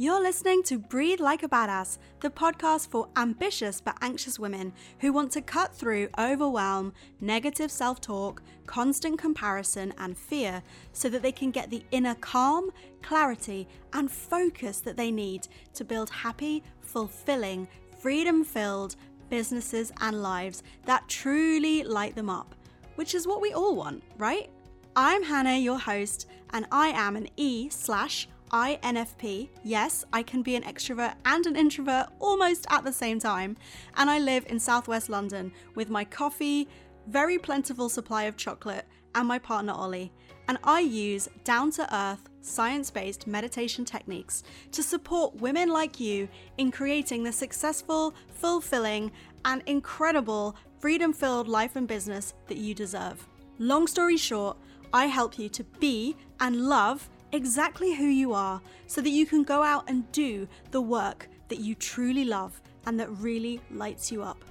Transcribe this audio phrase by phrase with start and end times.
[0.00, 5.12] You're listening to Breathe Like a Badass, the podcast for ambitious but anxious women who
[5.12, 11.32] want to cut through overwhelm, negative self talk, constant comparison, and fear so that they
[11.32, 12.70] can get the inner calm,
[13.02, 17.66] clarity, and focus that they need to build happy, fulfilling,
[18.00, 18.94] freedom filled
[19.30, 22.54] businesses and lives that truly light them up,
[22.94, 24.48] which is what we all want, right?
[24.94, 29.48] I'm Hannah, your host, and I am an E slash INFP.
[29.64, 33.56] Yes, I can be an extrovert and an introvert almost at the same time.
[33.96, 36.68] And I live in southwest London with my coffee,
[37.06, 40.12] very plentiful supply of chocolate, and my partner Ollie.
[40.48, 44.42] And I use down to earth, science based meditation techniques
[44.72, 49.12] to support women like you in creating the successful, fulfilling,
[49.44, 53.26] and incredible freedom filled life and business that you deserve.
[53.58, 54.56] Long story short,
[54.92, 59.42] I help you to be and love exactly who you are so that you can
[59.42, 64.22] go out and do the work that you truly love and that really lights you
[64.22, 64.44] up.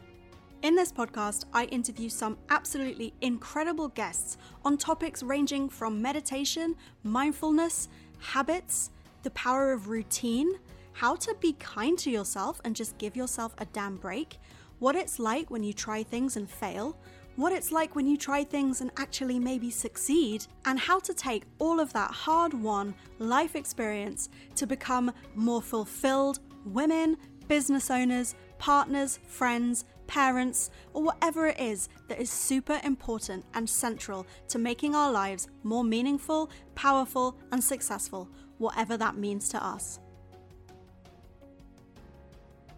[0.63, 7.89] In this podcast, I interview some absolutely incredible guests on topics ranging from meditation, mindfulness,
[8.19, 8.89] habits,
[9.23, 10.51] the power of routine,
[10.93, 14.39] how to be kind to yourself and just give yourself a damn break,
[14.79, 16.97] what it's like when you try things and fail,
[17.37, 21.43] what it's like when you try things and actually maybe succeed, and how to take
[21.59, 27.15] all of that hard won life experience to become more fulfilled women,
[27.47, 34.25] business owners, partners, friends, parents, or whatever it is that is super important and central
[34.47, 38.27] to making our lives more meaningful, powerful, and successful,
[38.57, 39.99] whatever that means to us.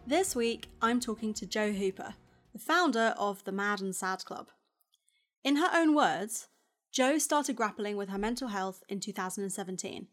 [0.05, 2.13] This week, I'm talking to Jo Hooper
[2.53, 4.50] the founder of the Mad and Sad Club.
[5.44, 6.47] In her own words,
[6.92, 10.08] Jo started grappling with her mental health in 2017.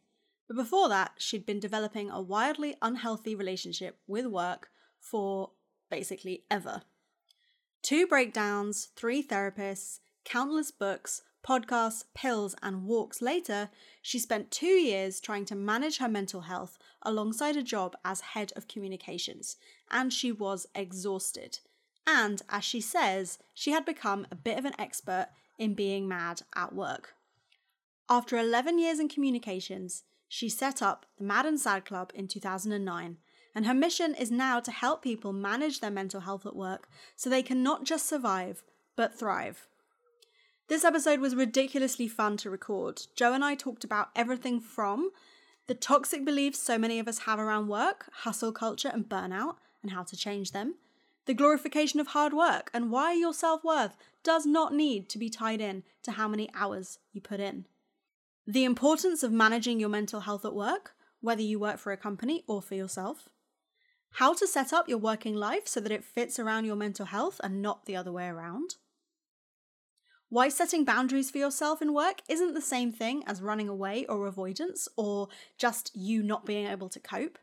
[0.47, 4.69] But before that, she'd been developing a wildly unhealthy relationship with work
[5.01, 5.51] for
[5.91, 6.83] basically ever.
[7.83, 13.70] Two breakdowns, three therapists, countless books, podcasts, pills, and walks later,
[14.03, 18.53] she spent two years trying to manage her mental health alongside a job as head
[18.57, 19.57] of communications,
[19.91, 21.61] and she was exhausted.
[22.06, 25.28] And as she says, she had become a bit of an expert
[25.58, 27.14] in being mad at work.
[28.08, 33.17] After 11 years in communications, she set up the Mad and Sad Club in 2009,
[33.55, 37.28] and her mission is now to help people manage their mental health at work so
[37.28, 38.62] they can not just survive,
[38.94, 39.67] but thrive.
[40.68, 43.02] This episode was ridiculously fun to record.
[43.14, 45.11] Jo and I talked about everything from
[45.67, 49.92] the toxic beliefs so many of us have around work, hustle culture, and burnout, and
[49.92, 50.74] how to change them
[51.27, 55.29] the glorification of hard work, and why your self worth does not need to be
[55.29, 57.67] tied in to how many hours you put in.
[58.47, 62.45] The importance of managing your mental health at work, whether you work for a company
[62.47, 63.29] or for yourself.
[64.13, 67.41] How to set up your working life so that it fits around your mental health
[67.42, 68.77] and not the other way around.
[70.29, 74.27] Why setting boundaries for yourself in work isn't the same thing as running away or
[74.27, 75.29] avoidance or
[75.59, 77.39] just you not being able to cope.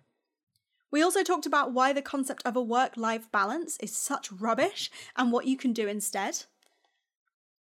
[0.94, 4.92] We also talked about why the concept of a work life balance is such rubbish
[5.16, 6.44] and what you can do instead.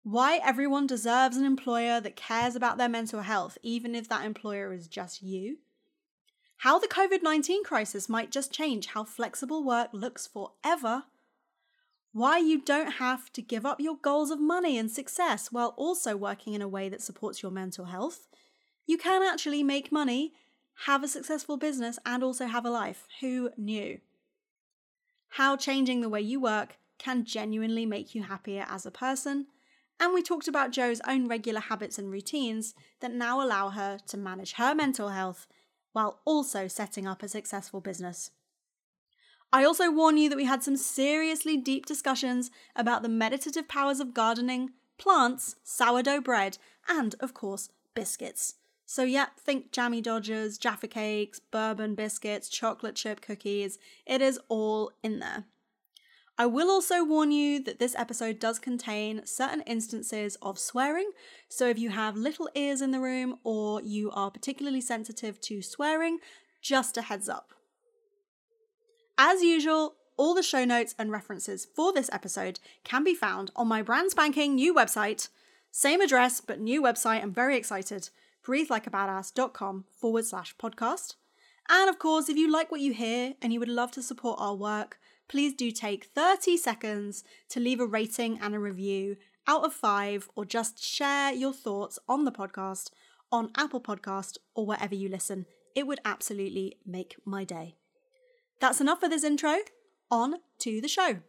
[0.03, 4.75] Why everyone deserves an employer that cares about their mental health, even if that employer
[4.75, 5.56] is just you.
[6.59, 11.04] How the COVID 19 crisis might just change how flexible work looks forever.
[12.12, 16.19] Why you don't have to give up your goals of money and success while also
[16.19, 18.28] working in a way that supports your mental health.
[18.84, 20.34] You can actually make money
[20.87, 23.06] have a successful business, and also have a life.
[23.21, 24.00] Who knew?
[25.31, 29.47] How changing the way you work can genuinely make you happier as a person.
[29.99, 34.16] And we talked about Jo's own regular habits and routines that now allow her to
[34.16, 35.47] manage her mental health
[35.93, 38.31] while also setting up a successful business.
[39.53, 44.00] I also warn you that we had some seriously deep discussions about the meditative powers
[44.00, 46.56] of gardening, plants, sourdough bread,
[46.88, 48.55] and, of course, biscuits.
[48.84, 53.79] So, yeah, think jammy dodgers, Jaffa cakes, bourbon biscuits, chocolate chip cookies.
[54.06, 55.44] It is all in there.
[56.38, 61.11] I will also warn you that this episode does contain certain instances of swearing,
[61.49, 65.61] so if you have little ears in the room or you are particularly sensitive to
[65.61, 66.19] swearing,
[66.62, 67.52] just a heads up.
[69.19, 73.69] As usual, all the show notes and references for this episode can be found on
[73.69, 75.29] my brand spanking new website.
[75.70, 77.23] Same address, but new website.
[77.23, 78.08] I'm very excited
[78.47, 81.15] breathelikeabadass.com forward slash podcast.
[81.69, 84.39] And of course, if you like what you hear and you would love to support
[84.41, 84.99] our work,
[85.29, 89.17] please do take 30 seconds to leave a rating and a review
[89.47, 92.91] out of five, or just share your thoughts on the podcast
[93.33, 95.47] on Apple Podcast or wherever you listen.
[95.75, 97.77] It would absolutely make my day.
[98.61, 99.56] That's enough for this intro.
[100.11, 101.21] On to the show.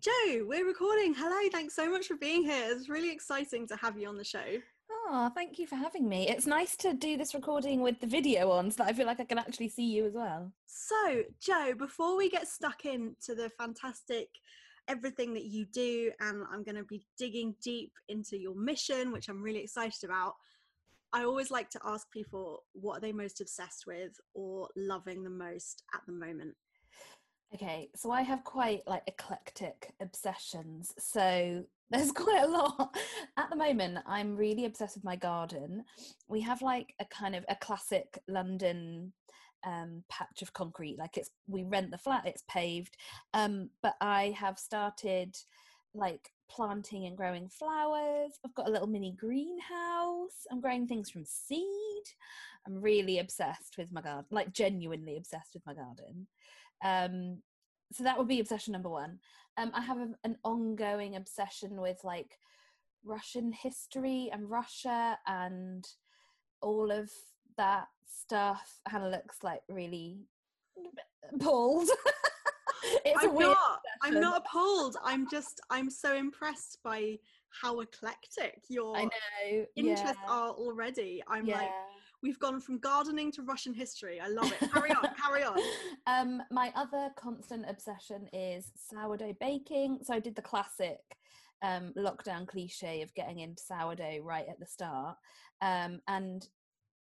[0.00, 1.14] Jo, we're recording.
[1.14, 2.70] Hello, thanks so much for being here.
[2.70, 4.58] It's really exciting to have you on the show.
[5.14, 6.26] Oh, thank you for having me.
[6.26, 9.20] It's nice to do this recording with the video on so that I feel like
[9.20, 10.50] I can actually see you as well.
[10.64, 14.28] So, Jo, before we get stuck into the fantastic
[14.88, 19.28] everything that you do, and I'm going to be digging deep into your mission, which
[19.28, 20.32] I'm really excited about.
[21.12, 25.28] I always like to ask people what are they most obsessed with or loving the
[25.28, 26.54] most at the moment.
[27.54, 30.94] Okay, so I have quite like eclectic obsessions.
[30.98, 32.96] So there's quite a lot.
[33.36, 35.84] At the moment, I'm really obsessed with my garden.
[36.28, 39.12] We have like a kind of a classic London
[39.64, 40.98] um, patch of concrete.
[40.98, 42.96] Like it's we rent the flat, it's paved.
[43.34, 45.36] Um, but I have started
[45.94, 48.32] like planting and growing flowers.
[48.46, 50.46] I've got a little mini greenhouse.
[50.50, 52.04] I'm growing things from seed.
[52.66, 56.26] I'm really obsessed with my garden, like genuinely obsessed with my garden.
[56.82, 57.38] Um,
[57.92, 59.18] so that would be obsession number one.
[59.56, 62.38] Um, I have a, an ongoing obsession with like
[63.04, 65.86] Russian history and Russia and
[66.60, 67.10] all of
[67.56, 68.80] that stuff.
[68.86, 70.20] Hannah looks like really
[71.34, 71.88] appalled.
[73.04, 73.80] it's I'm not.
[74.02, 74.96] I'm not appalled.
[75.04, 75.60] I'm just.
[75.70, 77.18] I'm so impressed by
[77.60, 80.32] how eclectic your I know interests yeah.
[80.32, 81.22] are already.
[81.28, 81.58] I'm yeah.
[81.58, 81.70] like
[82.22, 84.20] We've gone from gardening to Russian history.
[84.20, 84.70] I love it.
[84.72, 85.58] Carry on, carry on.
[86.06, 90.00] Um, my other constant obsession is sourdough baking.
[90.02, 90.98] So I did the classic
[91.62, 95.16] um, lockdown cliche of getting into sourdough right at the start.
[95.60, 96.46] Um, and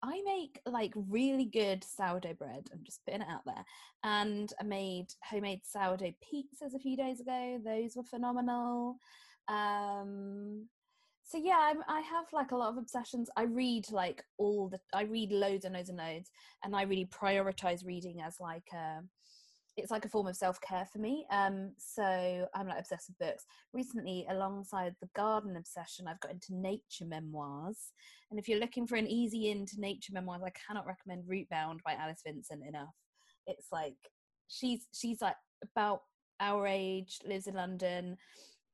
[0.04, 2.70] I make like really good sourdough bread.
[2.74, 3.64] I'm just putting it out there.
[4.04, 7.60] And I made homemade sourdough pizzas a few days ago.
[7.64, 8.98] Those were phenomenal.
[9.48, 10.68] Um,
[11.28, 13.30] so yeah I'm, i have like a lot of obsessions.
[13.36, 16.32] I read like all the i read loads and loads and loads
[16.64, 19.02] and i really prioritize reading as like a
[19.76, 21.26] it's like a form of self-care for me.
[21.32, 23.46] Um so i'm like obsessed with books.
[23.74, 27.92] Recently alongside the garden obsession i've got into nature memoirs
[28.32, 31.94] and if you're looking for an easy into nature memoirs i cannot recommend rootbound by
[31.94, 32.96] alice vincent enough.
[33.46, 33.98] It's like
[34.48, 35.36] she's she's like
[35.76, 36.02] about
[36.40, 38.16] our age lives in london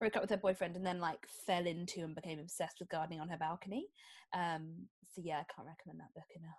[0.04, 3.22] broke up with her boyfriend and then like fell into and became obsessed with gardening
[3.22, 3.88] on her balcony.
[4.34, 4.74] Um,
[5.16, 6.58] so yeah, I can't recommend that book enough.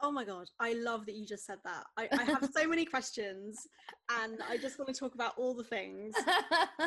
[0.00, 1.84] Oh my god, I love that you just said that.
[1.98, 3.66] I, I have so many questions
[4.22, 6.14] and I just want to talk about all the things.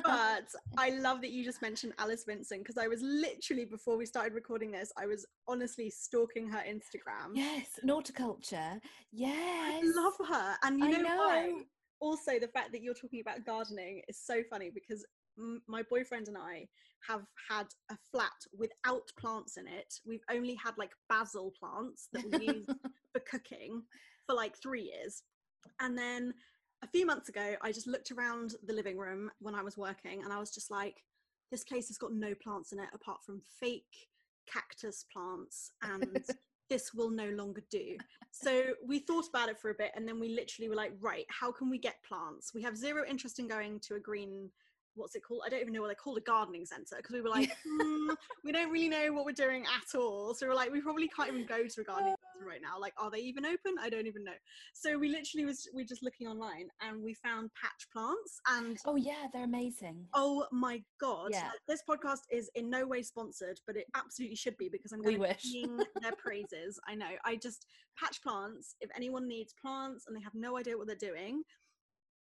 [0.03, 4.05] But I love that you just mentioned Alice Vincent because I was literally before we
[4.05, 7.35] started recording this, I was honestly stalking her Instagram.
[7.35, 8.79] Yes, Noughticulture.
[9.11, 9.35] Yes.
[9.37, 10.55] I love her.
[10.63, 11.17] And you know, know.
[11.17, 11.51] why?
[11.99, 15.05] Also, the fact that you're talking about gardening is so funny because
[15.67, 16.67] my boyfriend and I
[17.07, 19.93] have had a flat without plants in it.
[20.05, 22.65] We've only had like basil plants that we use
[23.13, 23.83] for cooking
[24.27, 25.23] for like three years.
[25.79, 26.33] And then
[26.83, 30.23] a few months ago, I just looked around the living room when I was working
[30.23, 31.03] and I was just like,
[31.51, 34.07] this place has got no plants in it apart from fake
[34.51, 36.23] cactus plants and
[36.69, 37.97] this will no longer do.
[38.31, 41.25] So we thought about it for a bit and then we literally were like, right,
[41.29, 42.53] how can we get plants?
[42.53, 44.49] We have zero interest in going to a green
[44.95, 45.41] what's it called?
[45.45, 47.49] I don't even know what they call a gardening centre because we were like,
[47.81, 50.33] mm, we don't really know what we're doing at all.
[50.33, 52.79] So we're like, we probably can't even go to a gardening centre right now.
[52.79, 53.75] Like, are they even open?
[53.81, 54.33] I don't even know.
[54.73, 58.95] So we literally was we're just looking online and we found patch plants and oh
[58.95, 60.05] yeah, they're amazing.
[60.13, 61.29] Oh my god!
[61.31, 61.49] Yeah.
[61.67, 65.21] This podcast is in no way sponsored, but it absolutely should be because I'm going
[65.21, 66.79] to sing their praises.
[66.87, 67.09] I know.
[67.25, 67.65] I just
[67.97, 68.75] patch plants.
[68.81, 71.43] If anyone needs plants and they have no idea what they're doing.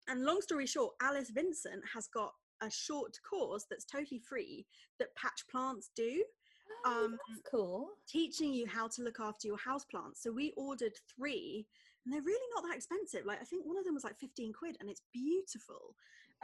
[0.09, 4.65] And long story short, Alice Vincent has got a short course that's totally free
[4.99, 6.23] that Patch Plants do.
[6.87, 7.91] Oh, um, that's cool.
[8.09, 10.23] Teaching you how to look after your house plants.
[10.23, 11.67] So we ordered three,
[12.05, 13.27] and they're really not that expensive.
[13.27, 15.95] Like I think one of them was like fifteen quid, and it's beautiful.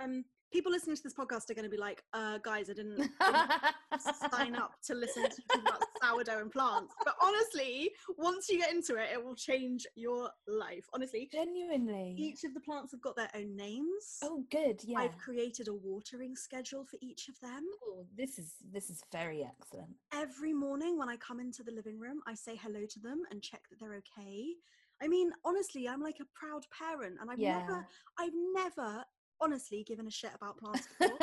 [0.02, 2.96] Um, people listening to this podcast are going to be like, uh, guys, I didn't,
[2.96, 3.12] didn't
[4.32, 6.94] sign up to listen to about sourdough and plants.
[7.04, 10.86] But honestly, once you get into it, it will change your life.
[10.94, 12.14] Honestly, genuinely.
[12.18, 14.18] Each of the plants have got their own names.
[14.22, 14.80] Oh, good.
[14.84, 14.98] Yeah.
[14.98, 17.64] I've created a watering schedule for each of them.
[17.84, 19.90] Oh, this is this is very excellent.
[20.12, 23.42] Every morning when I come into the living room, I say hello to them and
[23.42, 24.54] check that they're okay.
[25.02, 27.60] I mean, honestly, I'm like a proud parent, and I've yeah.
[27.60, 27.86] never,
[28.18, 29.04] I've never
[29.40, 31.18] honestly given a shit about plants before.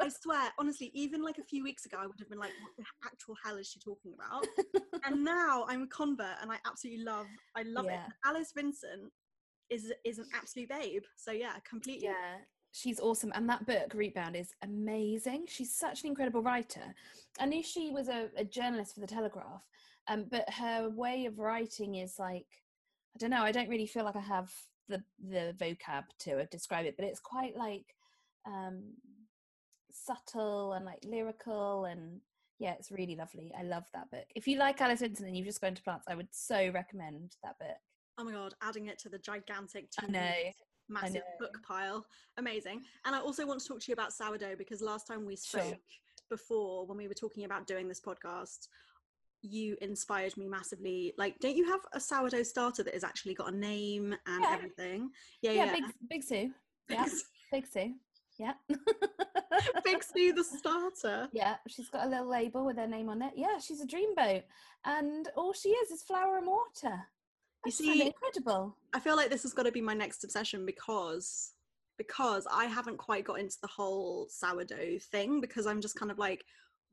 [0.00, 2.72] I swear, honestly, even like a few weeks ago, I would have been like, what
[2.76, 4.46] the actual hell is she talking about?
[5.04, 7.26] and now I'm a convert and I absolutely love,
[7.56, 8.06] I love yeah.
[8.06, 8.12] it.
[8.24, 9.12] Alice Vincent
[9.70, 11.02] is is an absolute babe.
[11.16, 12.08] So yeah, completely.
[12.08, 12.38] Yeah.
[12.72, 13.30] She's awesome.
[13.36, 15.44] And that book, Rootbound, is amazing.
[15.46, 16.82] She's such an incredible writer.
[17.38, 19.62] I knew she was a, a journalist for The Telegraph,
[20.08, 22.48] Um, but her way of writing is like,
[23.14, 23.44] I don't know.
[23.44, 24.52] I don't really feel like I have
[24.88, 27.86] the the vocab to describe it, but it's quite like
[28.46, 28.92] um,
[29.90, 32.20] subtle and like lyrical and
[32.60, 33.52] yeah, it's really lovely.
[33.58, 34.26] I love that book.
[34.34, 37.36] If you like Alice Vincent and you've just gone to plants, I would so recommend
[37.42, 37.76] that book.
[38.16, 40.32] Oh my god, adding it to the gigantic I know.
[40.88, 42.06] massive book pile.
[42.36, 42.82] Amazing.
[43.04, 45.60] And I also want to talk to you about sourdough because last time we Sure.
[45.60, 45.80] spoke
[46.30, 48.68] before when we were talking about doing this podcast,
[49.44, 51.12] you inspired me massively.
[51.18, 54.52] Like, don't you have a sourdough starter that has actually got a name and Yeah.
[54.54, 55.10] everything?
[55.42, 55.72] Yeah, Yeah, yeah.
[55.72, 56.50] Big Big Sue.
[56.88, 57.06] Yeah,
[57.52, 57.94] Big Sue.
[58.38, 58.54] Yeah.
[59.84, 61.28] Big Sue the starter.
[61.32, 63.32] Yeah, she's got a little label with her name on it.
[63.36, 64.42] Yeah, she's a dreamboat,
[64.84, 66.98] and all she is is flour and water.
[67.64, 68.76] You just find see- incredible.
[68.92, 71.52] I feel like this has got to be my next obsession because
[71.96, 76.18] because I haven't quite got into the whole sourdough thing because I'm just kind of
[76.18, 76.44] like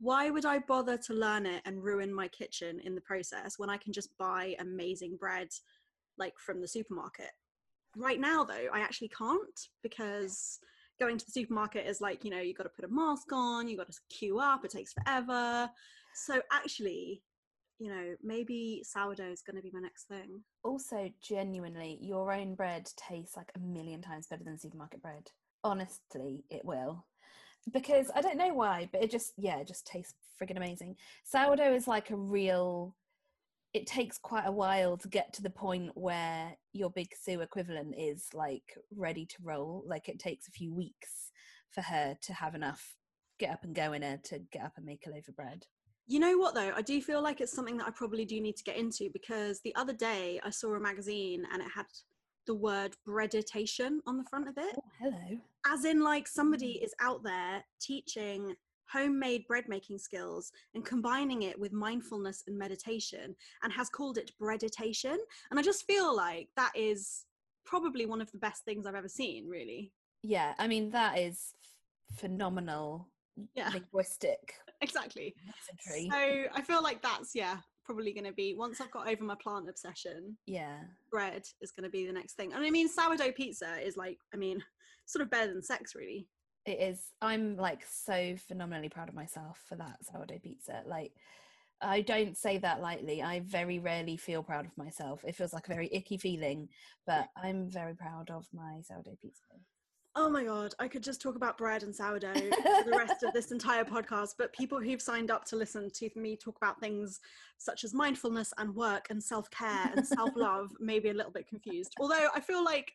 [0.01, 3.70] why would I bother to learn it and ruin my kitchen in the process when
[3.70, 5.50] I can just buy amazing bread
[6.17, 7.29] like from the supermarket?
[7.96, 10.60] Right now though, I actually can't because
[11.00, 13.67] going to the supermarket is like, you know, you got to put a mask on,
[13.67, 15.70] you got to queue up, it takes forever.
[16.15, 17.22] So actually,
[17.77, 20.41] you know, maybe sourdough is going to be my next thing.
[20.63, 25.29] Also, genuinely, your own bread tastes like a million times better than supermarket bread.
[25.63, 27.05] Honestly, it will.
[27.72, 30.96] Because I don't know why, but it just, yeah, it just tastes friggin' amazing.
[31.24, 32.96] Sourdough is like a real,
[33.74, 37.94] it takes quite a while to get to the point where your Big Sue equivalent
[37.98, 39.84] is like ready to roll.
[39.86, 41.32] Like it takes a few weeks
[41.70, 42.96] for her to have enough
[43.41, 45.36] get up and go in her uh, to get up and make a loaf of
[45.36, 45.65] bread.
[46.08, 46.72] You know what though?
[46.75, 49.62] I do feel like it's something that I probably do need to get into because
[49.62, 51.86] the other day I saw a magazine and it had
[52.48, 54.75] the word breaditation on the front of it.
[54.77, 55.39] Oh, hello.
[55.65, 56.86] As in like somebody mm.
[56.86, 58.55] is out there teaching
[58.91, 64.31] homemade bread making skills and combining it with mindfulness and meditation and has called it
[64.39, 65.17] breaditation.
[65.50, 67.25] And I just feel like that is
[67.65, 69.91] probably one of the best things I've ever seen, really.
[70.24, 71.53] Yeah, I mean, that is
[72.17, 73.07] phenomenal
[73.55, 75.33] Yeah, linguistic exactly.
[75.86, 76.17] So
[76.53, 79.70] I feel like that's yeah, probably going to be once I've got over my plant
[79.70, 80.80] obsession, yeah.
[81.12, 82.54] bread is going to be the next thing.
[82.54, 84.64] And I mean, sourdough pizza is like, I mean,
[85.06, 86.28] sort of better than sex, really.
[86.66, 87.00] It is.
[87.22, 90.84] I'm like so phenomenally proud of myself for that sourdough pizza.
[90.86, 91.14] Like,
[91.82, 93.24] I don't say that lightly.
[93.24, 95.24] I very rarely feel proud of myself.
[95.26, 96.70] It feels like a very icky feeling,
[97.08, 99.42] but I'm very proud of my sourdough pizza.
[100.15, 103.32] Oh my god, I could just talk about bread and sourdough for the rest of
[103.34, 104.36] this entire podcast.
[104.38, 107.22] But people who've signed up to listen to me talk about things
[107.58, 111.32] such as mindfulness and work and self care and self love may be a little
[111.32, 111.94] bit confused.
[112.00, 112.91] Although I feel like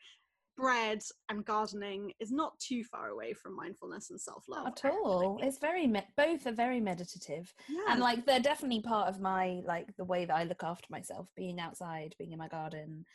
[0.58, 4.66] bread and gardening is not too far away from mindfulness and self love.
[4.66, 5.38] At all.
[5.42, 7.80] It's very me- both are very meditative, Yeah.
[7.88, 11.28] and like they're definitely part of my like the way that I look after myself.
[11.34, 13.06] Being outside, being in my garden,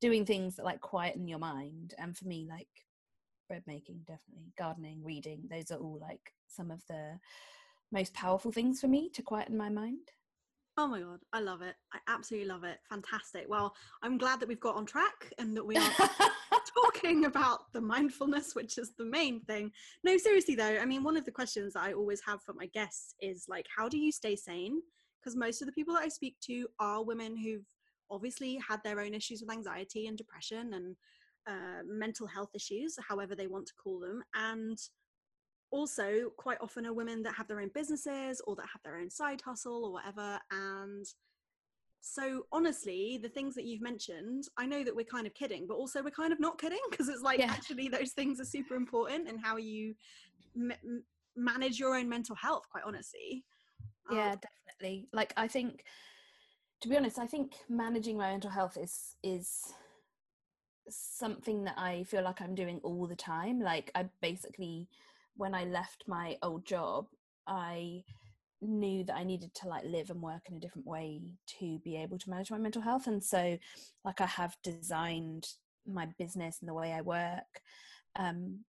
[0.00, 1.94] doing things that like quieten your mind.
[1.98, 2.66] And for me, like
[3.48, 5.42] bread making, definitely gardening, reading.
[5.50, 7.18] Those are all like some of the
[7.92, 10.10] most powerful things for me to quieten my mind.
[10.76, 11.76] Oh my god, I love it.
[11.92, 12.78] I absolutely love it.
[12.88, 13.46] Fantastic.
[13.48, 15.92] Well, I'm glad that we've got on track and that we are
[16.84, 19.70] talking about the mindfulness, which is the main thing.
[20.02, 22.66] No, seriously though, I mean, one of the questions that I always have for my
[22.66, 24.80] guests is like, how do you stay sane?
[25.20, 27.66] Because most of the people that I speak to are women who've
[28.10, 30.96] obviously had their own issues with anxiety and depression and
[31.46, 34.22] uh, mental health issues, however they want to call them.
[34.34, 34.78] And
[35.70, 39.10] also, quite often, are women that have their own businesses or that have their own
[39.10, 40.38] side hustle or whatever.
[40.50, 41.04] And
[42.00, 45.74] so, honestly, the things that you've mentioned, I know that we're kind of kidding, but
[45.74, 47.50] also we're kind of not kidding because it's like Yeah.
[47.50, 49.94] actually those things are super important in how you
[50.56, 53.44] m- m- manage your own mental health, quite honestly.
[54.10, 55.82] Um, yeah definitely like i think
[56.82, 59.72] to be honest i think managing my mental health is is
[60.88, 64.88] something that i feel like i'm doing all the time like i basically
[65.36, 67.06] when i left my old job
[67.46, 68.02] i
[68.60, 71.96] knew that i needed to like live and work in a different way to be
[71.96, 73.58] able to manage my mental health and so
[74.04, 75.48] like i have designed
[75.86, 77.60] my business and the way i work
[78.16, 78.60] um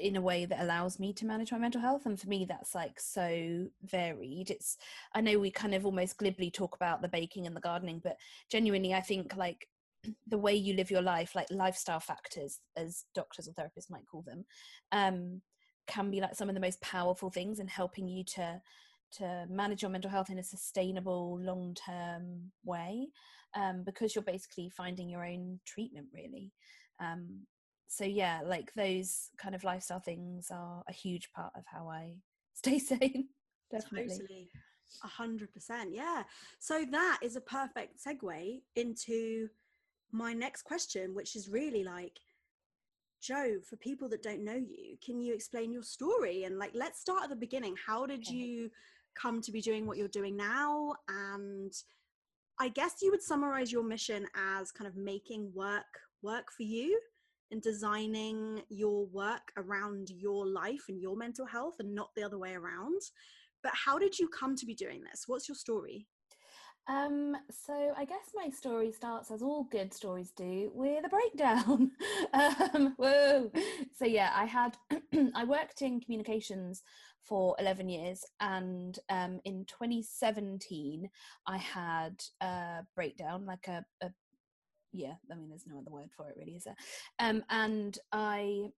[0.00, 2.74] in a way that allows me to manage my mental health and for me that's
[2.74, 4.50] like so varied.
[4.50, 4.76] It's
[5.14, 8.16] i know we kind of almost glibly talk about the baking and the gardening but
[8.48, 9.68] genuinely i think like
[10.26, 14.22] the way you live your life like lifestyle factors as doctors or therapists might call
[14.22, 14.44] them
[14.92, 15.40] um
[15.86, 18.60] can be like some of the most powerful things in helping you to
[19.12, 23.08] to manage your mental health in a sustainable long term way
[23.56, 26.52] um because you're basically finding your own treatment really
[27.00, 27.40] um
[27.88, 32.14] so yeah like those kind of lifestyle things are a huge part of how i
[32.54, 33.28] stay sane
[33.70, 34.50] definitely Totally.
[35.04, 36.24] A hundred percent, yeah.
[36.58, 39.48] So that is a perfect segue into
[40.12, 42.18] my next question, which is really like,
[43.22, 46.44] Jo, for people that don't know you, can you explain your story?
[46.44, 47.74] And like, let's start at the beginning.
[47.86, 48.34] How did Okay.
[48.34, 48.70] you
[49.14, 50.94] come to be doing what you're doing now?
[51.08, 51.72] And
[52.58, 57.00] I guess you would summarize your mission as kind of making work work for you
[57.50, 62.38] and designing your work around your life and your mental health and not the other
[62.38, 63.00] way around.
[63.62, 65.24] But how did you come to be doing this?
[65.26, 66.06] What's your story?
[66.88, 71.92] Um, so I guess my story starts as all good stories do with a breakdown.
[72.32, 73.52] um, whoa.
[73.96, 74.76] So yeah, I had
[75.34, 76.82] I worked in communications
[77.22, 81.08] for 11 years and um, in 2017
[81.46, 84.10] I had a breakdown like a, a
[84.92, 86.76] yeah, I mean there's no other word for it really, is there?
[87.18, 88.70] Um, and I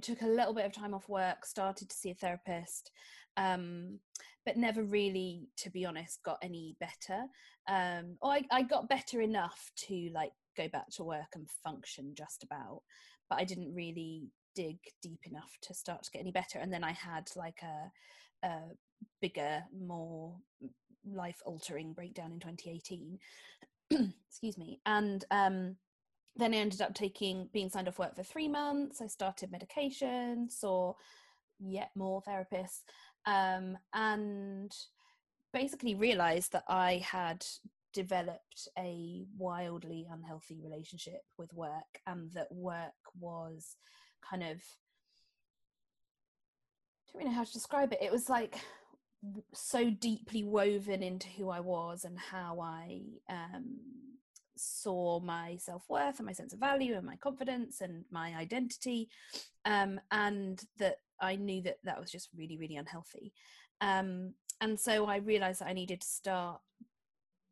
[0.00, 2.90] took a little bit of time off work, started to see a therapist,
[3.36, 3.98] um,
[4.44, 7.24] but never really, to be honest, got any better.
[7.68, 12.14] Um, or I, I got better enough to like go back to work and function
[12.16, 12.82] just about,
[13.28, 16.58] but I didn't really dig deep enough to start to get any better.
[16.58, 18.60] And then I had like a, a
[19.20, 20.36] bigger, more
[21.04, 23.18] life altering breakdown in 2018.
[24.28, 24.80] Excuse me.
[24.86, 25.76] And um,
[26.36, 29.00] then I ended up taking being signed off work for three months.
[29.00, 30.94] I started medication, saw
[31.60, 32.80] yet more therapists,
[33.26, 34.72] um, and
[35.52, 37.44] basically realized that I had
[37.92, 43.76] developed a wildly unhealthy relationship with work, and that work was
[44.28, 44.56] kind of
[47.08, 48.02] I don't really know how to describe it.
[48.02, 48.56] It was like
[49.52, 53.76] so deeply woven into who I was and how I um,
[54.62, 59.08] saw my self worth and my sense of value and my confidence and my identity,
[59.64, 63.32] um, and that I knew that that was just really, really unhealthy.
[63.80, 66.60] Um, and so I realized that I needed to start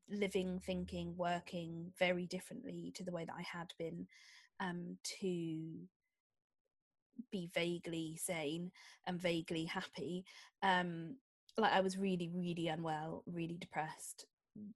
[0.08, 4.06] living, thinking, working very differently to the way that I had been
[4.60, 5.68] um, to
[7.30, 8.70] be vaguely sane
[9.06, 10.24] and vaguely happy.
[10.62, 11.16] Um,
[11.56, 14.26] like I was really, really unwell, really depressed,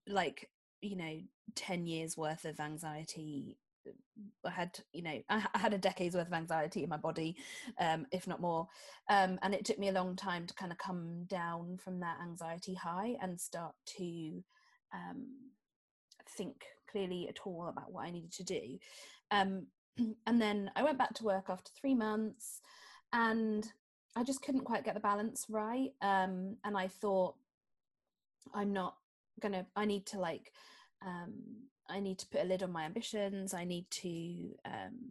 [0.06, 0.50] like
[0.84, 1.20] you know,
[1.54, 3.58] ten years worth of anxiety.
[4.46, 7.36] I had, you know, I had a decade's worth of anxiety in my body,
[7.78, 8.68] um, if not more.
[9.10, 12.18] Um, and it took me a long time to kind of come down from that
[12.22, 14.42] anxiety high and start to
[14.94, 15.26] um,
[16.36, 18.78] think clearly at all about what I needed to do.
[19.30, 19.66] Um,
[20.26, 22.60] and then I went back to work after three months
[23.12, 23.66] and
[24.16, 25.90] I just couldn't quite get the balance right.
[26.00, 27.34] Um, and I thought,
[28.54, 28.96] I'm not
[29.40, 30.52] gonna, I need to like,
[31.04, 31.32] um,
[31.88, 33.54] I need to put a lid on my ambitions.
[33.54, 35.10] I need to, um,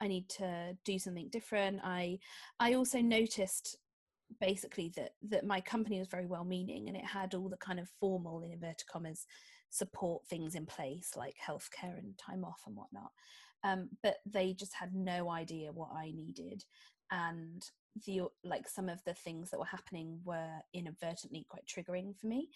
[0.00, 1.80] I need to do something different.
[1.84, 2.18] I,
[2.58, 3.78] I also noticed
[4.38, 7.80] basically that that my company was very well meaning and it had all the kind
[7.80, 9.26] of formal in inverted commas
[9.70, 13.10] support things in place like healthcare and time off and whatnot
[13.64, 16.64] um, but they just had no idea what i needed
[17.10, 17.70] and
[18.06, 22.48] the like some of the things that were happening were inadvertently quite triggering for me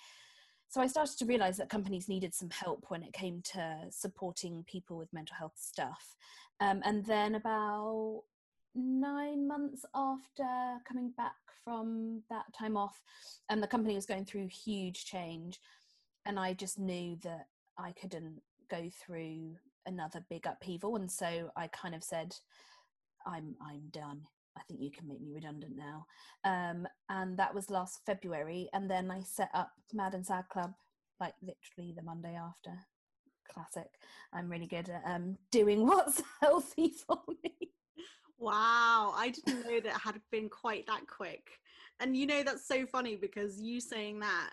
[0.68, 4.64] so i started to realize that companies needed some help when it came to supporting
[4.66, 6.16] people with mental health stuff.
[6.60, 8.22] Um, and then about
[8.74, 13.00] nine months after coming back from that time off
[13.48, 15.60] and the company was going through huge change
[16.26, 17.46] and i just knew that
[17.78, 20.96] i couldn't go through another big upheaval.
[20.96, 22.34] And so i kind of said
[23.26, 24.22] i'm i'm done
[24.56, 26.06] i think you can make me redundant now.
[26.44, 28.68] Um, and that was last february.
[28.72, 30.74] And then i set up mad and sad club
[31.20, 32.78] like literally the monday after.
[33.52, 33.88] Classic.
[34.32, 37.70] I'm really good at um, doing what's healthy for me.
[38.38, 41.48] Wow, I didn't know that had been quite that quick.
[42.00, 44.50] And you know, that's so funny because you saying that,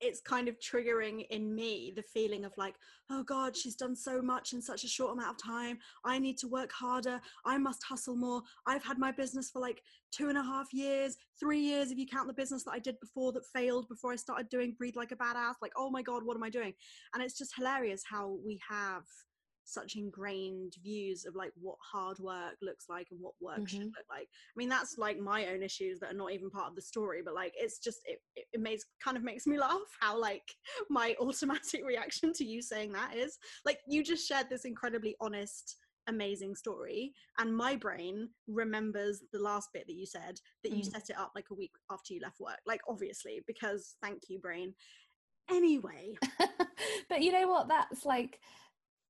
[0.00, 2.74] it's kind of triggering in me the feeling of like,
[3.10, 5.78] oh God, she's done so much in such a short amount of time.
[6.04, 7.20] I need to work harder.
[7.44, 8.42] I must hustle more.
[8.66, 12.06] I've had my business for like two and a half years, three years if you
[12.06, 15.12] count the business that I did before that failed before I started doing Breathe Like
[15.12, 15.54] a Badass.
[15.62, 16.74] Like, oh my God, what am I doing?
[17.14, 19.04] And it's just hilarious how we have
[19.64, 23.92] such ingrained views of like what hard work looks like and what work should Mhm.
[23.96, 24.28] look like.
[24.30, 27.22] I mean that's like my own issues that are not even part of the story
[27.24, 30.54] but like it's just it, it, it makes kind of makes me laugh how like
[30.90, 33.38] my automatic reaction to you saying that is.
[33.64, 39.70] Like you just shared this incredibly honest amazing story and my brain remembers the last
[39.72, 40.90] bit that you said that you Mm.
[40.92, 42.58] set it up like a week after you left work.
[42.66, 44.74] Like obviously because thank you brain.
[45.50, 46.14] Anyway.
[47.08, 47.68] But you know what?
[47.68, 48.40] That's like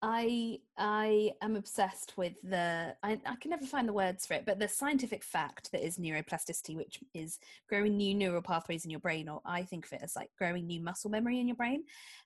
[0.07, 4.45] I I am obsessed with the I, I can never find the words for it,
[4.45, 7.39] but the scientific fact that is neuroplasticity, which is
[7.71, 10.67] growing new neural pathways in your brain, or I think of it as like growing
[10.67, 11.85] new muscle memory in your brain,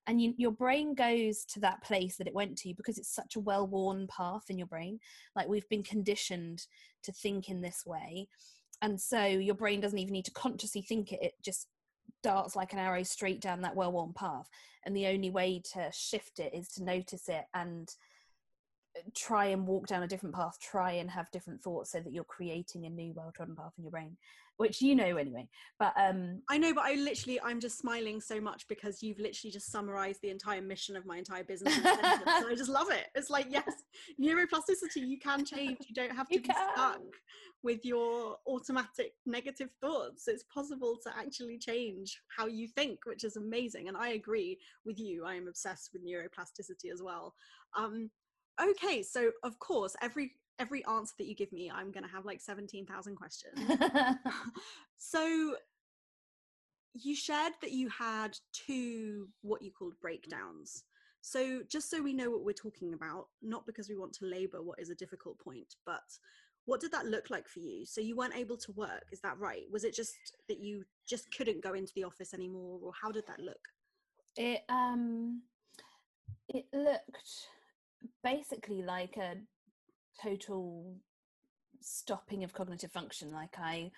[0.09, 3.37] and you, your brain goes to that place that it went to because it's such
[3.37, 4.99] a well-worn path in your brain.
[5.37, 6.67] Like we've been conditioned
[7.05, 8.27] to think in this way,
[8.83, 11.69] and so your brain doesn't even need to consciously think it; it just
[12.23, 14.49] darts like an arrow straight down that well-worn path
[14.85, 17.95] and the only way to shift it is to notice it and
[18.97, 22.13] uh, try and walk down a different path try and have different thoughts so that
[22.13, 24.17] you're creating a new well-trodden path in your brain
[24.59, 28.41] which you know anyway but um i know but i literally i'm just smiling so
[28.41, 32.55] much because you've literally just summarized the entire mission of my entire business so i
[32.57, 33.07] just love it.
[33.15, 33.71] It's like yes
[34.21, 35.79] neuroplasticity you can change.
[35.89, 36.73] You don't have to you be can.
[36.75, 37.01] stuck
[37.63, 40.29] with your automatic negative thoughts.
[40.29, 44.99] It's possible to actually change how you think which is amazing and i agree with
[44.99, 45.25] you.
[45.25, 47.35] I am obsessed with neuroplasticity as well.
[47.77, 48.11] Um
[48.61, 52.25] okay so of course every every answer that you give me, I'm going to have
[52.25, 53.59] like 17,000 questions.
[54.99, 55.57] so
[56.95, 60.85] you shared that you had two what you called breakdowns.
[61.21, 64.63] So just so we know what we're talking about, not because we want to labor
[64.63, 66.03] what is a difficult point, but
[66.65, 67.85] what did that look like for you?
[67.87, 69.63] So you weren't able to work, is that right?
[69.71, 70.13] Was it just
[70.49, 73.61] that you just couldn't go into the office anymore or how did that look?
[74.37, 75.43] It um
[76.49, 77.49] it looked
[78.23, 79.37] basically like a
[80.23, 80.97] total
[81.81, 83.91] stopping of cognitive function like i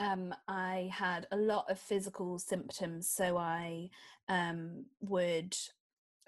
[0.00, 3.90] um, I had a lot of physical symptoms, so I
[4.28, 5.56] um, would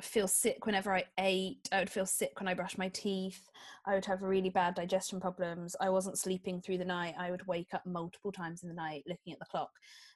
[0.00, 1.68] feel sick whenever I ate.
[1.72, 3.48] I would feel sick when I brushed my teeth.
[3.86, 5.76] I would have really bad digestion problems.
[5.80, 7.14] I wasn't sleeping through the night.
[7.18, 9.70] I would wake up multiple times in the night looking at the clock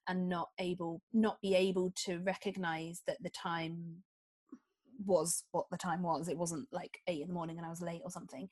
[0.08, 4.02] and not able, not be able to recognize that the time
[5.04, 6.28] was what the time was.
[6.28, 8.48] It wasn't like eight in the morning and I was late or something.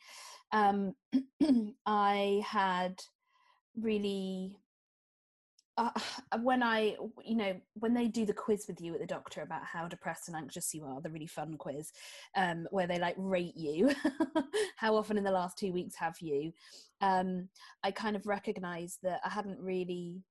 [0.52, 0.94] Um,
[1.86, 3.00] I had
[3.76, 4.58] really
[5.76, 5.90] uh,
[6.42, 9.64] when I, you know, when they do the quiz with you at the doctor about
[9.64, 11.92] how depressed and anxious you are, the really fun quiz,
[12.36, 13.94] um, where they like rate you,
[14.76, 16.52] how often in the last two weeks have you?
[17.00, 17.48] Um,
[17.82, 20.22] I kind of recognized that I hadn't really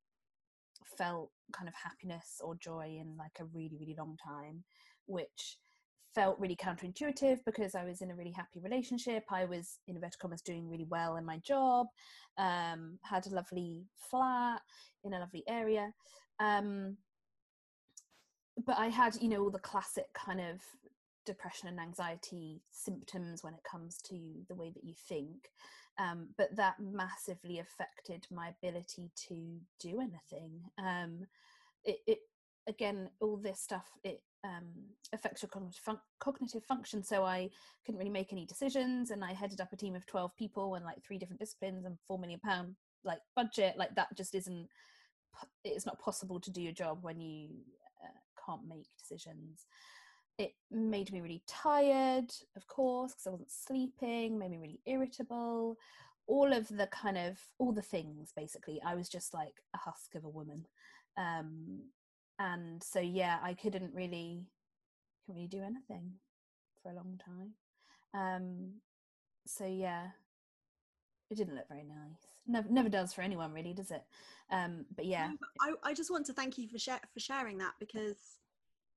[0.97, 4.63] felt kind of happiness or joy in like a really, really long time,
[5.08, 5.58] which
[6.15, 9.25] felt really counterintuitive because I was in a really happy relationship.
[9.30, 11.88] I was, in inverted commas, doing really well in my job,
[12.38, 14.62] um, had a lovely flat
[15.04, 15.91] in a lovely area.
[16.39, 16.97] Um,
[18.65, 20.62] but I had, you know, all the classic kind of
[21.25, 25.49] depression and anxiety symptoms when it comes to the way that you think.
[25.97, 30.62] Um, but that massively affected my ability to do anything.
[30.78, 31.28] Um,
[31.84, 32.19] it, it
[32.67, 34.67] again, all this stuff, it um,
[35.12, 37.03] affects your cognitive, fun- cognitive function.
[37.03, 37.49] So I
[37.86, 40.86] couldn't really make any decisions, and I headed up a team of twelve people and
[40.86, 43.75] like three different disciplines and four million pound like budget.
[43.77, 44.67] Like that just isn't.
[45.63, 47.49] It's not possible to do your job when you
[48.03, 49.65] uh, can't make decisions.
[50.38, 54.38] It made me really tired, of course, because I wasn't sleeping.
[54.38, 55.77] Made me really irritable.
[56.27, 58.81] All of the kind of all the things basically.
[58.86, 60.65] I was just like a husk of a woman.
[61.17, 61.81] Um,
[62.39, 64.45] and so yeah i couldn't really
[65.26, 66.13] couldn't really do anything
[66.82, 67.54] for a long time.
[68.13, 68.74] Um
[69.45, 70.08] so yeah.
[71.32, 72.28] It didn't look very nice.
[72.48, 74.04] Never never does for anyone really does it?
[74.52, 75.32] Um but yeah.
[75.62, 78.17] I, I just want to thank you for share, for sharing that because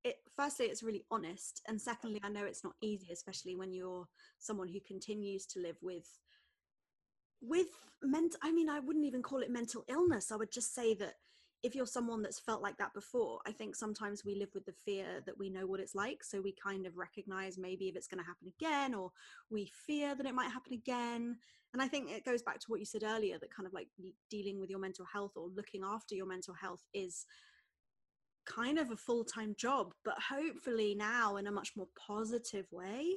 [0.05, 4.07] it firstly it's really honest and secondly i know it's not easy especially when you're
[4.39, 6.07] someone who continues to live with
[7.41, 7.67] with
[8.05, 10.31] ment i mean i wouldn't even call it mental illness.
[10.31, 11.15] I would just say that
[11.63, 14.73] if you're someone that's felt like that before, I think sometimes we live with the
[14.73, 16.23] fear that we know what it's like.
[16.23, 19.11] So we kind of recognize maybe if it's going to happen again, or
[19.51, 21.37] we fear that it might happen again.
[21.73, 23.89] And I think it goes back to what you said earlier that kind of like
[24.31, 27.27] dealing with your mental health or looking after your mental health is
[28.47, 33.17] kind of a full time job, but hopefully now in a much more positive way,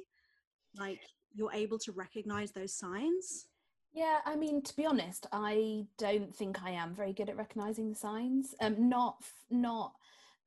[0.76, 1.00] like
[1.32, 3.46] you're able to recognize those signs.
[3.92, 7.90] Yeah, I mean, to be honest, I don't think I am very good at recognizing
[7.90, 8.54] the signs.
[8.60, 9.16] Um, not,
[9.50, 9.92] not.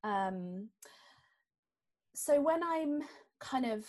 [0.04, 0.70] Um,
[2.16, 3.04] so when I'm
[3.40, 3.86] kind of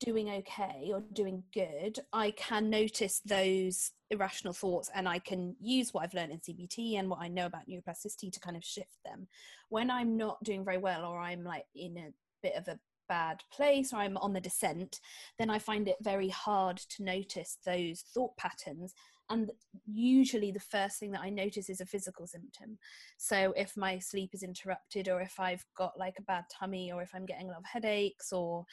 [0.00, 5.92] doing okay or doing good, I can notice those irrational thoughts and I can use
[5.92, 8.96] what I've learned in CBT and what I know about neuroplasticity to kind of shift
[9.04, 9.26] them.
[9.68, 12.78] When I'm not doing very well or I'm like in a bit of a
[13.12, 15.00] bad place or I'm on the descent,
[15.38, 18.94] then I find it very hard to notice those thought patterns.
[19.28, 19.50] And
[19.86, 22.78] usually, the first thing that I notice is a physical symptom.
[23.18, 27.02] So, if my sleep is interrupted, or if I've got like a bad tummy, or
[27.02, 28.64] if I'm getting a lot of headaches, or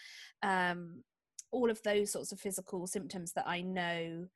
[0.42, 1.04] um,
[1.52, 4.28] all of those sorts of physical symptoms that I know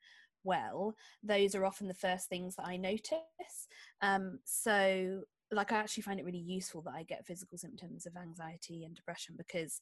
[0.44, 3.68] well, those are often the first things that I notice.
[4.02, 5.22] Um, so,
[5.54, 8.94] like, I actually find it really useful that I get physical symptoms of anxiety and
[8.94, 9.80] depression because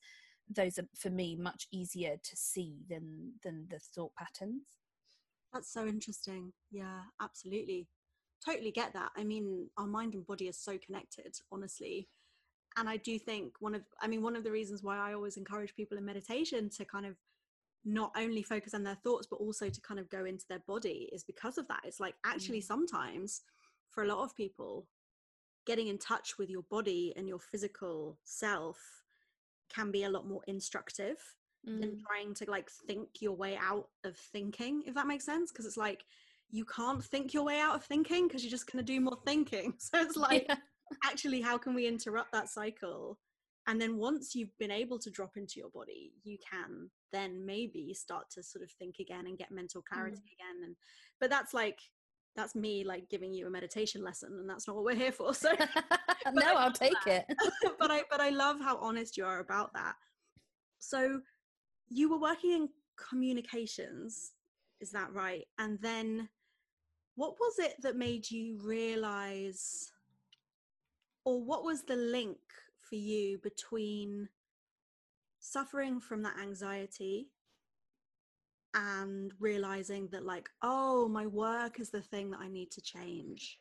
[0.49, 4.63] those are for me much easier to see than than the thought patterns.
[5.53, 6.53] That's so interesting.
[6.71, 7.89] Yeah, absolutely.
[8.45, 9.11] Totally get that.
[9.17, 12.09] I mean, our mind and body are so connected, honestly.
[12.77, 15.37] And I do think one of I mean one of the reasons why I always
[15.37, 17.17] encourage people in meditation to kind of
[17.85, 21.09] not only focus on their thoughts but also to kind of go into their body
[21.13, 22.65] is because of that it's like actually mm.
[22.65, 23.43] sometimes
[23.91, 24.87] for a lot of people
[25.67, 28.79] getting in touch with your body and your physical self
[29.73, 31.19] can be a lot more instructive
[31.69, 31.81] mm.
[31.81, 35.67] than trying to like think your way out of thinking if that makes sense because
[35.67, 36.05] it's like
[36.51, 39.19] you can't think your way out of thinking because you're just going to do more
[39.25, 40.57] thinking so it's like yeah.
[41.05, 43.19] actually how can we interrupt that cycle
[43.69, 47.95] and then once you've been able to drop into your body you can then maybe
[47.95, 50.35] start to sort of think again and get mental clarity mm.
[50.35, 50.77] again and
[51.21, 51.79] but that's like
[52.35, 55.35] that's me like giving you a meditation lesson and that's not what we're here for
[55.45, 55.51] so
[56.33, 57.27] no i'll take that.
[57.29, 57.37] it.
[57.79, 59.95] But i but i love how honest you are about that.
[60.79, 61.21] So
[61.89, 64.33] you were working in communications
[64.83, 65.47] is that right?
[65.59, 66.29] And then
[67.15, 69.93] what was it that made you realize
[71.25, 72.39] or what was the link
[72.81, 74.29] for you between
[75.39, 77.29] suffering from that anxiety
[78.75, 83.59] and realizing that like oh my work is the thing that i need to change.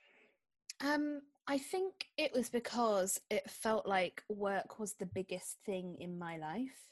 [0.82, 6.18] Um i think it was because it felt like work was the biggest thing in
[6.18, 6.88] my life.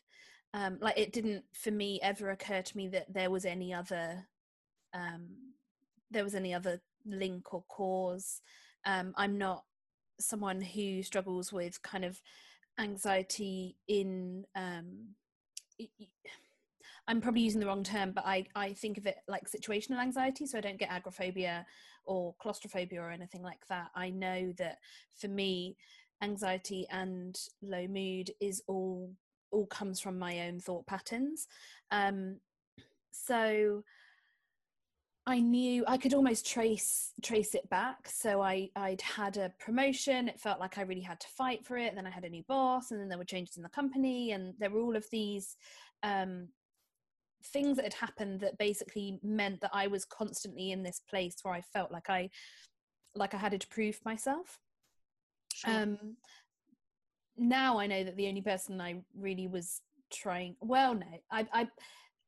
[0.54, 4.28] Um like it didn't for me ever occur to me that there was any other
[4.94, 5.28] um
[6.12, 8.42] there was any other link or cause.
[8.86, 9.64] Um i'm not
[10.20, 12.22] someone who struggles with kind of
[12.80, 15.16] anxiety in um,
[17.10, 20.46] I'm probably using the wrong term, but I, I think of it like situational anxiety.
[20.46, 21.66] So I don't get agoraphobia
[22.06, 23.88] or claustrophobia or anything like that.
[23.96, 24.78] I know that
[25.20, 25.76] for me,
[26.22, 29.12] anxiety and low mood is all
[29.52, 31.48] all comes from my own thought patterns.
[31.90, 32.38] Um,
[33.10, 33.84] so
[35.26, 38.08] I knew I could almost trace trace it back.
[38.08, 40.28] So I I'd had a promotion.
[40.28, 41.96] It felt like I really had to fight for it.
[41.96, 44.54] Then I had a new boss, and then there were changes in the company, and
[44.60, 45.56] there were all of these
[46.04, 46.50] um,
[47.44, 51.54] things that had happened that basically meant that I was constantly in this place where
[51.54, 52.30] I felt like I
[53.16, 54.60] like I had to prove myself.
[55.54, 55.74] Sure.
[55.74, 56.18] Um,
[57.38, 61.68] now I know that the only person I really was trying well no I I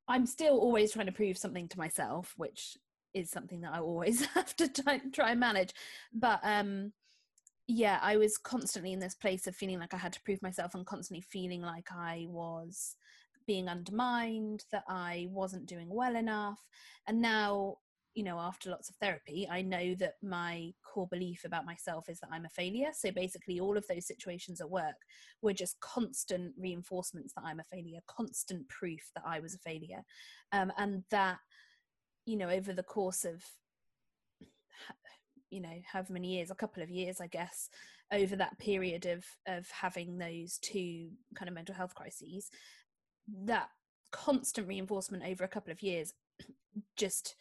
[0.07, 2.77] I'm still always trying to prove something to myself, which
[3.13, 5.73] is something that I always have to try, try and manage.
[6.13, 6.91] But um,
[7.67, 10.75] yeah, I was constantly in this place of feeling like I had to prove myself
[10.75, 12.97] and constantly feeling like I was
[13.51, 16.61] being undermined, that I wasn't doing well enough.
[17.05, 17.75] And now,
[18.13, 22.17] you know, after lots of therapy, I know that my core belief about myself is
[22.21, 22.91] that I'm a failure.
[22.93, 24.95] So basically, all of those situations at work
[25.41, 30.01] were just constant reinforcements that I'm a failure, constant proof that I was a failure.
[30.53, 31.39] Um, and that
[32.25, 33.43] you know over the course of
[35.49, 37.69] you know however many years a couple of years i guess
[38.13, 42.49] over that period of of having those two kind of mental health crises
[43.45, 43.69] that
[44.11, 46.13] constant reinforcement over a couple of years
[46.97, 47.35] just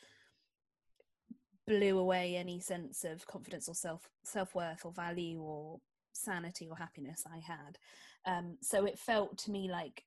[1.66, 5.80] blew away any sense of confidence or self self-worth or value or
[6.12, 7.78] sanity or happiness i had.
[8.26, 10.04] Um, so it felt to me like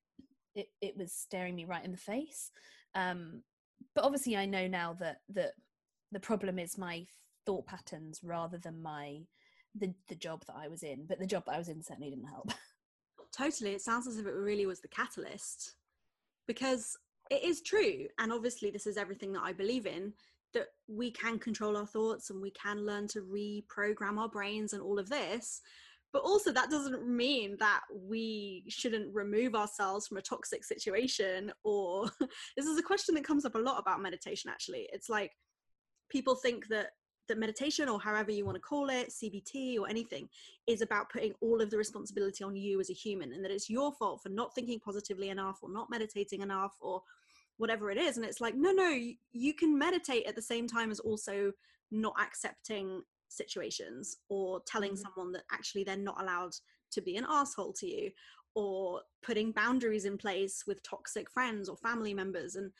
[0.55, 2.51] it, it was staring me right in the face.
[2.93, 3.41] Um,
[3.95, 5.53] but obviously i know now that that
[6.11, 7.05] the problem is my
[7.45, 9.19] thought patterns rather than my
[9.75, 12.09] the the job that i was in but the job that i was in certainly
[12.09, 12.51] didn't help
[13.35, 15.75] totally it sounds as if it really was the catalyst
[16.47, 16.97] because
[17.31, 20.13] it is true and obviously this is everything that i believe in
[20.53, 24.81] that we can control our thoughts and we can learn to reprogram our brains and
[24.81, 25.61] all of this
[26.13, 32.05] but also that doesn't mean that we shouldn't remove ourselves from a toxic situation or
[32.55, 34.87] this is a question that comes up a lot about meditation actually.
[34.93, 35.31] It's like
[36.09, 36.91] people think that
[37.27, 40.27] that meditation or however you want to call it cbt or anything
[40.67, 43.69] is about putting all of the responsibility on you as a human and that it's
[43.69, 47.01] your fault for not thinking positively enough or not meditating enough or
[47.57, 48.97] whatever it is and it's like no no
[49.31, 51.51] you can meditate at the same time as also
[51.91, 55.01] not accepting situations or telling mm-hmm.
[55.15, 56.51] someone that actually they're not allowed
[56.91, 58.11] to be an asshole to you
[58.55, 62.71] or putting boundaries in place with toxic friends or family members and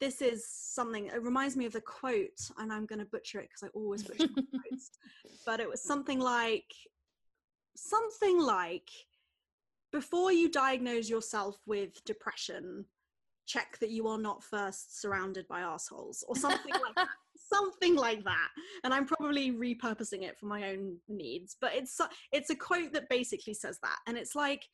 [0.00, 3.48] this is something it reminds me of the quote and i'm going to butcher it
[3.48, 4.90] because i always butcher quotes
[5.44, 6.72] but it was something like
[7.76, 8.90] something like
[9.92, 12.84] before you diagnose yourself with depression
[13.46, 17.08] check that you are not first surrounded by assholes or something like that
[17.52, 18.48] something like that
[18.84, 21.98] and i'm probably repurposing it for my own needs but it's
[22.30, 24.68] it's a quote that basically says that and it's like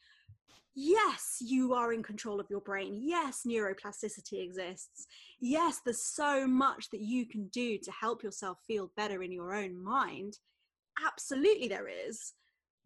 [0.74, 2.98] yes you are in control of your brain.
[3.02, 5.06] Yes neuroplasticity exists.
[5.40, 9.54] Yes there's so much that you can do to help yourself feel better in your
[9.54, 10.38] own mind.
[11.04, 12.32] Absolutely there is.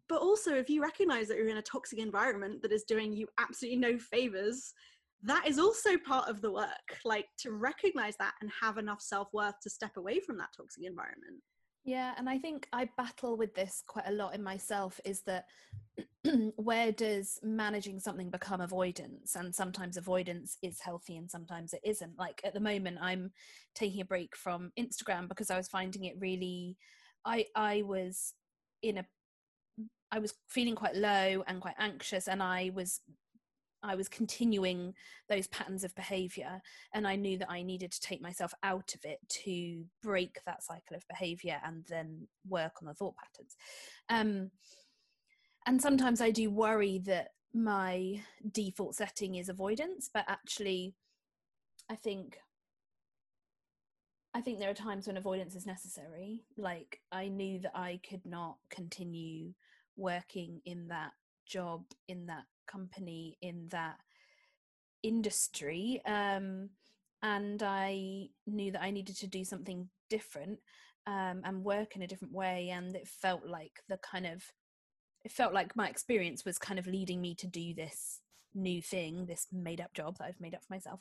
[0.07, 3.27] But also if you recognize that you're in a toxic environment that is doing you
[3.39, 4.73] absolutely no favors
[5.23, 9.59] that is also part of the work like to recognize that and have enough self-worth
[9.61, 11.41] to step away from that toxic environment.
[11.83, 15.45] Yeah and i think i battle with this quite a lot in myself is that
[16.55, 19.35] where does managing something become avoidance?
[19.35, 22.17] And sometimes avoidance is healthy and sometimes it isn't.
[22.17, 23.31] Like at the moment i'm
[23.75, 26.77] taking a break from instagram because i was finding it really
[27.25, 28.33] i i was
[28.81, 29.05] in a
[30.11, 33.01] i was feeling quite low and quite anxious and i was
[33.81, 34.93] I was continuing
[35.29, 36.61] those patterns of behavior,
[36.93, 40.63] and I knew that I needed to take myself out of it to break that
[40.63, 43.55] cycle of behavior and then work on the thought patterns.
[44.09, 44.51] Um,
[45.65, 50.95] and sometimes I do worry that my default setting is avoidance, but actually,
[51.89, 52.37] I think
[54.33, 56.43] I think there are times when avoidance is necessary.
[56.55, 59.53] Like I knew that I could not continue
[59.97, 61.11] working in that
[61.45, 63.97] job in that company in that
[65.03, 66.69] industry um,
[67.23, 70.59] and i knew that i needed to do something different
[71.07, 74.43] um, and work in a different way and it felt like the kind of
[75.23, 78.21] it felt like my experience was kind of leading me to do this
[78.55, 80.99] new thing this made up job that i've made up for myself.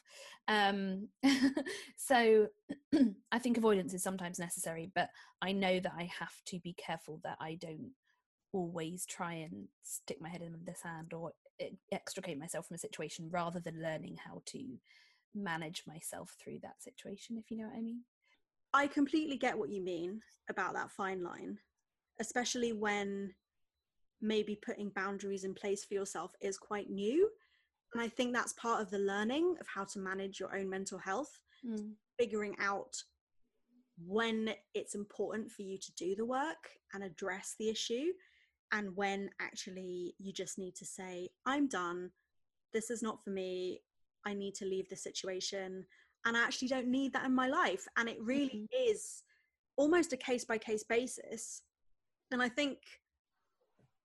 [0.48, 1.08] Um,
[1.96, 2.48] so
[3.32, 5.08] i think avoidance is sometimes necessary but
[5.40, 7.92] i know that i have to be careful that i don't
[8.52, 11.32] always try and stick my head in the sand or
[11.92, 14.62] extricate myself from a situation rather than learning how to
[15.34, 18.00] manage myself through that situation if you know what i mean.
[18.74, 21.58] I completely get what you mean about that fine line
[22.20, 23.32] especially when
[24.20, 27.28] maybe putting boundaries in place for yourself is quite new
[27.92, 30.98] and i think that's part of the learning of how to manage your own mental
[30.98, 31.92] health mm.
[32.18, 32.96] figuring out
[34.06, 38.12] when it's important for you to do the work and address the issue
[38.72, 42.10] and when actually you just need to say, I'm done,
[42.72, 43.80] this is not for me,
[44.26, 45.84] I need to leave the situation,
[46.26, 47.86] and I actually don't need that in my life.
[47.96, 48.90] And it really mm-hmm.
[48.90, 49.22] is
[49.76, 51.62] almost a case by case basis.
[52.30, 52.78] And I think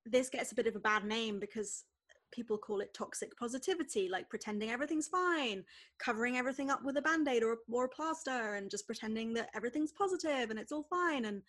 [0.06, 1.86] this gets a bit of a bad name because
[2.32, 5.64] people call it toxic positivity, like pretending everything's fine,
[6.00, 9.50] covering everything up with a band aid or, or a plaster, and just pretending that
[9.56, 11.26] everything's positive and it's all fine.
[11.26, 11.42] And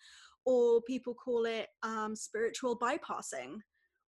[0.45, 3.57] or people call it um, spiritual bypassing,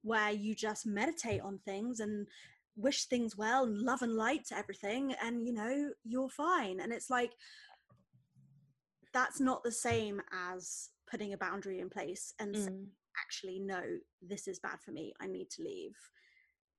[0.04, 2.28] where you just meditate on things and
[2.76, 6.80] wish things well and love and light to everything, and you know, you're fine.
[6.80, 7.32] And it's like,
[9.14, 12.86] that's not the same as putting a boundary in place and mm.
[13.20, 13.82] Actually, no,
[14.22, 15.96] this is bad for me, I need to leave.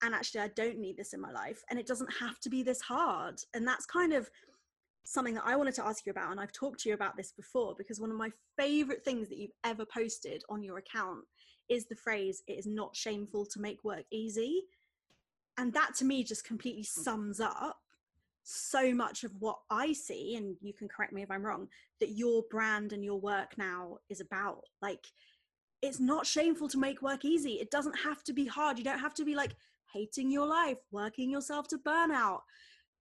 [0.03, 1.63] And actually, I don't need this in my life.
[1.71, 3.41] And it doesn't have to be this hard.
[3.53, 4.31] And that's kind of
[5.05, 7.33] something that I wanted to ask you about, and I've talked to you about this
[7.33, 11.25] before because one of my favorite things that you've ever posted on your account
[11.69, 14.65] is the phrase, it is not shameful to make work easy.
[15.57, 17.79] And that to me just completely sums up
[18.45, 21.69] so much of what I see, and you can correct me if I'm wrong,
[22.01, 24.63] that your brand and your work now is about.
[24.81, 25.07] Like,
[25.83, 27.55] it's not shameful to make work easy.
[27.55, 28.79] It doesn't have to be hard.
[28.79, 29.55] You don't have to be like
[29.93, 32.41] hating your life, working yourself to burnout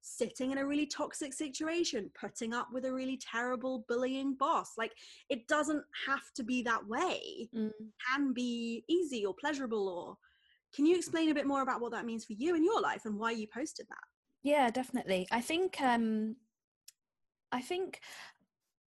[0.08, 4.74] sitting in a really toxic situation, putting up with a really terrible bullying boss.
[4.78, 4.94] Like
[5.30, 7.50] it doesn't have to be that way.
[7.56, 7.68] Mm.
[7.68, 7.74] It
[8.10, 10.18] can be easy or pleasurable or
[10.76, 13.06] can you explain a bit more about what that means for you in your life
[13.06, 13.98] and why you posted that?
[14.44, 15.28] Yeah, definitely.
[15.32, 16.36] I think um
[17.52, 18.02] I think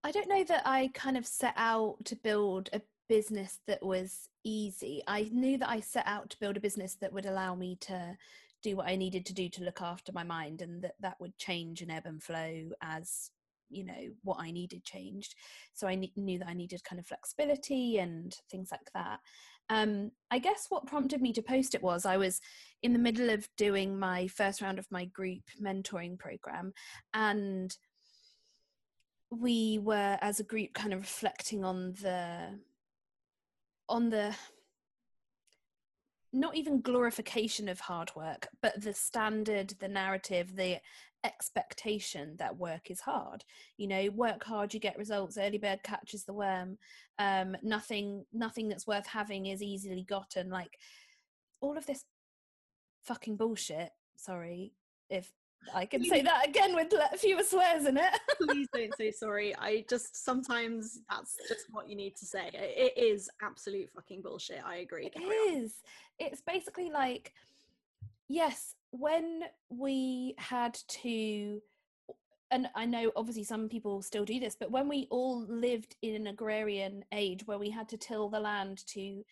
[0.03, 4.29] I don't know that I kind of set out to build a business that was
[4.45, 5.03] easy.
[5.09, 8.17] I knew that I set out to build a business that would allow me to
[8.63, 11.37] do what I needed to do to look after my mind, and that that would
[11.37, 13.33] change and ebb and flow as
[13.69, 15.35] you know what I needed changed.
[15.75, 19.19] So I knew that I needed kind of flexibility and things like that.
[19.69, 22.41] Um, I guess what prompted me to post it was I was
[22.83, 26.75] in the middle of doing my first round of my group mentoring program,
[27.13, 27.77] and
[29.31, 32.59] we were as a group kind of reflecting on the
[33.91, 34.35] on the
[36.33, 40.79] not even glorification of hard work, but the standard, the narrative, the
[41.25, 43.45] expectation that work is hard.
[43.77, 45.37] You know, work hard, you get results.
[45.37, 46.79] Early bird catches the worm.
[47.19, 50.51] Um, nothing, nothing that's worth having is easily gotten.
[50.51, 50.79] Like
[51.61, 52.05] all of this
[53.03, 53.91] fucking bullshit.
[54.17, 54.73] Sorry
[55.09, 55.31] if
[55.75, 58.13] I can say that again with fewer swears in it.
[58.41, 59.55] Please don't say sorry.
[59.57, 62.51] I just sometimes that's just what you need to say.
[62.53, 64.61] It is absolute fucking bullshit.
[64.65, 65.11] I agree.
[65.15, 65.71] It on.
[66.19, 67.33] It's basically like,
[68.29, 71.61] yes, when we had to,
[72.51, 76.15] and I know obviously some people still do this, but when we all lived in
[76.15, 79.25] an agrarian age where we had to till the land to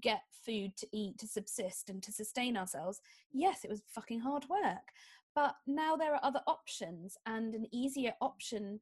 [0.00, 3.00] get food to eat, to subsist, and to sustain ourselves,
[3.32, 4.92] yes, it was fucking hard work.
[5.36, 8.80] But now there are other options, and an easier option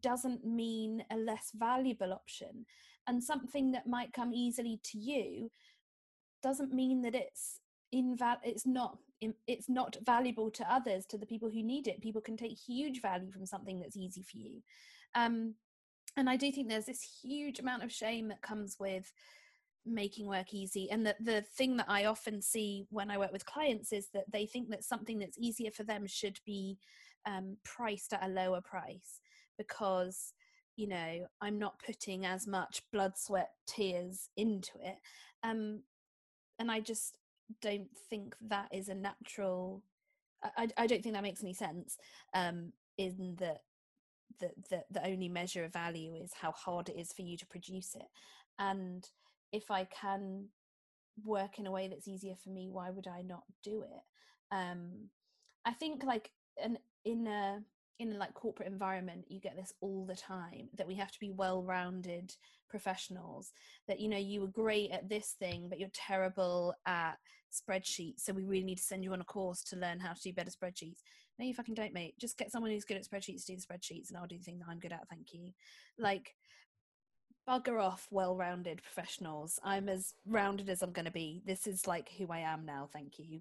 [0.00, 2.64] doesn't mean a less valuable option.
[3.06, 5.50] And something that might come easily to you
[6.42, 7.58] doesn't mean that it's
[7.94, 8.96] inval it's not
[9.46, 13.00] it's not valuable to others to the people who need it people can take huge
[13.00, 14.60] value from something that's easy for you
[15.14, 15.54] um
[16.16, 19.12] and i do think there's this huge amount of shame that comes with
[19.84, 23.46] making work easy and that the thing that i often see when i work with
[23.46, 26.78] clients is that they think that something that's easier for them should be
[27.26, 29.20] um, priced at a lower price
[29.58, 30.34] because
[30.76, 34.96] you know i'm not putting as much blood sweat tears into it.
[35.42, 35.82] Um
[36.58, 37.18] and i just
[37.60, 39.82] don't think that is a natural
[40.56, 41.98] i, I don't think that makes any sense
[42.34, 43.60] um in that
[44.40, 47.46] the, the the only measure of value is how hard it is for you to
[47.46, 48.08] produce it.
[48.58, 49.08] And
[49.52, 50.46] if i can
[51.24, 54.54] work in a way that's easier for me why would i not do it?
[54.54, 55.08] Um
[55.64, 56.30] i think like
[56.62, 57.60] an in a
[57.98, 61.20] in a like corporate environment you get this all the time that we have to
[61.20, 62.34] be well-rounded
[62.68, 63.52] professionals
[63.86, 67.18] that you know you were great at this thing but you're terrible at
[67.52, 70.22] spreadsheets so we really need to send you on a course to learn how to
[70.22, 71.02] do better spreadsheets.
[71.38, 72.14] No you fucking don't mate.
[72.18, 74.44] Just get someone who's good at spreadsheets to do the spreadsheets and i'll do the
[74.44, 75.50] thing that i'm good at thank you.
[75.98, 76.34] Like
[77.48, 82.10] bugger off well-rounded professionals i'm as rounded as i'm going to be this is like
[82.16, 83.40] who i am now thank you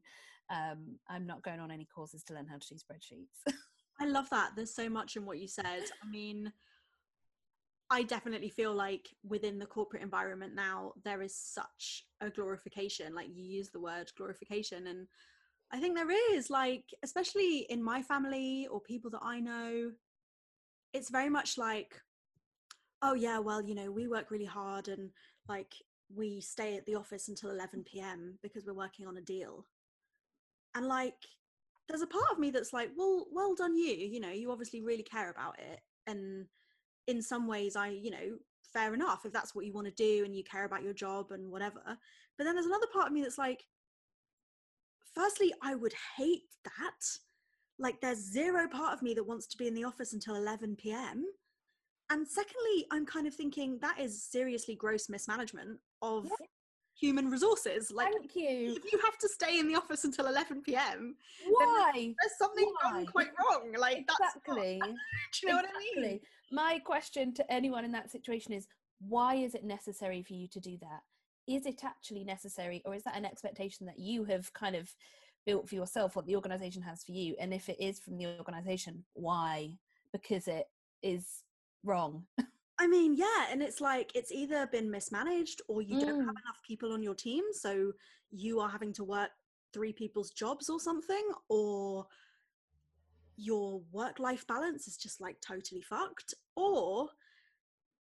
[0.49, 3.53] um, i'm not going on any courses to learn how to do spreadsheets
[4.01, 4.51] I love that.
[4.55, 5.83] There's so much in what you said.
[6.03, 6.51] I mean,
[7.91, 13.13] I definitely feel like within the corporate environment now, there is such a glorification.
[13.13, 15.07] Like you use the word glorification, and
[15.71, 19.91] I think there is, like, especially in my family or people that I know,
[20.93, 21.93] it's very much like,
[23.01, 25.09] oh, yeah, well, you know, we work really hard and
[25.47, 25.73] like
[26.15, 28.37] we stay at the office until 11 p.m.
[28.41, 29.65] because we're working on a deal.
[30.75, 31.15] And like,
[31.87, 33.93] there's a part of me that's like, well, well done you.
[33.93, 35.79] You know, you obviously really care about it.
[36.07, 36.45] And
[37.07, 38.37] in some ways, I, you know,
[38.73, 41.31] fair enough if that's what you want to do and you care about your job
[41.31, 41.81] and whatever.
[42.37, 43.63] But then there's another part of me that's like,
[45.13, 47.05] firstly, I would hate that.
[47.77, 50.77] Like, there's zero part of me that wants to be in the office until 11
[50.77, 51.25] p.m.
[52.12, 56.45] And secondly, I'm kind of thinking that is seriously gross mismanagement of Yeah.
[56.99, 57.89] human resources.
[57.89, 61.16] Like, thank you if you have to stay in the office until 11 p.m.,
[61.47, 63.05] why there's something Why?
[63.05, 63.72] quite wrong.
[63.78, 64.80] Like that's not, exactly
[65.41, 66.20] do you know what I mean?
[66.51, 68.68] My question to anyone in that situation is
[69.07, 71.01] why is it necessary for you to do that?
[71.47, 74.93] Is it actually necessary, or is that an expectation that you have kind of
[75.45, 77.36] built for yourself, what the organization has for you?
[77.39, 79.78] And if it is from the organization, why?
[80.12, 80.66] Because it
[81.01, 81.43] is
[81.84, 82.25] wrong.
[82.79, 86.41] I mean, yeah, and it's like it's either been mismanaged or you don't have Mm.
[86.45, 87.93] enough people on your team, so
[88.32, 89.29] you are having to work
[89.73, 92.07] three people's jobs or something, or
[93.38, 97.09] your work life balance is just like totally fucked, or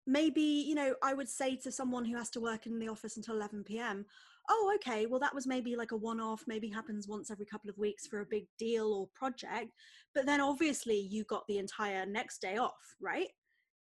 [0.06, 3.16] maybe, you know, I would say to someone who has to work in the office
[3.16, 4.06] until 11 p.m.,
[4.48, 7.68] oh, okay, well, that was maybe like a one off, maybe happens once every couple
[7.68, 9.72] of weeks for a big deal or project.
[10.14, 13.28] But then obviously you got the entire next day off, right?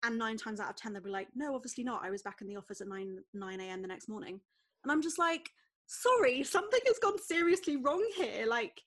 [0.02, 2.02] And nine times out of 10, they'll be like, no, obviously not.
[2.04, 3.82] I was back in the office at 9, 9 a.m.
[3.82, 4.40] the next morning.
[4.82, 5.50] And I'm just like,
[5.86, 8.46] sorry, something has gone seriously wrong here.
[8.46, 8.80] Like,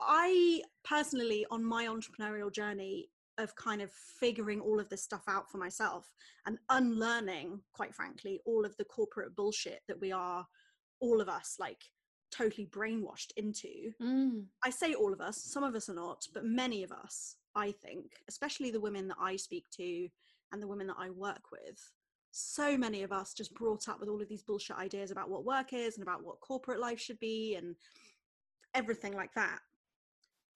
[0.00, 5.50] I personally, on my entrepreneurial journey of kind of figuring all of this stuff out
[5.50, 6.10] for myself
[6.46, 10.46] and unlearning, quite frankly, all of the corporate bullshit that we are,
[11.00, 11.82] all of us, like
[12.30, 13.92] totally brainwashed into.
[14.00, 14.44] Mm.
[14.64, 17.72] I say all of us, some of us are not, but many of us, I
[17.72, 20.08] think, especially the women that I speak to
[20.52, 21.78] and the women that I work with,
[22.32, 25.44] so many of us just brought up with all of these bullshit ideas about what
[25.44, 27.74] work is and about what corporate life should be and
[28.74, 29.58] everything like that.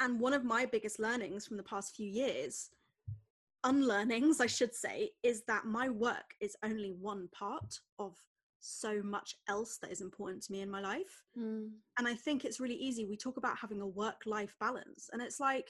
[0.01, 2.71] And one of my biggest learnings from the past few years,
[3.65, 8.17] unlearnings, I should say, is that my work is only one part of
[8.61, 11.71] so much else that is important to me in my life Mm.
[11.99, 15.21] and i think it's really easy we talk about having a work life balance and
[15.21, 15.69] it's like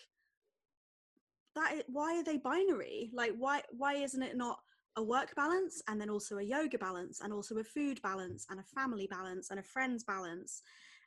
[1.55, 3.11] that why are they binary?
[3.12, 4.59] Like why why isn't it not
[4.96, 8.61] a work balance and then also a yoga balance and also a food balance and
[8.61, 10.62] a family balance and a friends balance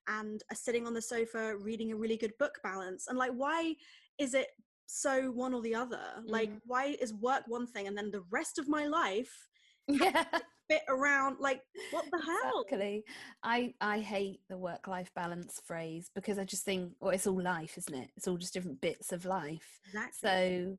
[0.10, 3.08] and a sitting on the sofa reading a really good book balance?
[3.08, 3.76] And like why
[4.18, 4.48] is it
[4.86, 6.24] so one or the other?
[6.26, 6.62] Like Mm.
[6.66, 9.34] why is work one thing and then the rest of my life
[9.88, 10.26] yeah
[10.70, 11.62] fit around like
[11.92, 12.64] what the hell?
[12.66, 13.04] Exactly.
[13.44, 17.42] I i hate the work life balance phrase because i just think well it's all
[17.42, 18.10] life isn't it?
[18.16, 19.80] It's all just different bits of life.
[19.86, 20.30] Exactly.
[20.30, 20.78] So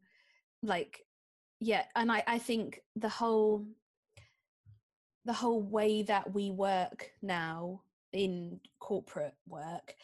[0.62, 1.04] like
[1.60, 3.64] yeah and i i think the whole
[5.24, 7.82] the whole way that we work now
[8.12, 9.94] in corporate work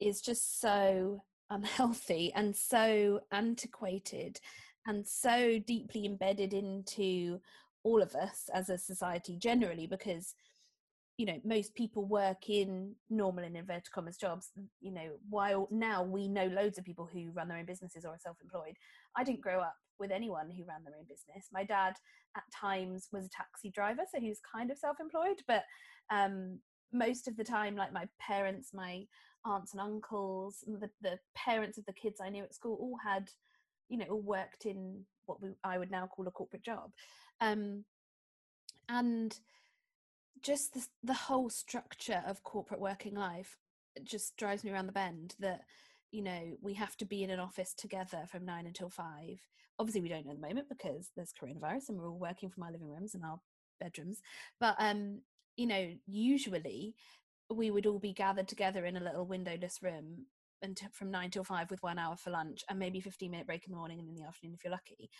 [0.00, 4.38] is just so unhealthy and so antiquated
[4.86, 7.40] and so deeply embedded into
[7.86, 10.34] all of us as a society generally because
[11.18, 16.02] you know most people work in normal and inverted commas jobs you know while now
[16.02, 18.74] we know loads of people who run their own businesses or are self-employed.
[19.16, 21.46] I didn't grow up with anyone who ran their own business.
[21.52, 21.94] My dad
[22.36, 25.62] at times was a taxi driver so he was kind of self-employed but
[26.10, 26.58] um
[26.92, 29.04] most of the time like my parents my
[29.44, 33.28] aunts and uncles the, the parents of the kids i knew at school all had
[33.88, 36.90] you know all worked in what we, i would now call a corporate job.
[37.40, 37.84] Um
[38.88, 39.38] and
[40.42, 43.56] just the, the whole structure of corporate working life
[44.04, 45.62] just drives me around the bend that
[46.12, 49.40] you know we have to be in an office together from nine until five.
[49.78, 52.62] Obviously we don't know at the moment because there's coronavirus and we're all working from
[52.62, 53.40] our living rooms and our
[53.80, 54.20] bedrooms.
[54.60, 55.20] But um
[55.56, 56.94] you know usually
[57.52, 60.26] we would all be gathered together in a little windowless room
[60.62, 63.66] until from nine till five with one hour for lunch and maybe 15 minute break
[63.66, 65.10] in the morning and in the afternoon if you're lucky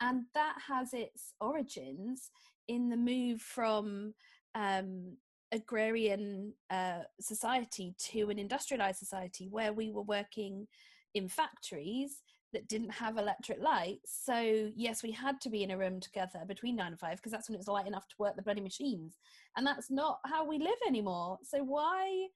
[0.00, 2.30] and that has its origins
[2.68, 4.14] in the move from
[4.54, 5.16] um,
[5.52, 10.66] agrarian uh, society to an industrialized society where we were working
[11.14, 12.22] in factories
[12.52, 14.20] that didn't have electric lights.
[14.24, 17.32] So, yes, we had to be in a room together between nine and five because
[17.32, 19.18] that's when it was light enough to work the bloody machines.
[19.56, 21.38] And that's not how we live anymore.
[21.42, 22.28] So, why,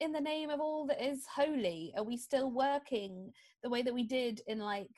[0.00, 3.32] in the name of all that is holy, are we still working
[3.62, 4.90] the way that we did in like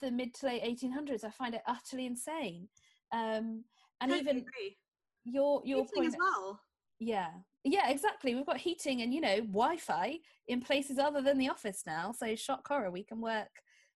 [0.00, 1.24] the mid to late 1800s?
[1.24, 2.68] I find it utterly insane.
[3.12, 3.64] Um,
[4.00, 4.76] and Totally even agree.
[5.24, 6.60] your your Heating point as well
[7.00, 7.28] yeah
[7.64, 10.18] yeah exactly we've got heating and you know wi-fi
[10.48, 13.50] in places other than the office now so shock horror we can work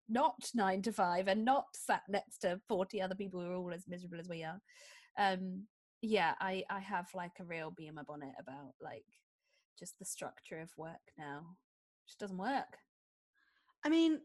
[0.09, 3.73] not nine to five and not sat next to 40 other people who are all
[3.73, 4.59] as miserable as we are
[5.19, 5.65] um
[6.03, 9.05] yeah i i have like a real bee in my bonnet about like
[9.79, 11.57] just the structure of work now.
[12.07, 12.79] Just doesn't work.
[13.85, 14.21] I mean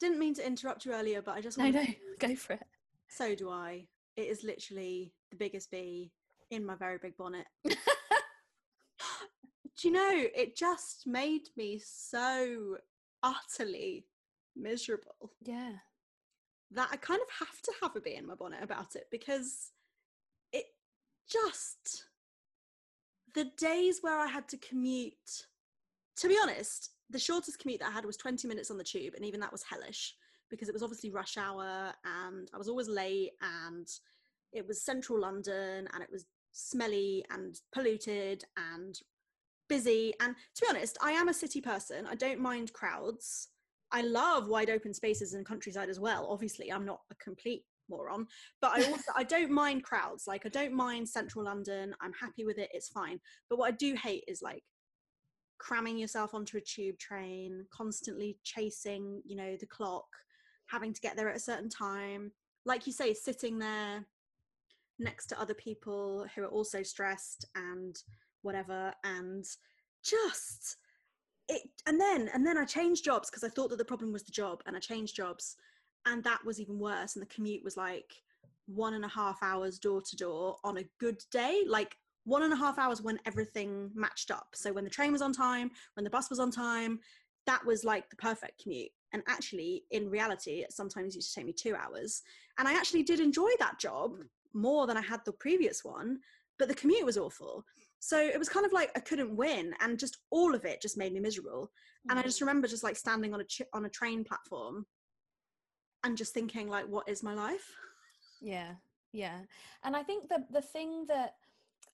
[0.00, 1.84] didn't mean to interrupt you earlier but i just no no
[2.18, 2.66] go for it.
[3.08, 3.86] So do i.
[4.16, 6.12] It is literally the biggest bee
[6.50, 7.46] in my very big bonnet.
[9.76, 12.76] Do you know it just made me so
[13.24, 14.06] utterly
[14.56, 15.32] miserable.
[15.42, 15.72] Yeah.
[16.70, 19.72] That I kind of have to have a bee in my bonnet about it because
[20.52, 20.64] it
[21.28, 22.04] just
[23.34, 25.46] the days where I had to commute
[26.16, 29.14] to be honest the shortest commute that I had was 20 minutes on the tube
[29.14, 30.14] and even that was hellish
[30.50, 33.86] because it was obviously rush hour and I was always late and
[34.52, 38.98] it was central London and it was smelly and polluted and
[39.68, 40.14] busy.
[40.20, 42.06] And to be honest I am a city person.
[42.06, 43.48] I don't mind crowds.
[43.90, 46.26] I love wide open spaces and countryside as well.
[46.28, 48.26] Obviously, I'm not a complete moron,
[48.60, 50.24] but I also I don't mind crowds.
[50.26, 51.94] Like I don't mind central London.
[52.00, 52.70] I'm happy with it.
[52.72, 53.20] It's fine.
[53.48, 54.62] But what I do hate is like
[55.58, 60.06] cramming yourself onto a tube train, constantly chasing, you know, the clock,
[60.66, 62.32] having to get there at a certain time.
[62.66, 64.06] Like you say, sitting there
[64.98, 67.96] next to other people who are also stressed and
[68.42, 69.44] whatever and
[70.04, 70.76] just
[71.48, 74.22] it and then and then I changed jobs because I thought that the problem was
[74.22, 75.56] the job and I changed jobs
[76.06, 78.12] and that was even worse and the commute was like
[78.66, 82.52] one and a half hours door to door on a good day like one and
[82.52, 84.46] a half hours when everything matched up.
[84.54, 87.00] So when the train was on time when the bus was on time
[87.46, 88.90] that was like the perfect commute.
[89.12, 92.22] And actually in reality it sometimes used to take me two hours.
[92.58, 94.16] And i actually did enjoy that job
[94.54, 96.20] more than i had the previous one
[96.58, 97.64] but the commute was awful.
[98.00, 100.98] So it was kind of like I couldn't win, and just all of it just
[100.98, 101.70] made me miserable.
[102.10, 102.26] And I mm.
[102.26, 104.86] just remember just like standing on a ch- on a train platform,
[106.04, 107.72] and just thinking like, what is my life?
[108.40, 108.74] Yeah,
[109.12, 109.38] yeah.
[109.82, 111.34] And I think that the thing that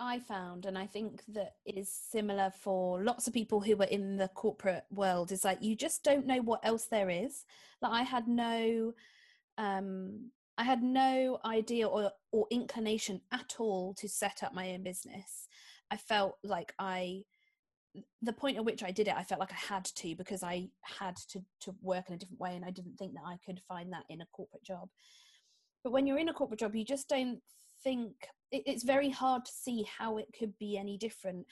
[0.01, 4.17] I found, and I think that is similar for lots of people who were in
[4.17, 7.45] the corporate world, is like you just don't know what else there is.
[7.81, 8.95] Like I had no,
[9.59, 14.83] um, I had no idea or or inclination at all to set up my own
[14.83, 15.49] business.
[15.91, 17.25] I felt like I
[18.23, 20.69] the point at which I did it, I felt like I had to because I
[20.83, 23.61] had to to work in a different way, and I didn't think that I could
[23.67, 24.89] find that in a corporate job.
[25.83, 27.41] But when you're in a corporate job, you just don't
[27.83, 28.13] think
[28.53, 31.47] it, it's very hard to see how it could be any different.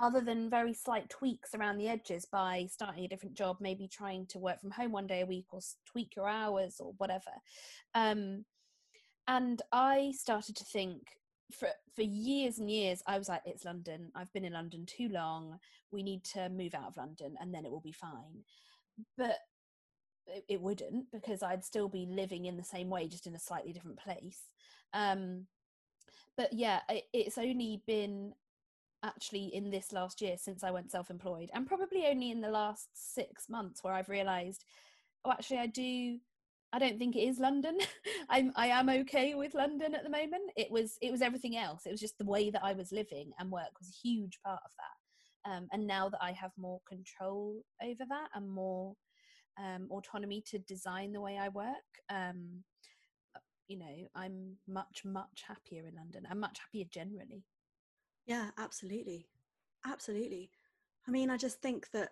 [0.00, 4.26] other than very slight tweaks around the edges by starting a different job, maybe trying
[4.26, 7.30] to work from home one day a week or tweak your hours or whatever.
[7.94, 8.44] Um,
[9.28, 11.02] and I started to think
[11.52, 14.10] for for years and years I was like it's London.
[14.14, 15.58] I've been in London too long.
[15.90, 18.44] We need to move out of London and then it will be fine.
[19.16, 19.36] But
[20.26, 23.40] it, it wouldn't because I'd still be living in the same way just in a
[23.40, 24.40] slightly different place.
[24.92, 25.46] Um
[26.36, 28.32] but yeah it, it's only been
[29.04, 32.88] actually in this last year since I went self-employed and probably only in the last
[33.14, 34.64] 6 months where I've realized
[35.24, 36.18] oh actually I do
[36.72, 37.78] I don't think it is London.
[38.30, 40.50] I'm I am okay with London at the moment.
[40.56, 41.86] It was it was everything else.
[41.86, 44.60] It was just the way that I was living and work was a huge part
[44.64, 45.50] of that.
[45.50, 48.94] Um, and now that I have more control over that and more
[49.58, 51.66] um, autonomy to design the way I work,
[52.08, 52.62] um,
[53.68, 56.26] you know, I'm much much happier in London.
[56.30, 57.44] I'm much happier generally.
[58.26, 59.26] Yeah, absolutely,
[59.84, 60.50] absolutely.
[61.06, 62.10] I mean, I just think that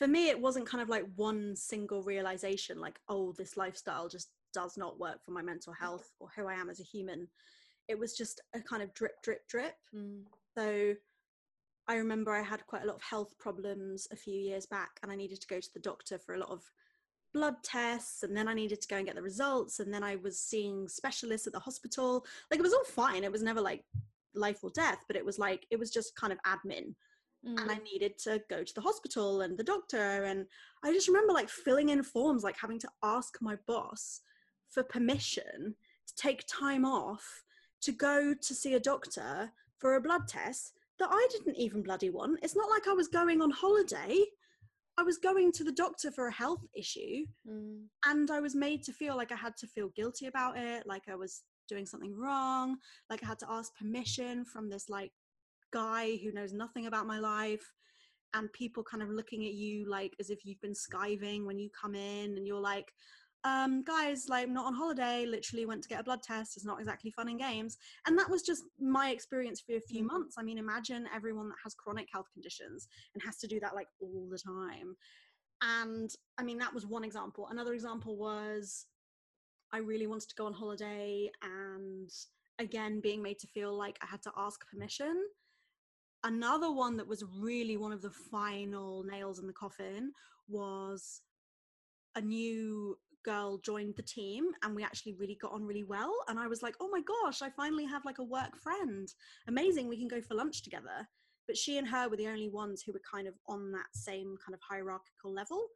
[0.00, 4.30] for me it wasn't kind of like one single realization like oh this lifestyle just
[4.52, 7.28] does not work for my mental health or who i am as a human.
[7.86, 9.74] It was just a kind of drip drip drip.
[9.94, 10.22] Mm.
[10.56, 10.94] so
[11.86, 15.12] i remember i had quite a lot of health problems a few years back and
[15.12, 16.62] i needed to go to the doctor for a lot of
[17.34, 20.16] blood tests and then i needed to go and get the results and then i
[20.16, 22.24] was seeing specialists at the hospital.
[22.50, 23.22] Like it was all fine.
[23.22, 23.84] It was never like
[24.34, 26.94] life or death but it was like it was just kind of admin
[27.46, 27.60] Mm.
[27.60, 27.84] and I mm.
[27.84, 30.24] needed to go to the hospital and the doctor.
[30.24, 30.46] And
[30.84, 34.20] I just remember like filling in forms, like having to ask my boss
[34.68, 35.74] for permission
[36.06, 37.42] to take time off
[37.82, 42.10] to go to see a doctor for a blood test that I didn't even bloody
[42.10, 42.40] want.
[42.42, 44.22] It's not like I was going on holiday.
[44.98, 47.80] I was going to the doctor for a health issue mm.
[48.04, 51.04] and I was made to feel like I had to feel guilty about it, like
[51.08, 52.76] I was doing something wrong,
[53.08, 55.12] like I had to ask permission from this like
[55.72, 57.72] guy who knows nothing about my life
[58.34, 61.68] and people kind of looking at you like as if you've been skiving when you
[61.78, 62.92] come in and you're like
[63.44, 66.66] um guys like I'm not on holiday literally went to get a blood test it's
[66.66, 67.78] not exactly fun and games.
[68.06, 70.08] And that was just my experience for a few mm-hmm.
[70.08, 70.36] months.
[70.38, 73.88] I mean imagine everyone that has chronic health conditions and has to do that like
[74.00, 74.94] all the time.
[75.62, 77.48] And i mean that was one example.
[77.50, 78.86] Another example was
[79.72, 82.10] i really wanted to go on holiday and
[82.58, 85.14] again being made to feel like i had to ask permission
[86.24, 90.12] another one that was really one of the final nails in the coffin
[90.48, 91.22] was
[92.16, 96.12] a new girl joined the team and we actually really got on really well.
[96.28, 99.08] And i was like oh my gosh i finally have like a work friend.
[99.48, 101.08] Amazing we can go for lunch together.
[101.46, 104.36] But she and her were the only ones who were kind of on that same
[104.44, 105.66] kind of hierarchical level.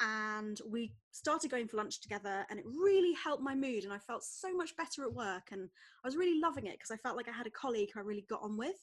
[0.00, 3.98] And we started going for lunch together and it really helped my mood and i
[3.98, 5.68] felt so much better at work and
[6.04, 8.26] i was really loving it because i felt like i had a colleague i really
[8.28, 8.74] got on with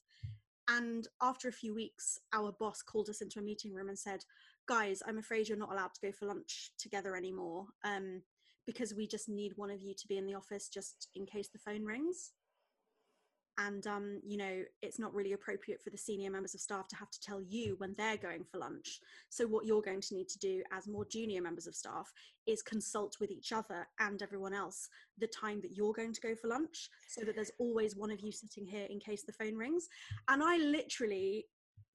[0.78, 4.24] and after a few weeks, our boss called us into a meeting room and said,
[4.68, 8.22] Guys, I'm afraid you're not allowed to go for lunch together anymore um,
[8.66, 11.50] because we just need one of you to be in the office just in case
[11.50, 12.32] the phone rings
[13.68, 16.96] and um, you know it's not really appropriate for the senior members of staff to
[16.96, 19.00] have to tell you when they're going for lunch.
[19.30, 22.12] So what you're going to need to do as more junior members of staff
[22.48, 26.36] is consult with each other and everyone else the time that you're going to go
[26.36, 29.56] for lunch so that there's always one of you sitting here in case the phone
[29.56, 29.88] rings.
[30.28, 31.46] And i literally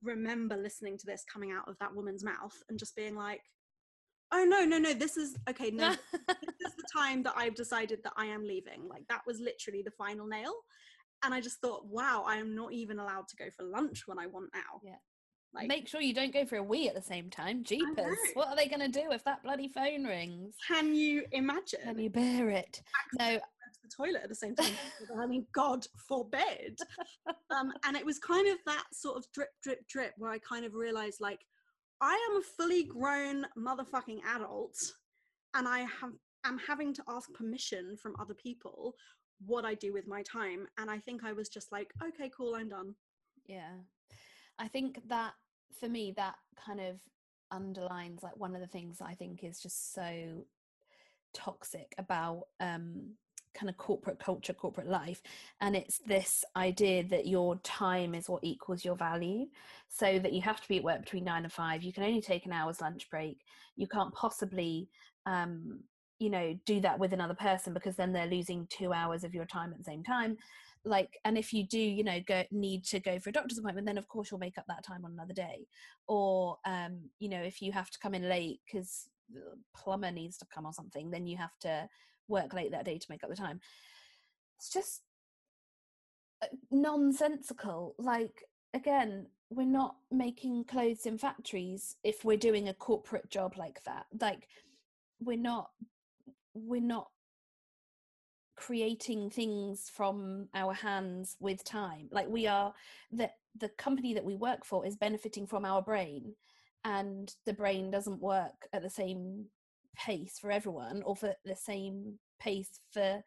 [0.03, 3.41] remember listening to this coming out of that woman's mouth and just being like
[4.33, 5.91] oh no no no this is okay no
[6.29, 8.87] this is the time that i've decided that i am leaving.
[8.89, 10.53] Like that was literally the final nail
[11.25, 14.19] and I just thought, wow, I am not even allowed to go for lunch when
[14.19, 14.81] I want now.
[14.83, 14.97] Yeah.
[15.55, 17.65] Like, Make sure you don't go for a wee at the same time.
[17.65, 18.19] Jeepers.
[18.35, 20.55] What are they going to do if that bloody phone rings?
[20.69, 21.81] Can you imagine?
[21.83, 22.83] Can you bear it?
[23.19, 23.37] No.
[23.37, 23.41] To
[23.83, 24.73] the toilet at the same time.
[25.19, 26.79] I mean, God forbid.
[27.51, 30.67] um, and it was kind of that sort of drip, drip, drip where I kind
[30.67, 31.41] of realized like,
[32.03, 34.77] I am a fully grown motherfucking adult
[35.55, 36.13] and I have
[36.45, 38.95] am having to ask permission from other people
[39.45, 40.67] what I do with my time.
[40.79, 42.95] And I think I was just like, okay, cool, I'm done.
[43.47, 43.75] Yeah.
[44.59, 45.33] I think that
[45.79, 46.97] for me, that kind of
[47.51, 50.45] underlines like one of the things I think is just so
[51.33, 53.13] toxic about um
[53.57, 55.23] kind of corporate culture, corporate life.
[55.61, 59.47] And it's this idea that your time is what equals your value.
[59.89, 61.83] So that you have to be at work between nine and five.
[61.83, 63.41] You can only take an hour's lunch break.
[63.77, 64.91] You can't possibly
[65.25, 65.81] um,
[66.19, 69.45] you know do that with another person because then they're losing two hours of your
[69.45, 70.37] time at the same time.
[70.85, 73.87] Like and if you do you know go need to go for a doctor's appointment
[73.87, 75.67] then of course you'll make up that time on another day.
[76.07, 79.09] Or um you know if you have to come in late because
[79.75, 81.89] plumber needs to come or something then you have to
[82.29, 83.61] work late that day to make up the time.
[84.59, 85.03] It's just
[86.43, 87.95] uh, nonsensical.
[87.99, 88.45] Like
[88.75, 94.07] again, we're not making clothes in factories if we're doing a corporate job like that.
[94.21, 94.49] Like
[95.21, 95.71] we're not
[96.65, 97.09] we're not
[98.57, 102.09] creating things from our hands with time.
[102.11, 102.73] Like we are
[103.13, 106.35] the the company that we work for is benefiting from our brain
[106.85, 109.47] and the brain doesn't work at the same
[109.97, 113.23] pace for everyone or for the same pace for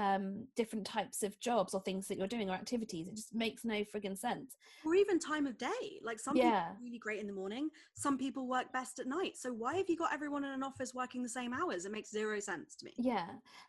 [0.00, 3.06] um, different types of jobs or things that you're doing or activities.
[3.06, 4.56] It just makes no friggin' sense.
[4.84, 6.00] Or even time of day.
[6.02, 6.44] Like some yeah.
[6.44, 9.36] people are really great in the morning, some people work best at night.
[9.36, 11.84] So why have you got everyone in an office working the same hours?
[11.84, 12.94] It makes zero sense to me.
[12.96, 13.26] Yeah.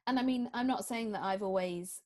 [0.07, 2.01] And I mean, I'm not saying that I've always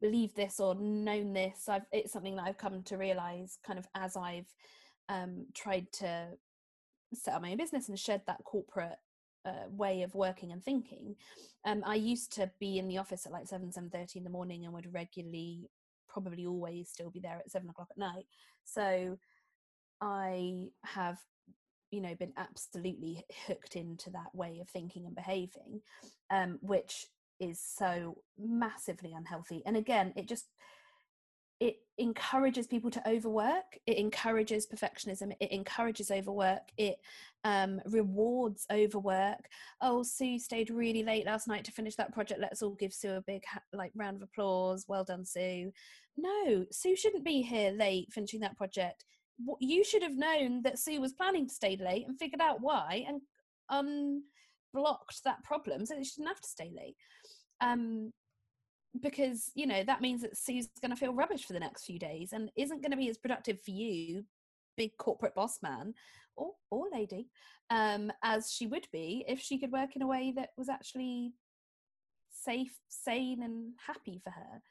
[0.00, 1.68] believed this or known this.
[1.68, 4.54] I've it's something that I've come to realize kind of as I've
[5.08, 6.28] um, tried to
[7.12, 8.98] set up my own business and shed that corporate
[9.44, 11.16] uh, way of working and thinking.
[11.64, 14.30] Um, I used to be in the office at like seven, seven thirty in the
[14.30, 15.70] morning, and would regularly,
[16.08, 18.26] probably always, still be there at seven o'clock at night.
[18.64, 19.18] So
[20.00, 21.18] I have,
[21.90, 25.80] you know, been absolutely hooked into that way of thinking and behaving,
[26.30, 27.06] um, which
[27.40, 29.62] is so massively unhealthy.
[29.66, 30.46] And again, it just
[31.64, 36.98] it encourages people to overwork it encourages perfectionism it encourages overwork it
[37.44, 39.46] um, rewards overwork.
[39.80, 42.40] Oh sue stayed really late last night to finish that project.
[42.40, 44.86] Let's all give sue a big like round of applause.
[44.88, 45.70] Well done sue.
[46.16, 49.04] No sue shouldn't be here late finishing that project.
[49.60, 53.04] You should have known that sue was planning to stay late and figured out why
[53.06, 53.20] and
[53.68, 56.96] unblocked that problem so that she didn't have to stay late.
[57.60, 58.12] Um,
[59.00, 61.98] because you know that means that Sue's going to feel rubbish for the next few
[61.98, 64.24] days and isn't going to be as productive for you,
[64.76, 65.94] big corporate boss man
[66.36, 67.28] or or lady,
[67.70, 71.32] um, as she would be if she could work in a way that was actually
[72.30, 74.62] safe, sane, and happy for her.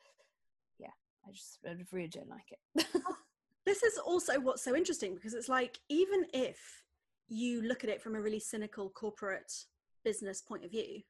[0.79, 0.91] Yeah,
[1.27, 2.87] I just I really don't like it.
[3.65, 6.83] this is also what's so interesting because it's like even if
[7.27, 9.51] you look at it from a really cynical corporate
[10.03, 11.01] business point of view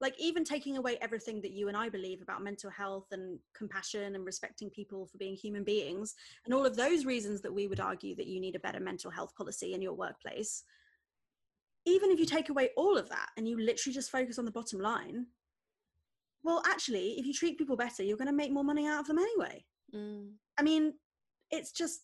[0.00, 4.14] like even taking away everything that you and I believe about mental health and compassion
[4.14, 7.80] and respecting people for being human beings and all of those reasons that we would
[7.80, 10.64] argue that you need a better mental health policy in your workplace
[11.86, 14.50] even if you take away all of that and you literally just focus on the
[14.50, 15.26] bottom line
[16.42, 19.06] well actually if you treat people better you're going to make more money out of
[19.06, 19.64] them anyway.
[19.94, 20.30] Mm.
[20.58, 20.94] i mean
[21.50, 22.02] it's just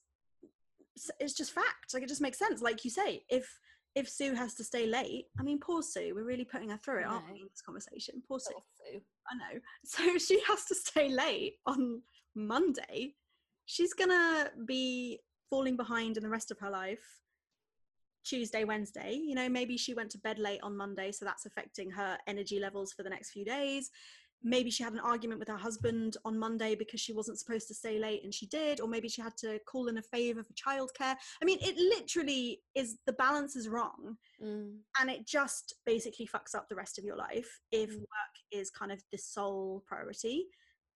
[1.20, 1.92] it's just fact.
[1.94, 2.62] Like it just makes sense.
[2.62, 3.58] Like you say if
[3.96, 7.00] if Sue has to stay late, I mean, poor Sue, we're really putting her through
[7.00, 8.22] it, aren't we, in this conversation?
[8.28, 8.52] Poor Sue.
[8.92, 9.00] Sue.
[9.28, 9.60] I know.
[9.84, 12.02] So she has to stay late on
[12.34, 13.14] Monday.
[13.64, 15.18] She's gonna be
[15.48, 17.02] falling behind in the rest of her life.
[18.22, 21.90] Tuesday, Wednesday, you know, maybe she went to bed late on Monday, so that's affecting
[21.90, 23.90] her energy levels for the next few days
[24.42, 27.74] maybe she had an argument with her husband on Monday because she wasn't supposed to
[27.74, 30.52] stay late and she did, or maybe she had to call in a favor for
[30.52, 31.16] childcare.
[31.42, 34.16] I mean, it literally is the balance is wrong.
[34.42, 34.76] Mm.
[35.00, 37.98] And it just basically fucks up the rest of your life if mm.
[37.98, 40.46] work is kind of the sole priority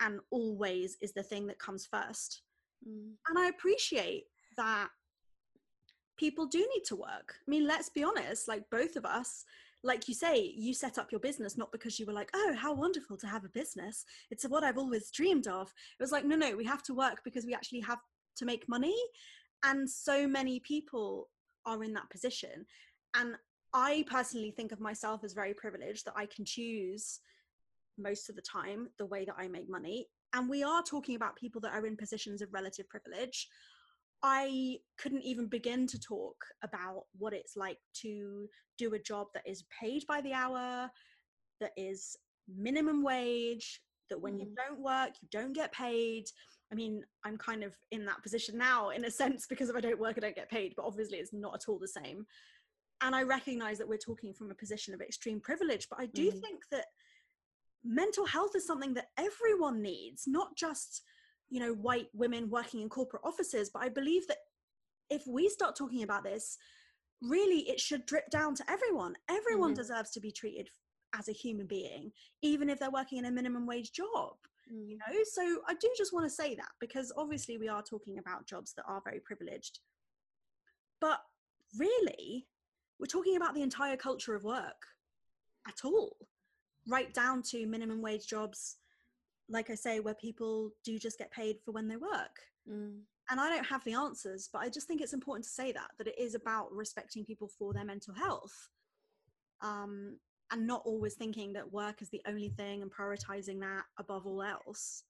[0.00, 2.42] and always is the thing that comes first.
[2.86, 3.12] Mm.
[3.28, 4.24] And I appreciate
[4.56, 4.88] that
[6.18, 7.34] people do need to work.
[7.46, 9.44] I mean, let's be honest, like both of us
[9.82, 12.74] like you say, you set up your business not because you were like, oh, how
[12.74, 14.04] wonderful to have a business.
[14.30, 15.68] It's what I've always dreamed of.
[15.68, 17.98] It was like, no, no, we have to work because we actually have
[18.36, 18.96] to make money.
[19.64, 21.28] And so many people
[21.66, 22.66] are in that position.
[23.14, 23.34] And
[23.72, 27.20] I personally think of myself as very privileged that I can choose
[27.98, 30.08] most of the time the way that I make money.
[30.32, 33.48] And we are talking about people that are in positions of relative privilege.
[34.22, 38.48] I couldn't even begin to talk about what it's like to
[38.78, 40.90] do a job that is paid by the hour,
[41.60, 42.16] that is
[42.48, 44.40] minimum wage, that when mm.
[44.40, 46.24] you don't work, you don't get paid.
[46.70, 49.80] I mean, I'm kind of in that position now in a sense because if I
[49.80, 52.26] don't work, I don't get paid, but obviously it's not at all the same.
[53.02, 56.30] And I recognize that we're talking from a position of extreme privilege, but I do
[56.30, 56.40] mm.
[56.40, 56.86] think that
[57.82, 61.02] mental health is something that everyone needs, not just
[61.50, 64.38] you know white women working in corporate offices but i believe that
[65.10, 66.56] if we start talking about this
[67.22, 69.80] really it should drip down to everyone everyone mm-hmm.
[69.82, 70.68] deserves to be treated
[71.18, 74.34] as a human being even if they're working in a minimum wage job
[74.72, 74.88] mm.
[74.88, 78.18] you know so i do just want to say that because obviously we are talking
[78.18, 79.80] about jobs that are very privileged
[81.00, 81.18] but
[81.78, 82.46] really
[82.98, 84.86] we're talking about the entire culture of work
[85.66, 86.16] at all
[86.88, 88.76] right down to minimum wage jobs
[89.50, 92.40] like I say, where people do just get paid for when they work.
[92.70, 93.00] Mm.
[93.30, 95.90] And I don't have the answers, but I just think it's important to say that
[95.98, 98.68] that it is about respecting people for their mental health,
[99.60, 100.18] um,
[100.52, 104.42] and not always thinking that work is the only thing and prioritizing that above all
[104.42, 105.04] else.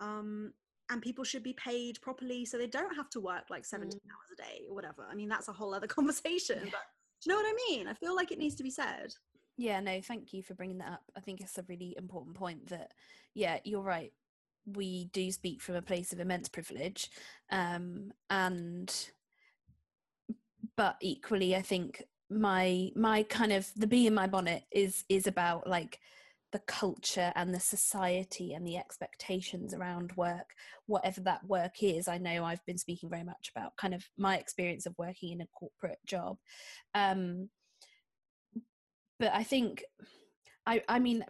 [0.00, 0.52] Um,
[0.90, 4.12] and people should be paid properly so they don't have to work like 17 Mm.
[4.12, 5.06] hours a day or whatever.
[5.10, 6.70] I mean, that's a whole other conversation, Yeah.
[6.72, 6.82] but
[7.22, 7.88] do you know what I mean?
[7.88, 9.14] I feel like it needs to be said.
[9.56, 11.02] Yeah, no, thank you for bringing that up.
[11.16, 12.92] I think it's a really important point that,
[13.34, 14.12] yeah, you're right.
[14.66, 17.10] We do speak from a place of immense privilege.
[17.50, 18.92] Um, and,
[20.76, 25.26] but equally, I think my, my kind of, the bee in my bonnet is, is
[25.26, 26.00] about like
[26.50, 30.54] the culture and the society and the expectations around work,
[30.86, 32.08] whatever that work is.
[32.08, 35.40] I know I've been speaking very much about kind of my experience of working in
[35.40, 36.38] a corporate job.
[36.94, 37.50] Um,
[39.18, 39.84] but I think
[40.66, 41.24] I I mean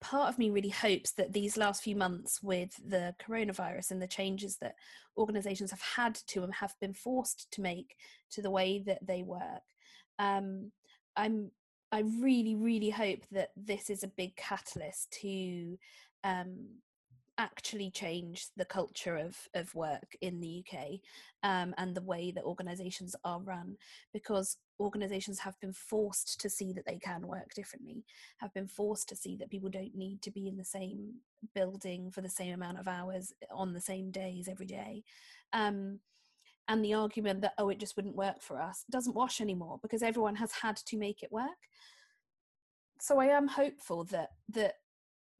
[0.00, 4.06] part of me really hopes that these last few months with the coronavirus and the
[4.06, 4.74] changes that
[5.18, 7.96] organizations have had to and have been forced to make
[8.30, 9.62] to the way that they work
[10.18, 10.72] um
[11.16, 11.50] I'm
[11.92, 15.78] I really really hope that this is a big catalyst to
[16.24, 16.66] um
[17.40, 21.00] actually change the culture of of work in the UK
[21.42, 23.76] um, and the way that organizations are run
[24.12, 28.04] because organizations have been forced to see that they can work differently
[28.38, 31.14] have been forced to see that people don't need to be in the same
[31.54, 35.02] building for the same amount of hours on the same days every day.
[35.52, 36.00] Um,
[36.68, 40.02] and the argument that oh it just wouldn't work for us doesn't wash anymore because
[40.02, 41.60] everyone has had to make it work.
[43.00, 44.74] So i am hopeful that that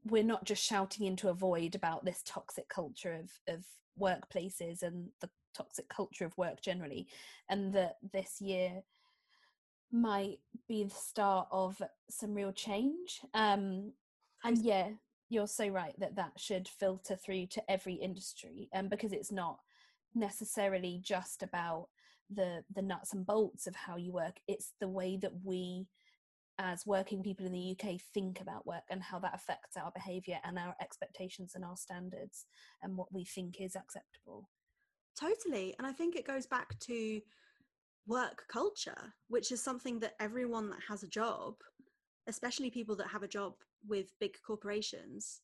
[0.05, 3.65] we're not just shouting into a void about this toxic culture of of
[4.01, 7.07] workplaces and the toxic culture of work generally
[7.49, 8.83] and that this year
[9.93, 10.39] might
[10.69, 13.21] be the start of some real change.
[13.35, 13.93] Um
[14.45, 14.91] and yeah
[15.29, 19.31] you're so right that that should filter through to every industry and um, because it's
[19.31, 19.59] not
[20.15, 21.87] necessarily just about
[22.31, 24.39] the the nuts and bolts of how you work.
[24.47, 25.87] It's the way that we
[26.61, 30.39] as working people in the UK think about work and how that affects our behaviour
[30.45, 32.45] and our expectations and our standards
[32.83, 34.49] and what we think is acceptable.
[35.19, 35.75] Totally.
[35.79, 37.21] And I think it goes back to
[38.07, 41.55] work culture, which is something that everyone that has a job,
[42.29, 43.55] especially people that have a job
[43.89, 45.41] with big corporations,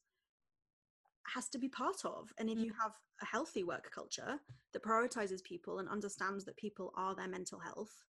[1.35, 2.31] has to be part of.
[2.39, 2.67] And if mm.
[2.67, 2.93] you have
[3.23, 4.39] a healthy work culture
[4.75, 8.05] that prioritizes people and understands that people are their mental health,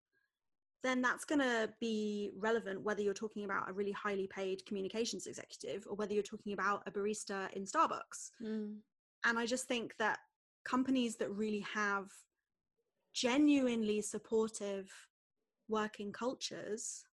[0.87, 5.26] then that's going to be relevant whether you're talking about a really highly paid communications
[5.26, 8.30] executive or whether you're talking about a barista in Starbucks.
[8.43, 8.76] Mm.
[9.24, 10.18] And I just think that
[10.64, 12.07] companies that really have
[13.12, 14.91] genuinely supportive
[15.68, 17.05] working cultures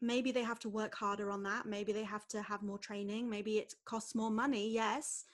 [0.00, 3.28] maybe they have to work harder on that maybe they have to have more training
[3.28, 5.24] maybe it costs more money yes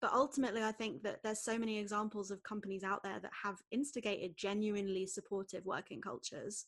[0.00, 3.62] but ultimately i think that there's so many examples of companies out there that have
[3.70, 6.66] instigated genuinely supportive working cultures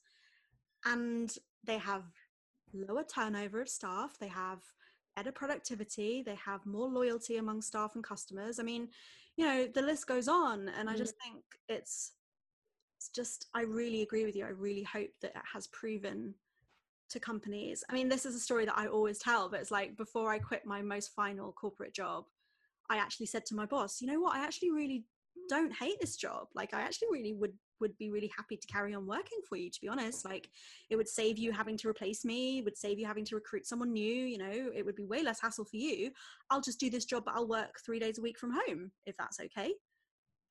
[0.85, 2.05] and they have
[2.75, 4.61] lower turnover of staff they have
[5.17, 8.59] better productivity they have more loyalty among staff and customers.
[8.59, 8.89] I mean
[9.37, 10.99] you know the list goes on and i mm.
[10.99, 12.13] just think it's
[12.99, 14.45] it's just i really agree with you.
[14.45, 16.35] I really hope that it has proven
[17.11, 17.85] to companies.
[17.89, 20.39] I mean this is a story that i always tell but it's like before i
[20.39, 22.25] quit my most final corporate job
[22.91, 25.05] I actually said to my boss, you know what, I actually really
[25.49, 26.47] don't hate this job.
[26.55, 29.69] Like I actually really would would be really happy to carry on working for you
[29.69, 30.25] to be honest.
[30.25, 30.49] Like
[30.89, 33.93] it would save you having to replace me, would save you having to recruit someone
[33.93, 36.13] new, you know, it would be way less hassle for you.
[36.51, 39.17] I'll just do this job but I'll work 3 days a week from home if
[39.17, 39.75] that's okay.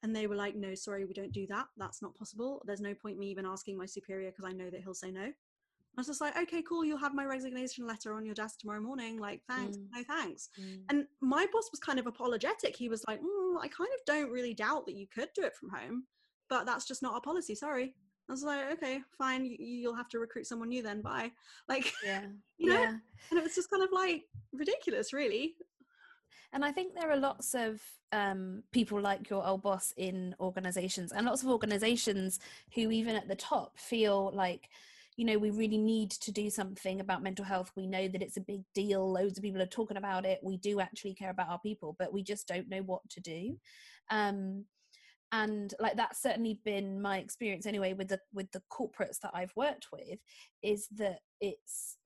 [0.03, 1.67] And they were like, "No, sorry, we don't do that.
[1.77, 2.63] That's not possible.
[2.65, 5.31] There's no point me even asking my superior because I know that he'll say no."
[5.97, 6.85] I was just like, okay, cool.
[6.85, 9.19] You'll have my resignation letter on your desk tomorrow morning.
[9.19, 9.87] Like, thanks, Mm.
[9.93, 10.49] no thanks.
[10.59, 10.81] Mm.
[10.89, 12.75] And my boss was kind of apologetic.
[12.77, 15.55] He was like, mm, I kind of don't really doubt that you could do it
[15.55, 16.05] from home,
[16.49, 17.55] but that's just not our policy.
[17.55, 17.93] Sorry.
[18.29, 19.41] I was like, okay, fine.
[19.43, 21.01] y- You'll have to recruit someone new then.
[21.01, 21.31] Bye.
[21.67, 22.25] Like, Yeah.
[22.57, 22.95] you know, yeah.
[23.29, 24.23] and it was just kind of like
[24.53, 25.55] ridiculous, really.
[26.53, 27.81] And I think there are lots of
[28.13, 32.39] um, people like your old boss in organizations, and lots of organizations
[32.75, 34.69] who, even at the top, feel like,
[35.17, 37.71] you know, we really need to do something about mental health.
[37.75, 39.11] We know that it's a big deal.
[39.11, 40.39] Loads of people are talking about it.
[40.41, 43.57] We do actually care about our people, but we just don't know what to do.
[44.09, 44.65] Um,
[45.33, 49.53] and like that's certainly been my experience anyway with the with the corporates that I've
[49.55, 50.19] worked with,
[50.61, 51.97] is that it's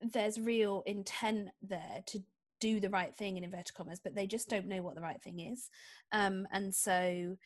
[0.00, 2.20] there's real intent there to
[2.60, 5.20] do the right thing in inverted commas but they just don't know what the right
[5.22, 5.68] thing is
[6.12, 7.36] um and so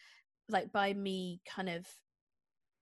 [0.49, 1.87] like by me kind of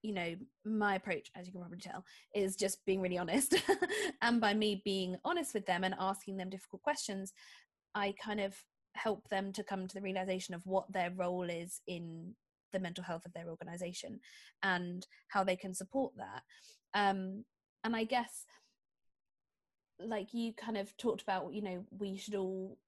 [0.07, 0.35] you know
[0.65, 2.05] my approach as you can probably tell
[2.35, 3.55] is just being really honest.
[4.23, 7.33] And by me being honest with them and asking them difficult questions
[7.95, 8.55] i kind of
[8.95, 12.35] help them to come to the realization of what their role is in
[12.73, 14.21] the mental health of their organization
[14.63, 16.43] and how they can support that.
[16.95, 17.45] Um
[17.85, 18.45] and i guess
[19.99, 22.79] like you kind of talked about you know we should all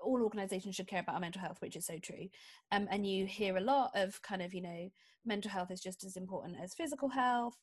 [0.00, 2.28] all organizations should care about our mental health which is so true.
[2.70, 4.90] Um, and you hear a lot of kind of you know
[5.24, 7.56] mental health is just as important as physical health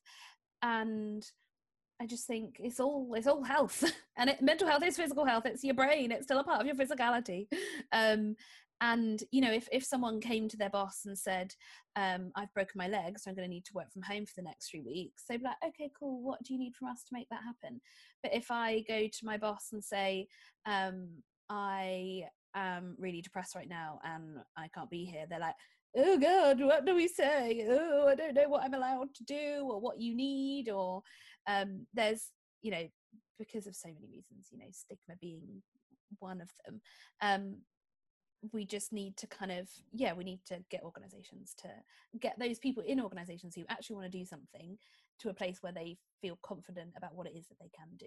[0.62, 1.24] and
[2.00, 3.84] I just think it's all it's all health,
[4.16, 5.44] and it, mental health is physical health.
[5.44, 6.10] It's your brain.
[6.10, 7.46] It's still a part of your physicality.
[7.92, 8.36] Um,
[8.80, 11.52] and you know, if if someone came to their boss and said,
[11.96, 14.32] um, "I've broken my leg, so I'm going to need to work from home for
[14.36, 16.22] the next three weeks," they'd be like, "Okay, cool.
[16.22, 17.82] What do you need from us to make that happen?"
[18.22, 20.28] But if I go to my boss and say,
[20.64, 25.54] um, "I am really depressed right now and I can't be here," they're like,
[25.96, 27.66] oh god what do we say?
[27.68, 31.02] Oh i don't know what i'm allowed to do or what you need or
[31.46, 32.30] um there's
[32.62, 32.86] you know
[33.38, 35.62] because of so many reasons you know stigma being
[36.18, 36.80] one of them
[37.22, 37.56] um
[38.52, 41.68] we just need to kind of yeah we need to get organizations to
[42.20, 44.78] get those people in organizations who actually want to do something
[45.18, 48.06] to a place where they feel confident about what it is that they can do.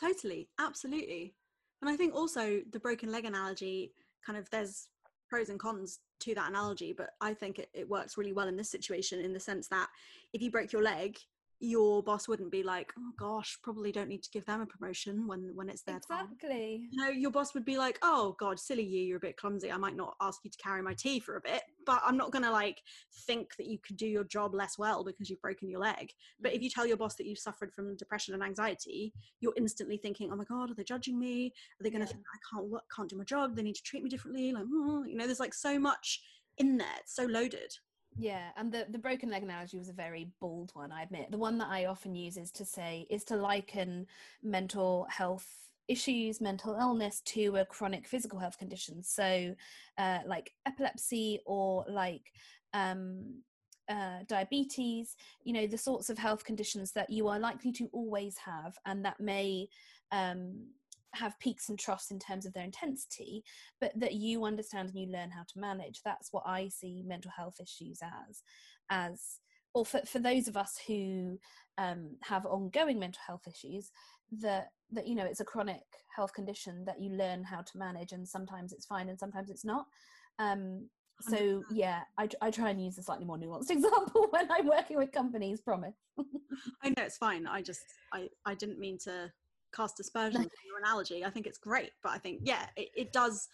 [0.00, 1.34] Totally absolutely.
[1.80, 3.92] And i think also the broken leg analogy
[4.24, 4.88] kind of there's
[5.28, 8.56] pros and cons to that analogy, but I think it, it works really well in
[8.56, 9.88] this situation in the sense that
[10.32, 11.18] if you break your leg,
[11.62, 15.28] your boss wouldn't be like, "Oh gosh, probably don't need to give them a promotion
[15.28, 16.48] when when it's their exactly.
[16.48, 19.36] time." You know, your boss would be like, "Oh god, silly you, you're a bit
[19.36, 19.70] clumsy.
[19.70, 22.32] I might not ask you to carry my tea for a bit, but I'm not
[22.42, 22.82] to like
[23.26, 26.52] think that you could do your job less well because you've broken your leg." But
[26.52, 26.64] if mm.
[26.64, 30.36] you tell your boss that you've suffered from depression and anxiety, you're instantly thinking, "Oh
[30.36, 31.52] my god, are they judging me?
[31.80, 32.06] Are they to yeah.
[32.06, 33.54] think I can't work, can't do my job?
[33.54, 36.22] They need to treat me differently?" Like, oh, you know, there's like so much
[36.58, 36.96] in there.
[36.98, 37.72] It's so loaded.
[38.14, 41.30] Yeah, and the the broken leg analogy was a very bold one, I admit.
[41.30, 44.06] The one that I often use is to say is to liken
[44.42, 45.46] mental health
[45.88, 49.02] issues, mental illness to a chronic physical health condition.
[49.02, 49.54] So,
[49.96, 52.32] uh, like epilepsy or like
[52.74, 53.42] um,
[53.88, 58.36] uh, diabetes, you know, the sorts of health conditions that you are likely to always
[58.38, 59.68] have, and that may
[60.10, 60.66] um,
[61.14, 63.44] have peaks and troughs in terms of their intensity,
[63.80, 66.00] but that you understand and you learn how to manage.
[66.04, 68.42] That's what I see mental health issues as,
[68.90, 69.38] as
[69.74, 71.38] or for, for those of us who
[71.78, 73.90] um, have ongoing mental health issues,
[74.40, 75.82] that that you know it's a chronic
[76.14, 79.64] health condition that you learn how to manage, and sometimes it's fine and sometimes it's
[79.64, 79.86] not.
[80.38, 80.88] Um,
[81.20, 84.96] so yeah, I, I try and use a slightly more nuanced example when I'm working
[84.96, 85.60] with companies.
[85.60, 85.94] Promise.
[86.82, 87.46] I know it's fine.
[87.46, 87.80] I just
[88.12, 89.30] I I didn't mean to
[89.74, 91.24] cast aspersions on your analogy.
[91.24, 93.48] I think it's great, but I think yeah, it, it does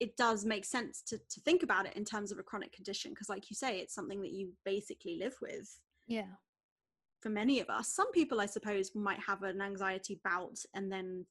[0.00, 3.12] it does make sense to to think about it in terms of a chronic condition
[3.12, 5.68] because, like you say, it's something that you basically live with.
[6.08, 6.32] Yeah.
[7.20, 11.26] For many of us, some people, I suppose, might have an anxiety bout and then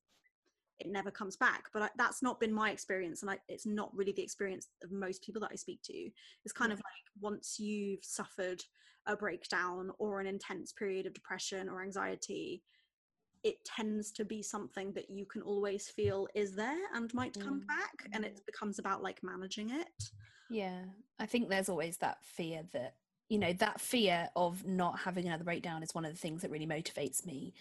[0.79, 1.65] it never comes back.
[1.73, 4.91] But I, that's not been my experience, and I, it's not really the experience of
[4.91, 6.09] most people that I speak to.
[6.45, 6.85] It's kind of like
[7.19, 8.61] once you've suffered
[9.07, 12.61] a breakdown or an intense period of depression or anxiety,
[13.43, 17.61] it tends to be something that you can always feel is there and might come
[17.61, 17.67] mm.
[17.67, 20.11] back and it becomes about like managing it
[20.49, 20.81] yeah
[21.19, 22.95] i think there's always that fear that
[23.29, 26.51] you know that fear of not having another breakdown is one of the things that
[26.51, 27.53] really motivates me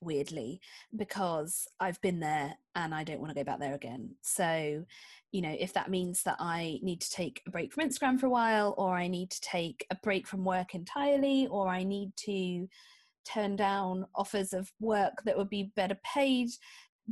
[0.00, 0.60] weirdly
[0.96, 4.82] because i've been there and i don't want to go back there again so
[5.30, 8.26] you know if that means that i need to take a break from instagram for
[8.26, 12.10] a while or i need to take a break from work entirely or i need
[12.16, 12.66] to
[13.32, 16.48] turn down offers of work that would be better paid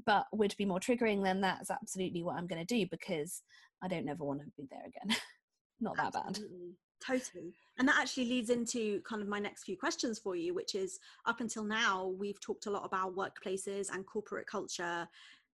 [0.07, 3.43] but would be more triggering then that's absolutely what i'm going to do because
[3.83, 5.17] i don't ever want to be there again.
[5.81, 6.59] Not that absolutely.
[6.59, 7.55] bad totally.
[7.79, 10.99] And that actually leads into kind of my next few questions for you which is
[11.27, 15.07] up until now we've talked a lot about workplaces and corporate culture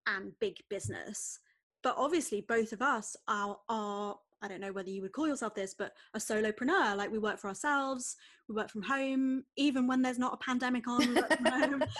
[0.06, 1.38] and big business
[1.82, 5.54] but obviously both of us are are I don't know whether you would call yourself
[5.54, 6.96] this, but a solopreneur.
[6.96, 8.16] Like we work for ourselves,
[8.46, 11.84] we work from home, even when there's not a pandemic on, we work from home.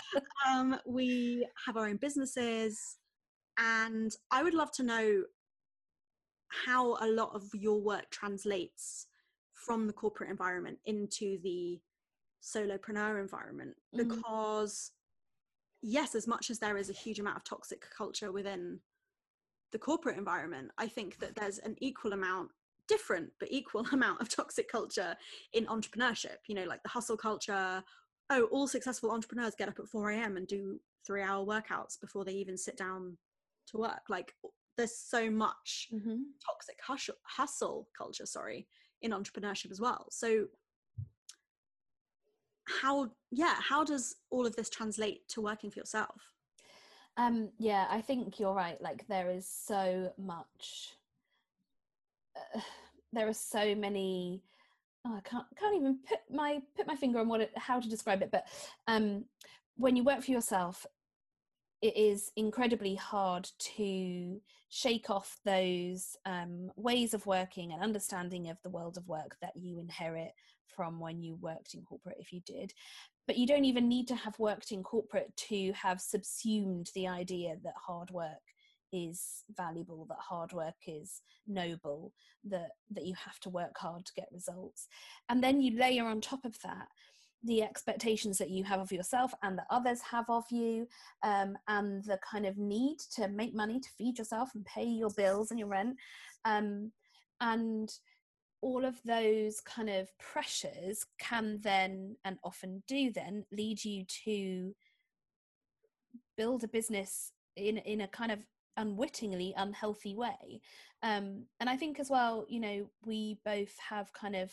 [0.47, 2.97] Um, we have our own businesses.
[3.57, 5.23] And I would love to know
[6.65, 9.07] how a lot of your work translates
[9.53, 11.79] from the corporate environment into the
[12.43, 13.75] solopreneur environment.
[13.95, 14.07] Mm-hmm.
[14.07, 14.91] Because,
[15.81, 18.81] yes, as much as there is a huge amount of toxic culture within
[19.75, 22.51] the corporate environment, I think that there's an equal amount,
[22.87, 25.17] different but equal amount of toxic culture
[25.51, 26.37] in entrepreneurship.
[26.47, 27.83] You know, like the hustle culture.
[28.29, 30.37] Oh, all successful entrepreneurs get up at 4 a.m.
[30.37, 33.17] and do three hour workouts before they even sit down
[33.67, 34.03] to work.
[34.07, 34.33] Like
[34.77, 36.21] there's so much mm-hmm.
[36.43, 38.65] toxic hustle, hustle culture, sorry,
[39.01, 40.07] in entrepreneurship as well.
[40.09, 40.45] So
[42.81, 46.34] how yeah how does all of this translate to working for yourself
[47.17, 48.81] um, yeah, I think you're right.
[48.81, 50.93] Like there is so much.
[52.35, 52.59] Uh,
[53.13, 54.43] there are so many.
[55.05, 57.89] Oh, I can't can't even put my put my finger on what it, how to
[57.89, 58.31] describe it.
[58.31, 58.45] But
[58.87, 59.25] um,
[59.77, 60.85] when you work for yourself,
[61.81, 68.57] it is incredibly hard to shake off those um, ways of working and understanding of
[68.63, 70.31] the world of work that you inherit
[70.67, 72.73] from when you worked in corporate if you did
[73.27, 77.55] but you don't even need to have worked in corporate to have subsumed the idea
[77.63, 78.41] that hard work
[78.93, 82.13] is valuable that hard work is noble
[82.43, 84.87] that that you have to work hard to get results.
[85.29, 86.87] And then you layer on top of that
[87.43, 90.87] the expectations that you have of yourself and that others have of you
[91.23, 95.11] um, and the kind of need to make money to feed yourself and pay your
[95.11, 95.95] bills and your rent.
[96.43, 96.91] Um,
[97.41, 97.89] and
[98.65, 104.73] all of those kind of pressures can then and often do then lead you to
[106.35, 108.39] build a business in in a kind of
[108.77, 110.61] unwittingly unhealthy way.
[111.03, 114.49] Um, and i think as well you know we both have kind of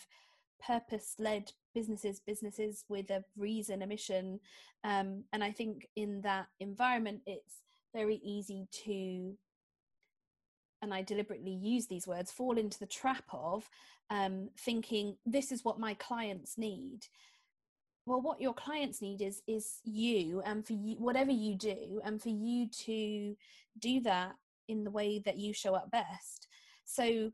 [0.65, 4.39] purpose led businesses businesses with a reason a mission.
[4.83, 7.55] Um, and i think in that environment it's
[7.95, 9.35] very easy to
[10.83, 13.69] and I deliberately use these words, fall into the trap of
[14.13, 16.99] um, thinking this is what my clients need.
[18.05, 22.21] Well, what your clients need is is you, and for you, whatever you do, and
[22.21, 23.35] for you to
[23.79, 24.33] do that
[24.67, 26.47] in the way that you show up best.
[26.85, 27.31] So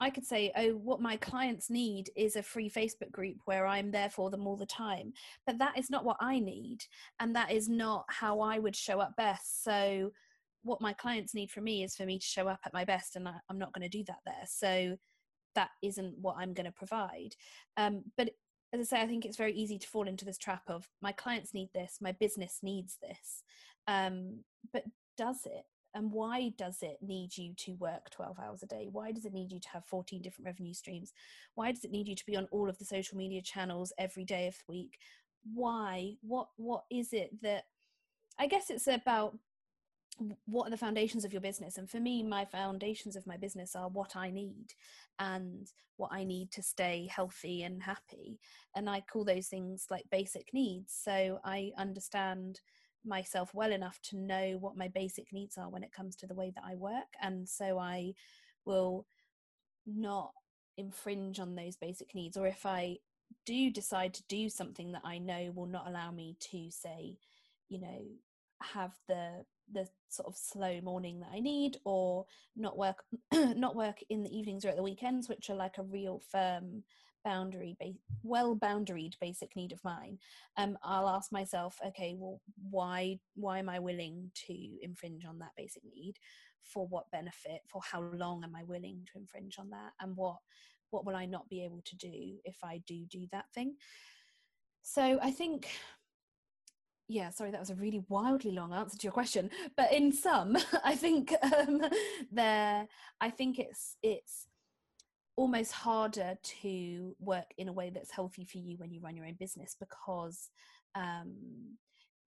[0.00, 3.90] I could say, oh, what my clients need is a free Facebook group where I'm
[3.90, 5.12] there for them all the time.
[5.46, 6.78] But that is not what I need.
[7.20, 9.62] And that is not how I would show up best.
[9.62, 10.12] So
[10.62, 13.16] what my clients need from me is for me to show up at my best
[13.16, 14.96] and I, am not going to do that there so
[15.54, 17.34] that isn't what i'm going to provide.
[17.76, 18.30] Um, but
[18.72, 21.12] as i say i think it's very easy to fall into this trap of my
[21.12, 23.42] clients need this my business needs this.
[23.88, 24.40] Um,
[24.72, 24.84] but
[25.16, 25.64] does it?
[25.94, 28.88] And why does it need you to work 12 hours a day?
[28.90, 31.12] Why does it need you to have 14 different revenue streams?
[31.54, 34.24] Why does it need you to be on all of the social media channels every
[34.24, 34.96] day of the week?
[35.52, 36.14] Why?
[36.22, 37.64] What what is it that
[38.38, 39.36] i guess it's about
[40.46, 41.78] what are the foundations of your business?
[41.78, 44.74] And for me my foundations of my business are what i need
[45.18, 48.38] and what i need to stay healthy and happy.
[48.76, 50.94] And i call those things like basic needs.
[51.02, 52.60] So i understand
[53.04, 56.34] myself well enough to know what my basic needs are when it comes to the
[56.34, 57.14] way that i work.
[57.20, 58.12] And so i
[58.64, 59.06] will
[59.86, 60.32] not
[60.76, 62.36] infringe on those basic needs.
[62.36, 62.98] Or if i
[63.46, 67.16] do decide to do something that i know will not allow me to say
[67.70, 68.02] you know
[68.62, 73.02] have the the sort of slow morning that I need or not work
[73.32, 76.84] not work in the evenings or at the weekends which are like a real firm
[77.24, 77.92] boundary ba-
[78.24, 80.18] well boundaried basic need of mine
[80.56, 82.40] um I'll ask myself okay well
[82.70, 86.14] why why am I willing to infringe on that basic need?
[86.62, 87.60] For what benefit?
[87.68, 89.92] For how long am I willing to infringe on that?
[90.00, 90.36] And what
[90.90, 93.76] what will I not be able to do if I do do that thing?
[94.82, 95.68] So I think
[97.12, 100.56] yeah sorry that was a really wildly long answer to your question but in sum
[100.84, 101.80] i think um
[102.30, 102.88] there
[103.20, 104.46] i think it's it's
[105.36, 109.26] almost harder to work in a way that's healthy for you when you run your
[109.26, 110.50] own business because
[110.94, 111.34] um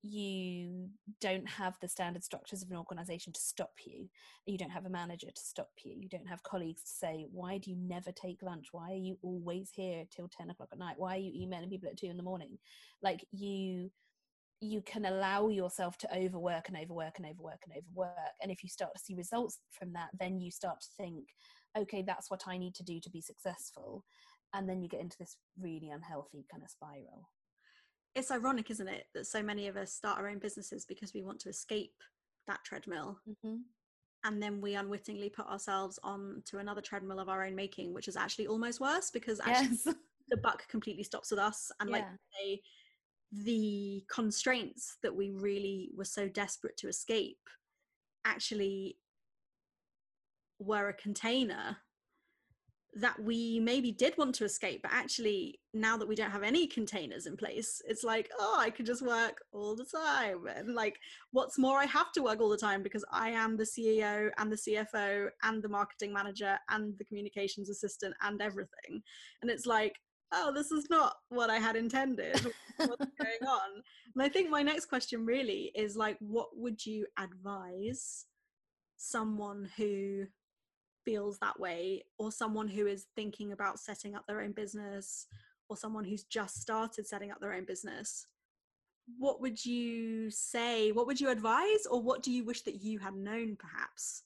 [0.08, 0.88] you
[1.20, 4.08] don't have the standard structures of an organization to stop you.
[4.46, 5.96] You don't have a manager to stop you.
[6.00, 8.68] You don't have colleagues to say why do you never take lunch?
[8.72, 10.96] Why are you always here till 10 o'clock at night?
[10.98, 12.60] Why are you emailing people at 2 in the morning?
[13.02, 13.90] Like you
[14.62, 18.34] you can allow yourself to overwork and overwork and overwork and overwork.
[18.42, 21.26] And if you start to see results from that, then you start to think,
[21.78, 24.04] okay, that's what I need to do to be successful.
[24.54, 27.30] And then you get into this really unhealthy kind of spiral.
[28.16, 31.22] It's ironic, isn't it, that so many of us start our own businesses because we
[31.22, 31.94] want to escape
[32.48, 33.20] that treadmill.
[33.28, 33.58] Mm-hmm.
[34.24, 38.08] And then we unwittingly put ourselves on to another treadmill of our own making, which
[38.08, 39.96] is actually almost worse because actually yes.
[40.30, 41.72] the buck completely stops with us.
[41.80, 41.96] And yeah.
[41.98, 42.06] like
[42.40, 42.62] they
[43.32, 47.50] the constraints that we really were so desperate to escape
[48.26, 48.98] actually
[50.60, 51.78] were a container
[52.98, 56.66] that we maybe did want to escape but actually now that we don't have any
[56.66, 60.48] containers in place it's like oh i could just work all the time.
[60.56, 60.98] And like
[61.32, 64.50] what's more i have to work all the time because i am the ceo and
[64.50, 69.04] the cfo and the marketing manager and the communications assistant and everything.
[69.42, 69.98] And it's like
[70.32, 72.52] oh, this is not what I had intended.
[72.78, 73.84] What's going on?
[74.14, 78.26] And I think my next question really is like, what would you advise
[78.98, 80.26] someone who
[81.04, 85.28] feels that way, or someone who is thinking about setting up their own business,
[85.70, 88.26] or someone who's just started setting up their own business?
[89.20, 90.92] What would you say?
[90.92, 94.24] What would you advise, or what do you wish that you had known, perhaps?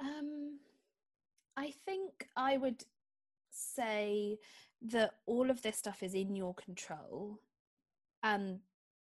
[0.00, 0.58] Um,
[1.56, 2.82] I think I would
[3.50, 4.38] say
[4.82, 7.40] that all of this stuff is in your control
[8.22, 8.60] and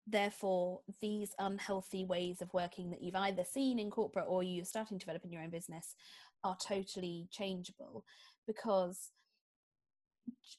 [0.07, 4.99] therefore these unhealthy ways of working that you've either seen in corporate or you're starting
[4.99, 5.95] to develop in your own business
[6.43, 8.05] are totally changeable
[8.47, 9.11] because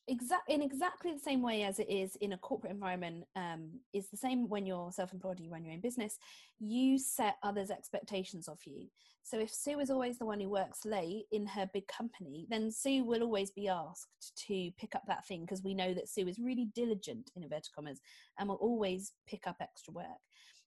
[0.08, 4.10] exact in exactly the same way as it is in a corporate environment um, is
[4.10, 6.18] the same when you're self-employed you run your own business
[6.60, 8.88] you set others expectations of you.
[9.24, 12.72] So if sue is always the one who works late in her big company then
[12.72, 16.28] sue will always be asked to pick up that thing because we know that sue
[16.28, 18.00] is really diligent in inverted commas
[18.40, 20.06] and will always pick up extra work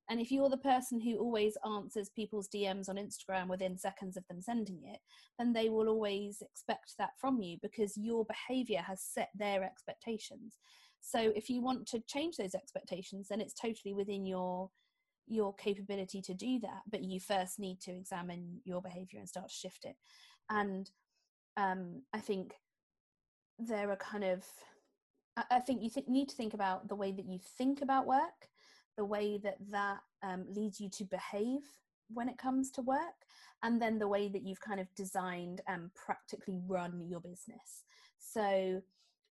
[0.09, 4.27] and if you're the person who always answers people's DMs on Instagram within seconds of
[4.29, 5.01] them sending it,
[5.39, 10.57] then they will always expect that from you because your behavior has set their expectations.
[11.01, 14.71] So if you want to change those expectations, then it's totally within your
[15.31, 16.81] your capability to do that.
[16.91, 19.97] But you first need to examine your behavior and start to shift it.
[20.49, 20.91] And
[21.59, 22.55] um, I think
[23.59, 24.45] there are kind of
[25.51, 28.49] I think you th- need to think about the way that you think about work
[28.99, 31.63] the way that that um, leads you to behave
[32.13, 32.99] when it comes to work
[33.63, 37.85] and then the way that you've kind of designed and practically run your business.
[38.19, 38.83] So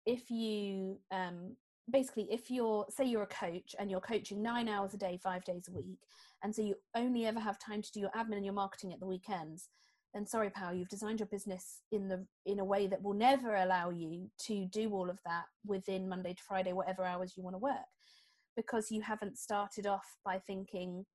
[0.06, 1.56] if you um,
[1.90, 5.44] basically if you're say you're a coach and you're coaching nine hours a day five
[5.44, 6.00] days a week
[6.44, 9.00] and so you only ever have time to do your admin and your marketing at
[9.00, 9.70] the weekends
[10.14, 13.56] then sorry pal you've designed your business in the in a way that will never
[13.56, 17.56] allow you to do all of that within monday to friday whatever hours you want
[17.56, 17.76] to work
[18.56, 21.06] because you haven't started off by thinking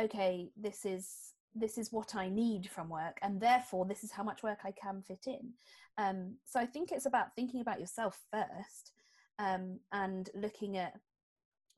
[0.00, 4.22] okay this is this is what i need from work and therefore this is how
[4.22, 5.52] much work i can fit in.
[5.98, 8.92] Um, so i think it's about thinking about yourself first
[9.38, 10.94] um, and looking at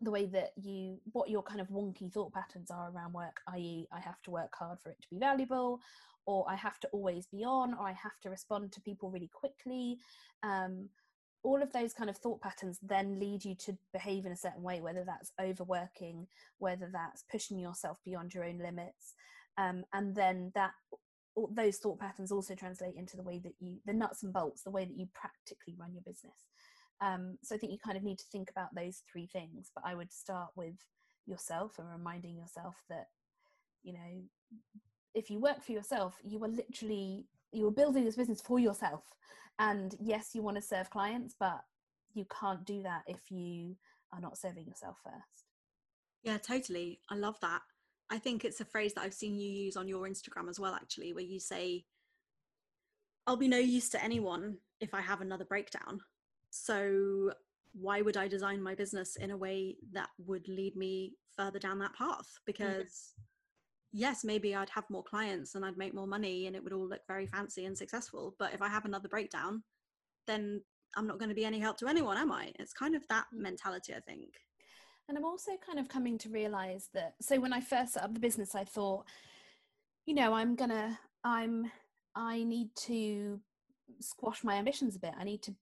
[0.00, 3.86] the way that you what your kind of wonky thought patterns are around work i.e
[3.92, 5.80] i have to work hard for it to be valuable
[6.26, 9.30] or i have to always be on or i have to respond to people really
[9.32, 9.98] quickly.
[10.42, 10.88] Um,
[11.44, 14.62] all of those kind of thought patterns then lead you to behave in a certain
[14.62, 16.26] way whether that's overworking
[16.58, 19.14] whether that's pushing yourself beyond your own limits
[19.58, 20.72] um, and then that
[21.50, 24.70] those thought patterns also translate into the way that you the nuts and bolts the
[24.70, 26.46] way that you practically run your business.
[27.00, 29.84] Um, so i think you kind of need to think about those three things but
[29.84, 30.76] i would start with
[31.26, 33.06] yourself and reminding yourself that
[33.82, 34.22] you know
[35.14, 39.02] if you work for yourself you are literally you are building this business for yourself.
[39.58, 41.60] And yes you want to serve clients but
[42.14, 43.76] you can't do that if you
[44.12, 45.44] are not serving yourself first.
[46.22, 47.00] Yeah totally.
[47.10, 47.60] I love that.
[48.10, 50.74] I think it's a phrase that i've seen you use on your instagram as well
[50.74, 51.84] actually where you say
[53.26, 56.00] i'll be no use to anyone if i have another breakdown.
[56.50, 57.32] So
[57.72, 61.78] why would i design my business in a way that would lead me further down
[61.80, 62.38] that path?
[62.46, 63.14] Because
[63.94, 66.88] yes, maybe I'd have more clients and I'd make more money and it would all
[66.88, 68.34] look very fancy and successful.
[68.40, 69.62] But if I have another breakdown,
[70.26, 70.60] then
[70.96, 72.52] I'm not going to be any help to anyone, am I?
[72.58, 74.34] It's kind of that mentality, I think.
[75.08, 77.14] And I'm also kind of coming to realize that.
[77.20, 79.04] So when I first set up the business, I thought,
[80.06, 81.70] you know, I'm gonna, I'm,
[82.16, 83.40] I need to
[84.00, 85.14] squash my ambitions a bit.
[85.16, 85.54] I need to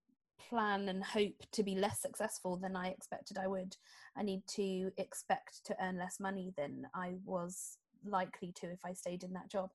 [0.49, 3.77] plan and hope to be less successful than I expected I would.
[4.17, 8.93] I need to expect to earn less money than I was likely to if I
[8.93, 9.71] stayed in that job.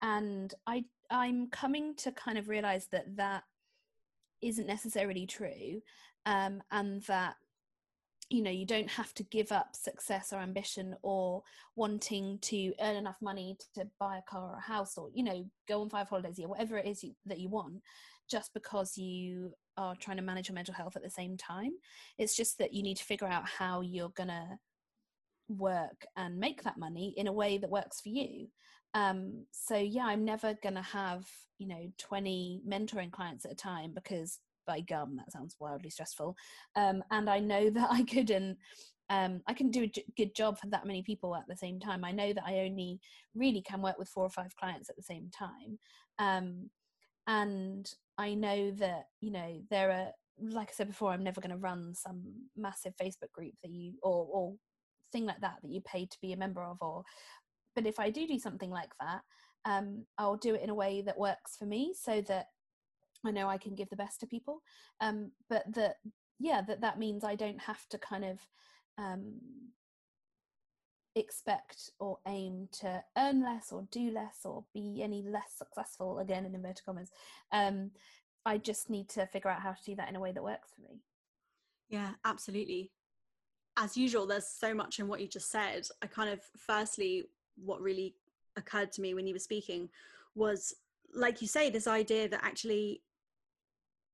[0.00, 3.44] And I I'm coming to kind of realize that that
[4.40, 5.80] isn't necessarily true,
[6.26, 7.36] um, and that
[8.32, 11.42] you know you don't have to give up success or ambition or
[11.76, 15.44] wanting to earn enough money to buy a car or a house or you know
[15.68, 17.74] go on five holidays a year whatever it is you, that you want
[18.30, 21.72] just because you are trying to manage your mental health at the same time
[22.16, 24.58] it's just that you need to figure out how you're gonna
[25.48, 28.48] work and make that money in a way that works for you.
[28.94, 31.24] Um, so yeah i'm never going to have
[31.58, 36.36] you know 20 mentoring clients at a time because by gum that sounds wildly stressful.
[36.76, 38.58] Um, and i know that i couldn't
[39.10, 41.80] um, i can do a j- good job for that many people at the same
[41.80, 42.04] time.
[42.04, 43.00] I know that i only
[43.34, 45.78] really can work with four or five clients at the same time.
[46.18, 46.70] Um,
[47.26, 47.88] and
[48.18, 50.08] i know that you know there are
[50.40, 52.22] like i said before i'm never going to run some
[52.56, 54.54] massive facebook group that you or, or
[55.12, 57.04] thing like that that you paid to be a member of or
[57.74, 59.20] but if i do do something like that
[59.64, 62.46] um, i'll do it in a way that works for me so that
[63.24, 64.62] i know i can give the best to people.
[65.00, 65.96] Um, but that
[66.40, 68.38] yeah that that means i don't have to kind of
[68.98, 69.34] um,
[71.14, 76.44] expect or aim to earn less or do less or be any less successful again
[76.44, 77.10] in inverted commas.
[77.52, 77.90] Um,
[78.44, 80.70] i just need to figure out how to do that in a way that works
[80.74, 81.00] for me.
[81.88, 82.90] Yeah absolutely
[83.76, 85.86] as usual, there's so much in what you just said.
[86.02, 87.24] I kind of, firstly,
[87.56, 88.14] what really
[88.56, 89.88] occurred to me when you were speaking
[90.34, 90.74] was,
[91.14, 93.02] like you say, this idea that actually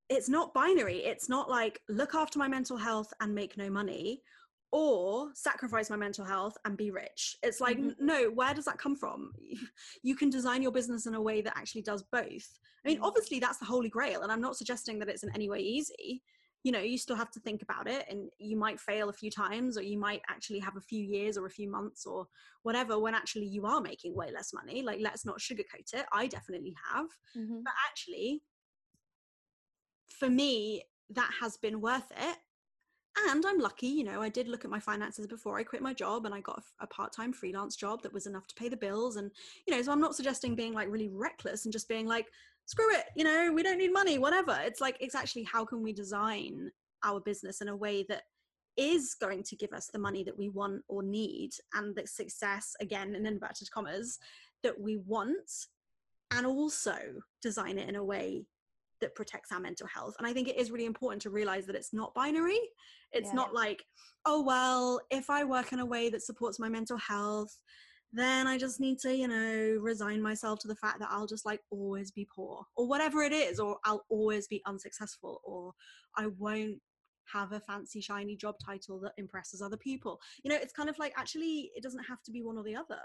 [0.09, 0.97] it's not binary.
[0.99, 4.23] It's not like look after my mental health and make no money,
[4.71, 7.35] or sacrifice my mental health and be rich.
[7.43, 7.95] It's like, Mhm.
[7.99, 9.33] no, where does that come from?
[10.03, 12.59] You can design your business in a way that actually does both.
[12.85, 13.03] I mean, Mhm.
[13.03, 16.23] obviously, that's the holy grail, and I'm not suggesting that it's in any way easy.
[16.63, 19.31] You know, you still have to think about it, and you might fail a few
[19.31, 22.27] times, or you might actually have a few years or a few months or
[22.63, 24.81] whatever when actually you are making way less money.
[24.81, 26.05] Like, let's not sugarcoat it.
[26.11, 27.63] I definitely have Mhm.
[27.63, 28.43] but actually
[30.19, 32.37] for me that has been worth it
[33.27, 35.93] and i'm lucky you know i did look at my finances before i quit my
[35.93, 39.15] job and i got a, part-time freelance job that was enough to pay the bills
[39.15, 39.31] and
[39.65, 42.27] you know so i'm not suggesting being like really reckless and just being like
[42.69, 45.81] screw it you know we don't need money whatever it's like it's actually how can
[45.81, 46.69] we design
[47.03, 48.21] our business in a way that
[48.77, 52.75] is going to give us the money that we want or need and the success
[52.79, 54.19] again in inverted commas
[54.61, 55.49] that we want
[56.31, 56.95] and also
[57.41, 58.45] design it in a way
[59.01, 60.13] that protects our mental health.
[60.19, 62.59] And I think it is really important to realize that it's not binary.
[63.11, 63.35] It's Yeah.
[63.35, 63.83] not like,
[64.25, 67.57] oh, well, if I work in a way that supports my mental health,
[68.11, 71.45] then I just need to, you know, resign myself to the fact that I'll just
[71.45, 75.73] like always be poor or whatever it is, or I'll always be unsuccessful, or
[76.17, 76.79] I won't
[77.31, 80.19] have a fancy, shiny job title that impresses other people.
[80.43, 82.75] You know, it's kind of like actually, it doesn't have to be one or the
[82.75, 82.99] other.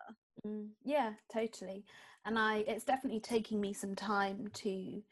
[0.47, 1.85] Mm, yeah, totally.
[2.25, 5.03] And I, it's definitely taking me some time to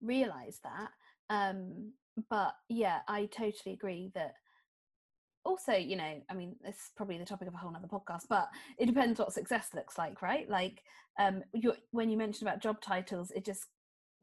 [0.00, 0.88] realize that.
[1.28, 1.92] Um,
[2.30, 4.34] but yeah, I totally agree that.
[5.44, 8.22] Also, you know, I mean, this is probably the topic of a whole other podcast,
[8.28, 8.48] but
[8.78, 10.48] it depends what success looks like, right?
[10.48, 10.82] Like,
[11.18, 11.42] um,
[11.90, 13.66] when you mentioned about job titles, it just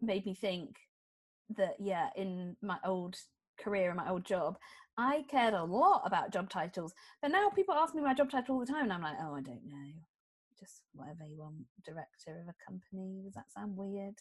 [0.02, 0.78] made me think
[1.58, 3.18] that yeah, in my old
[3.60, 4.58] career and my old job,
[4.98, 6.94] I cared a lot about job titles.
[7.22, 9.36] But now people ask me my job title all the time, and I'm like, oh,
[9.36, 9.92] I don't know
[10.60, 11.56] just whatever you want,
[11.86, 13.22] director of a company.
[13.24, 14.16] Does that sound weird?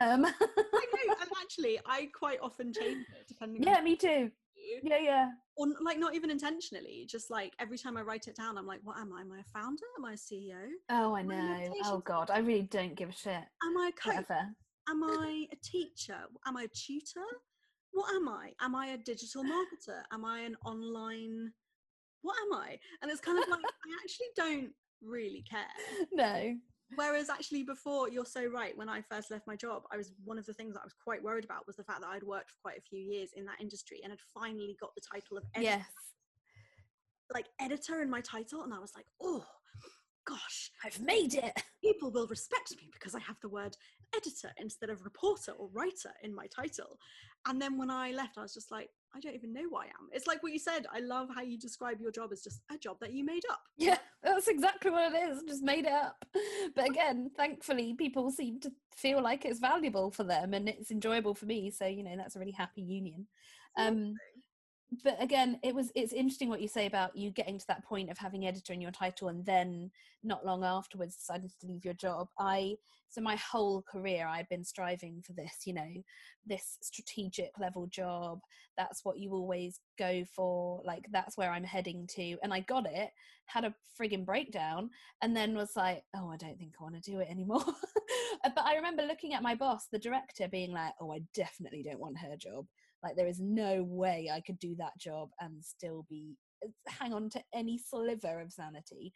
[0.00, 4.30] Um, I know, and actually, I quite often change it depending yeah, on me too.
[4.56, 4.80] you.
[4.82, 5.28] Yeah, yeah.
[5.56, 8.80] or like not even intentionally just like every time i write it down i'm like
[8.82, 11.74] what am i am i a founder am i a ceo Oh, I know.
[11.84, 13.32] Oh God, I really don't give a shit.
[13.34, 14.40] am i a coach Whatever.
[14.88, 16.16] am i a teacher
[16.46, 17.26] am i a tutor
[17.92, 21.52] what am i am i a digital marketer am i an online
[22.22, 24.70] what am i and it's kind of like i actually don't
[25.04, 25.66] really care
[26.12, 26.56] No.
[26.96, 30.38] whereas actually before you're so right when i first left my job i was one
[30.38, 32.50] of the things that i was quite worried about was the fact that i'd worked
[32.50, 35.44] for quite a few years in that industry and had finally got the title of
[35.54, 35.86] editor Yes.
[37.32, 39.44] like editor in my title and i was like oh
[40.26, 41.52] gosh I've made it.
[41.84, 43.76] people will respect me because i have the word
[44.16, 46.98] editor instead of reporter or writer in my title
[47.46, 49.84] and then when i left i was just like i don't even know who i
[49.84, 52.60] am it's like what you said i love how you describe your job as just
[52.72, 55.42] a job that you made up Yeah, that's exactly what it is.
[55.46, 56.24] Just made it up.
[56.74, 61.34] But again, thankfully, people seem to feel like it's valuable for them and it's enjoyable
[61.34, 61.70] for me.
[61.70, 63.26] So, you know, that's a really happy union.
[63.76, 64.14] Um,
[65.02, 68.10] but again it was it's interesting what you say about you getting to that point
[68.10, 69.90] of having editor in your title and then
[70.22, 72.28] not long afterwards decided to leave your job.
[72.38, 72.76] I
[73.08, 75.92] so my whole career i've been striving for this you know
[76.46, 78.40] this strategic level job.
[78.76, 80.82] That's what you always go for.
[80.84, 82.36] Like that's where i'm heading to.
[82.42, 83.10] And i got it
[83.46, 84.90] had a frigging breakdown
[85.22, 87.64] and then was like oh i don't think i want to do it anymore.
[88.42, 91.98] But i remember looking at my boss the director being like oh i definitely don't
[91.98, 92.66] want her job
[93.04, 97.12] like there is no way I could do that job and still be uh, hang
[97.12, 99.12] on to any sliver of sanity.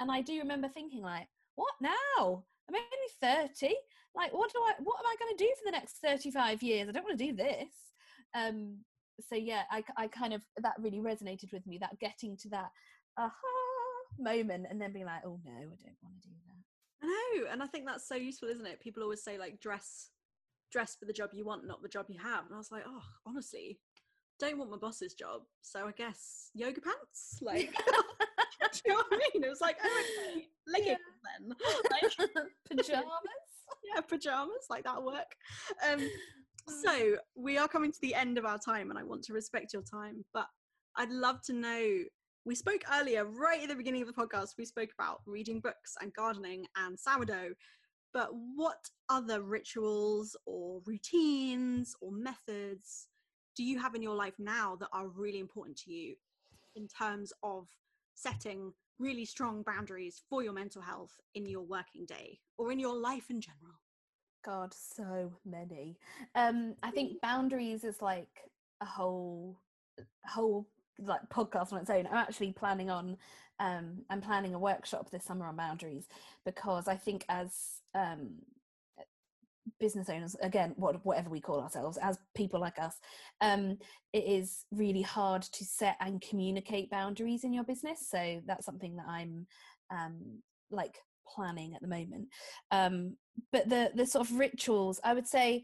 [0.00, 2.44] And I do remember thinking like, what now?
[2.68, 3.74] I'm only 30.
[4.14, 6.88] Like what do I what am I going to do for the next 35 years?
[6.88, 7.72] I don't want to do this.
[8.34, 8.78] Um
[9.28, 12.70] so yeah, I I kind of that really resonated with me that getting to that
[13.16, 13.32] aha
[14.18, 17.06] moment and then being like, oh no, I don't want to do that.
[17.06, 20.10] i know and i think that's so useful isn't it people always say like dress
[20.70, 22.44] dress for the job you want not the job you have.
[22.46, 23.78] And i was like oh honestly
[24.38, 25.42] don't want my boss's job.
[25.62, 27.38] So i guess yoga pants?
[27.42, 27.72] Like
[28.72, 29.44] do you know what i mean?
[29.44, 30.02] It was like oh
[30.36, 30.98] okay, leggings
[31.38, 31.54] then.
[31.90, 33.04] Like Pajamas.
[33.94, 35.34] yeah pajamas like that'll work.
[35.90, 36.08] Um
[36.82, 39.72] so we are coming to the end of our time and i want to respect
[39.72, 40.46] your time but
[40.96, 41.98] i'd love to know
[42.44, 45.94] we spoke earlier right at the beginning of the podcast we spoke about reading books
[46.00, 47.50] and gardening and sourdough
[48.12, 53.08] but what other rituals or routines or methods
[53.56, 56.14] do you have in your life now that are really important to you
[56.76, 57.68] in terms of
[58.14, 62.96] setting really strong boundaries for your mental health in your working day or in your
[62.96, 63.78] life in general
[64.44, 65.98] God, so many.
[66.34, 69.60] Um, I think boundaries is like a whole,
[70.26, 70.66] whole
[70.98, 72.06] like podcast on its own.
[72.06, 73.16] I'm actually planning on,
[73.60, 76.08] um, I'm planning a workshop this summer on boundaries
[76.44, 78.30] because I think as um,
[79.80, 82.96] business owners again what, whatever we call ourselves as people like us
[83.40, 83.76] um,
[84.12, 88.08] it is really hard to set and communicate boundaries in your business.
[88.08, 89.46] So that's something that i'm
[89.90, 90.96] um, like
[91.34, 92.28] planning at the moment.
[92.70, 93.16] Um,
[93.52, 95.62] but the the sort of rituals i would say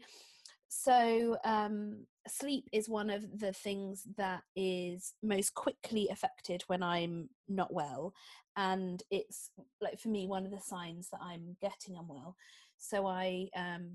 [0.67, 7.29] so um, sleep is one of the things that is most quickly affected when i'm
[7.47, 8.13] not well
[8.57, 9.51] and it's
[9.81, 12.35] like for me one of the signs that i'm getting unwell.
[12.77, 13.91] So i um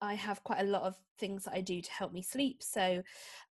[0.00, 3.02] i have quite a lot of things that i do to help me sleep so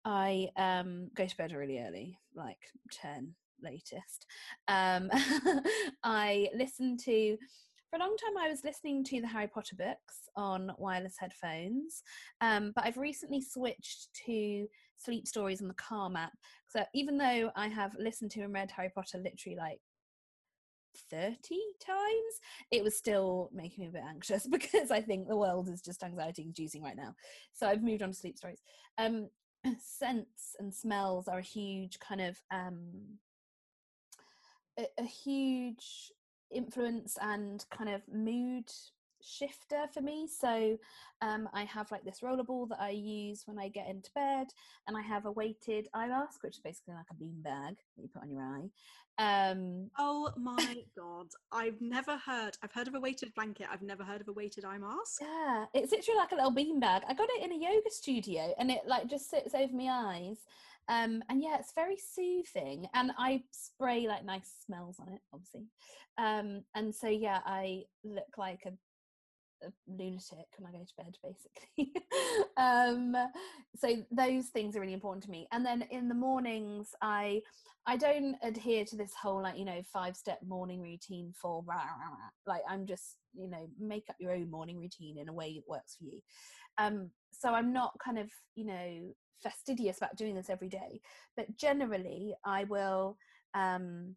[0.05, 2.59] i um go to bed really early like
[2.91, 4.27] 10 latest.
[4.69, 5.11] Um
[6.05, 7.37] i listen to
[7.95, 12.03] for a long time i was listening to the harry potter books on wireless headphones
[12.41, 14.67] um, but i've recently switched to
[14.97, 16.33] sleep stories on the calm app
[16.67, 19.79] so even though i have listened to and read harry potter literally like
[21.11, 21.37] 30
[21.85, 22.41] times
[22.73, 26.03] it was still making me a bit anxious because i think the world is just
[26.03, 27.15] anxiety inducing right now.
[27.53, 28.63] So i've moved on to sleep stories.
[28.99, 29.29] Um
[29.79, 33.19] scents and smells are a huge kind of um
[34.79, 36.13] a, a huge
[36.55, 38.71] influence and kind of mood
[39.25, 40.29] shifter for me.
[40.29, 40.79] So
[41.23, 44.49] um, I have like this rollerball that I use when I get into bed,
[44.87, 48.03] and I have a weighted eye mask, which is basically like a bean bag that
[48.03, 48.69] you put on your eye.
[49.17, 52.57] Um, oh my god, I've never heard.
[52.63, 53.69] I've heard of a weighted blanket.
[53.71, 55.21] I've never heard of a weighted eye mask.
[55.23, 57.03] Yeah, it's literally like a little bean bag.
[57.09, 60.39] I got it in a yoga studio, and it like just sits over my eyes.
[60.89, 65.67] Um, and yeah, it's very soothing, and I spray like nice smells on it, obviously.
[66.19, 68.73] Um, and so yeah, I look like a
[69.63, 72.03] a lunatic when I go to bed, basically.
[72.57, 73.17] um,
[73.77, 75.47] so those things are really important to me.
[75.53, 77.43] And then in the mornings, I
[77.87, 81.75] I don't adhere to this whole like you know five step morning routine for rah,
[81.75, 82.31] rah, rah.
[82.47, 85.69] like I'm just you know make up your own morning routine in a way that
[85.69, 86.21] works for you.
[86.79, 91.01] Um, so I'm not kind of you know fastidious about doing this every day,
[91.37, 93.17] but generally I will
[93.55, 94.17] um,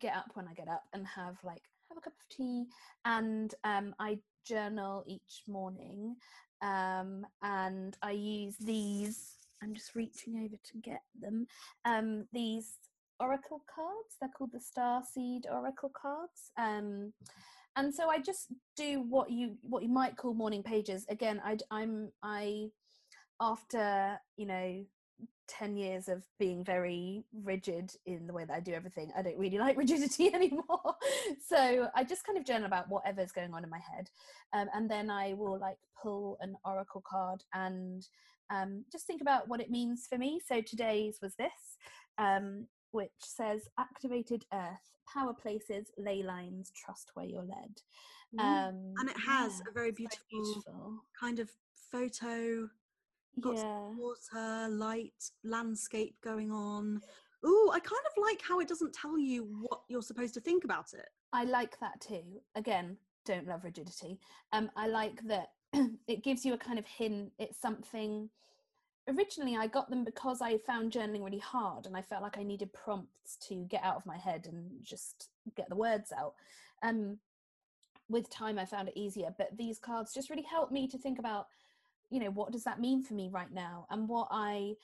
[0.00, 2.66] get up when I get up and have like have a cup of tea,
[3.04, 6.16] and um, I journal each morning.
[6.60, 9.36] Um, and I use these.
[9.62, 11.46] I'm just reaching over to get them.
[11.84, 12.74] Um, these
[13.20, 14.16] oracle cards.
[14.20, 16.52] They're called the Star Seed Oracle cards.
[16.56, 17.12] Um,
[17.76, 21.06] and so I just do what you what you might call morning pages.
[21.08, 22.68] Again, I, I'm I
[23.40, 24.84] after you know
[25.48, 29.38] 10 years of being very rigid in the way that I do everything, I don't
[29.38, 30.94] really like rigidity anymore.
[31.46, 34.10] so I just kind of journal about whatever's going on in my head.
[34.52, 38.06] Um, and then I will like pull an oracle card and
[38.50, 40.40] um, just think about what it means for me.
[40.46, 41.76] So today's was this,
[42.18, 47.80] um, which says activated earth, power places, ley lines, trust where you're led.
[48.38, 51.48] Um, and it has yeah, a very beautiful, beautiful kind of
[51.90, 52.68] photo
[53.40, 53.88] got yeah.
[53.96, 57.00] water, light, landscape going on.
[57.46, 60.64] Ooh, I kind of like how it doesn't tell you what you're supposed to think
[60.64, 61.08] about it.
[61.32, 62.22] I like that too.
[62.54, 64.18] Again, don't love rigidity.
[64.52, 65.50] Um, I like that
[66.08, 67.32] it gives you a kind of hint.
[67.38, 68.28] It's something.
[69.08, 72.42] Originally, I got them because I found journaling really hard, and I felt like I
[72.42, 76.34] needed prompts to get out of my head and just get the words out.
[76.82, 77.18] Um,
[78.10, 81.18] with time, I found it easier, but these cards just really helped me to think
[81.18, 81.46] about
[82.10, 83.86] you know what does that mean for me right now?
[83.90, 84.74] And what i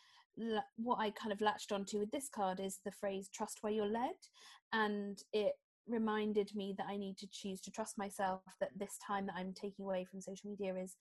[0.77, 3.87] what i kind of latched onto with this card is the phrase trust where you're
[3.87, 4.17] led.
[4.73, 5.53] And it
[5.87, 9.53] reminded me that i need to choose to trust myself that this time that i'm
[9.53, 10.97] taking away from social media is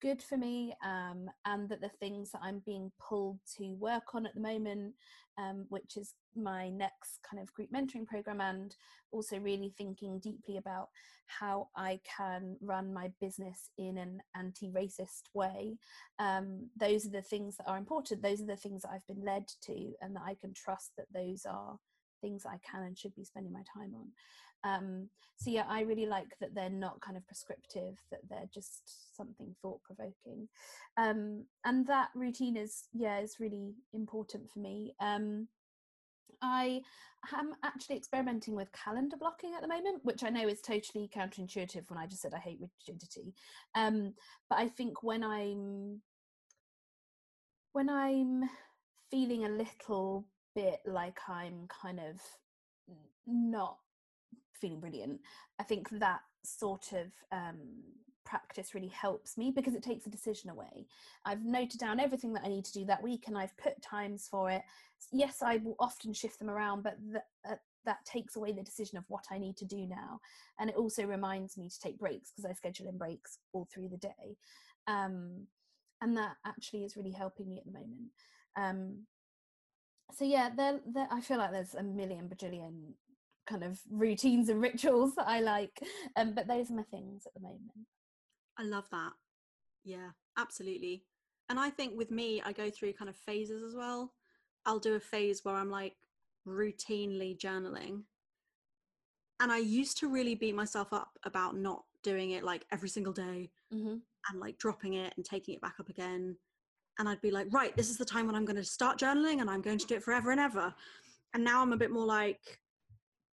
[0.00, 4.26] good for me um, and that the things that I'm being pulled to work on
[4.26, 4.94] at the moment,
[5.38, 8.74] um, which is my next kind of group mentoring program, and
[9.12, 10.88] also really thinking deeply about
[11.26, 15.76] how I can run my business in an anti racist way.
[16.18, 18.22] Um, those are the things that are important.
[18.22, 21.06] Those are the things that I've been led to, and that I can trust that
[21.12, 21.78] those are
[22.20, 24.08] things I can and should be spending my time on.
[24.62, 29.16] Um, so yeah, I really like that they're not kind of prescriptive, that they're just
[29.16, 30.48] something thought provoking.
[30.96, 34.94] Um, and that routine is, yeah, is really important for me.
[35.00, 35.48] Um,
[36.42, 36.82] I
[37.36, 41.88] am actually experimenting with calendar blocking at the moment, which I know is totally counterintuitive
[41.88, 43.34] when I just said I hate rigidity.
[43.74, 44.14] Um,
[44.48, 46.00] but I think when I'm
[47.72, 48.48] when I'm
[49.10, 50.26] feeling a little
[50.60, 52.20] bit like I'm kind of
[53.26, 53.78] not
[54.52, 55.20] feeling brilliant,
[55.58, 57.58] I think that sort of um,
[58.24, 60.86] practice really helps me because it takes a decision away.
[61.24, 64.28] I've noted down everything that I need to do that week and I've put times
[64.30, 64.62] for it.
[65.12, 67.56] Yes, I will often shift them around, but the, uh,
[67.86, 70.20] that takes away the decision of what I need to do now.
[70.58, 73.88] And it also reminds me to take breaks because I schedule in breaks all through
[73.88, 74.36] the day.
[74.86, 75.46] Um,
[76.02, 78.10] and that actually is really helping me at the moment.
[78.56, 79.06] Um,
[80.16, 82.92] so yeah, there, there, I feel like there's a million bajillion
[83.46, 85.80] kind of routines and rituals that I like,
[86.16, 87.86] um, but those are my things at the moment.
[88.58, 89.12] I love that.
[89.84, 91.04] Yeah, absolutely.
[91.48, 94.12] And I think with me, I go through kind of phases as well.
[94.66, 95.96] I'll do a phase where I'm like
[96.46, 98.02] routinely journaling.
[99.40, 103.12] And I used to really beat myself up about not doing it like every single
[103.12, 103.96] day mm-hmm.
[104.30, 106.36] and like dropping it and taking it back up again.
[107.00, 109.40] And I'd be like, right, this is the time when I'm going to start journaling
[109.40, 110.74] and I'm going to do it forever and ever.
[111.32, 112.60] And now I'm a bit more like,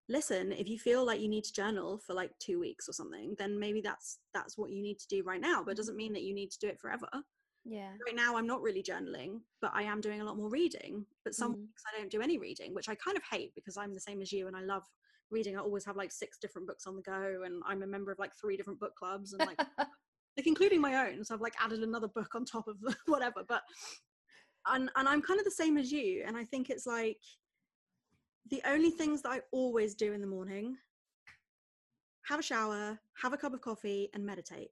[0.09, 3.35] listen, if you feel like you need to journal for like two weeks or something,
[3.41, 5.65] then maybe that's that's what you need to do right now.
[5.65, 7.09] But it doesn't mean that you need to do it forever.
[7.65, 7.91] Yeah.
[8.07, 11.05] Right now, I'm not really journaling, but I am doing a lot more reading.
[11.25, 11.63] But some Mm.
[11.63, 14.23] weeks I don't do any reading, which I kind of hate because I'm the same
[14.23, 14.85] as you and I love
[15.31, 15.57] reading.
[15.57, 18.21] I always have like six different books on the go, and I'm a member of
[18.21, 19.59] like three different book clubs and like
[20.37, 21.25] like including my own.
[21.25, 22.77] So I've like added another book on top of
[23.07, 23.43] whatever.
[23.49, 23.63] But
[24.67, 27.19] and and I'm kind of the same as you, and I think it's like
[28.51, 30.77] the only things that I always do in the morning:
[32.27, 34.71] have a shower, have a cup of coffee, and meditate.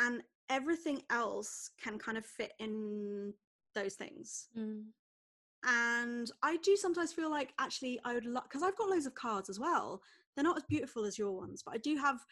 [0.00, 3.34] And everything else can kind of fit in
[3.74, 4.48] those things.
[4.56, 4.84] Mm.
[5.66, 9.14] And I do sometimes feel like actually I would love because I've got loads of
[9.14, 10.00] cards as well.
[10.34, 12.24] They're not as beautiful as your ones, but I do have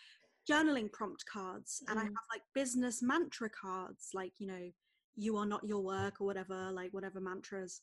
[0.49, 2.07] journaling prompt cards and I Mm.
[2.15, 4.73] have like business mantra cards, like, you know,
[5.15, 7.81] you are not your work or whatever, like whatever mantras.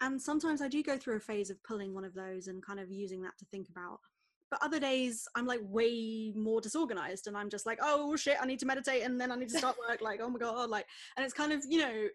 [0.00, 2.78] And sometimes I do go through a phase of pulling one of those and kind
[2.80, 3.98] of using that to think about.
[4.50, 8.46] But other days I'm like way more disorganized and I'm just like, oh shit, I
[8.46, 10.00] need to meditate and then I need to start work.
[10.00, 10.70] Like, oh my God.
[10.70, 12.08] Like, and it's kind of, you know,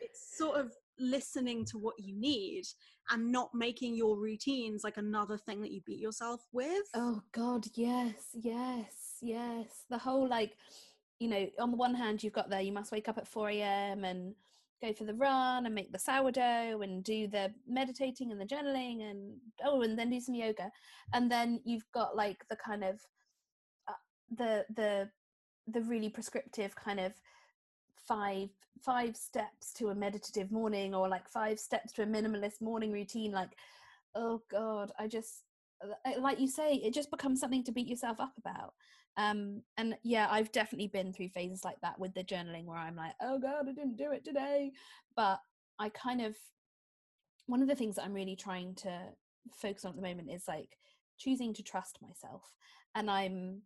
[0.00, 2.64] it's sort of listening to what you need
[3.10, 6.86] and not making your routines like another thing that you beat yourself with.
[6.94, 9.84] Oh God, yes, yes, yes.
[9.90, 10.56] The whole like,
[11.18, 13.48] you know, on the one hand, you've got there, you must wake up at 4
[13.50, 14.04] a.m.
[14.04, 14.34] and
[14.82, 19.10] go for the run and make the sourdough and do the meditating and the journaling
[19.10, 20.70] and oh, and then do some yoga.
[21.12, 23.00] And then you've got like the kind of
[23.88, 23.92] uh,
[24.36, 25.08] the the
[25.66, 27.14] the really prescriptive kind of
[28.06, 28.50] five
[28.84, 33.32] five steps to a meditative morning or like five steps to a minimalist morning routine
[33.32, 33.50] like
[34.14, 35.44] oh god i just
[36.20, 38.74] like you say it just becomes something to beat yourself up about.
[39.16, 42.96] Um and yeah i've definitely been through phases like that with the journaling where i'm
[42.96, 44.72] like oh god i didn't do it today.
[45.16, 45.38] But
[45.78, 46.36] i kind of
[47.46, 48.98] one of the things that i'm really trying to
[49.52, 50.78] focus on at the moment is like
[51.18, 52.42] choosing to trust myself.
[52.96, 53.62] And i'm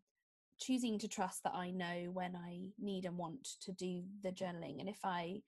[0.58, 4.80] choosing to trust that I know when I need and want to do the journaling.
[4.80, 5.42] And if I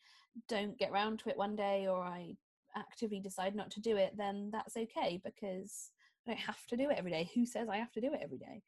[0.49, 2.37] don't get around to it one day or I
[2.77, 5.91] actively decide not to do it, then that's okay because
[6.27, 7.31] I don't have to do it every day.
[7.35, 8.63] Who says I have to do it every day?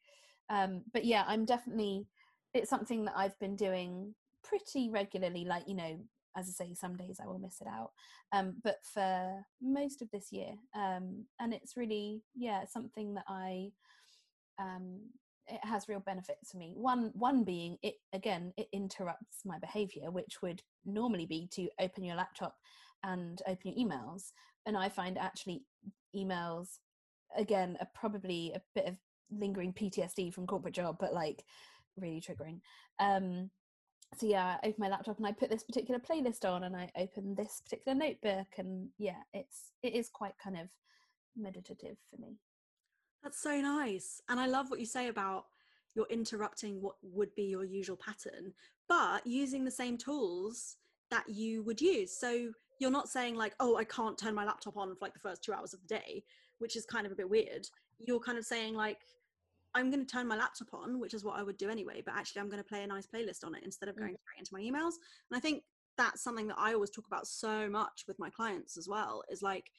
[0.49, 2.07] Um, but yeah, I'm definitely,
[2.53, 4.13] it's something that I've been doing
[4.43, 5.45] pretty regularly.
[5.45, 5.99] Like, you know,
[6.35, 7.91] as I say, some days I will miss it out.
[8.31, 13.69] Um, but for most of this year, um, and it's really, yeah, something that I,
[14.59, 14.99] um,
[15.47, 20.09] it has real benefits for me one one being it again it interrupts my behavior
[20.09, 22.55] which would normally be to open your laptop
[23.03, 24.31] and open your emails
[24.65, 25.63] and i find actually
[26.15, 26.79] emails
[27.35, 28.95] again are probably a bit of
[29.31, 31.43] lingering ptsd from corporate job but like
[31.97, 32.59] really triggering
[32.99, 33.49] um
[34.17, 36.89] so yeah i open my laptop and i put this particular playlist on and i
[36.97, 40.67] open this particular notebook and yeah it's it is quite kind of
[41.35, 42.37] meditative for me
[43.23, 44.21] That's so nice.
[44.29, 45.45] And I love what you say about
[45.95, 48.53] you're interrupting what would be your usual pattern,
[48.89, 50.77] but using the same tools
[51.09, 52.17] that you would use.
[52.17, 52.49] So
[52.79, 55.43] you're not saying, like, oh, I can't turn my laptop on for like the first
[55.43, 56.23] two hours of the day,
[56.59, 57.67] which is kind of a bit weird.
[57.99, 58.99] You're kind of saying, like,
[59.75, 62.13] I'm going to turn my laptop on, which is what I would do anyway, but
[62.15, 63.99] actually, I'm going to play a nice playlist on it instead of Mm.
[63.99, 64.95] going straight into my emails.
[65.29, 65.63] And I think
[65.97, 69.41] that's something that I always talk about so much with my clients as well is
[69.41, 69.71] like,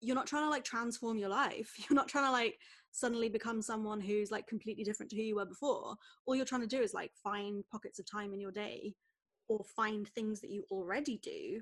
[0.00, 1.74] you're not trying to like transform your life.
[1.90, 2.58] You're not trying to like
[2.92, 5.96] suddenly become someone who's like completely different to who you were before.
[6.24, 8.94] All you're trying to do is like find pockets of time in your day
[9.48, 11.60] or find things that you already do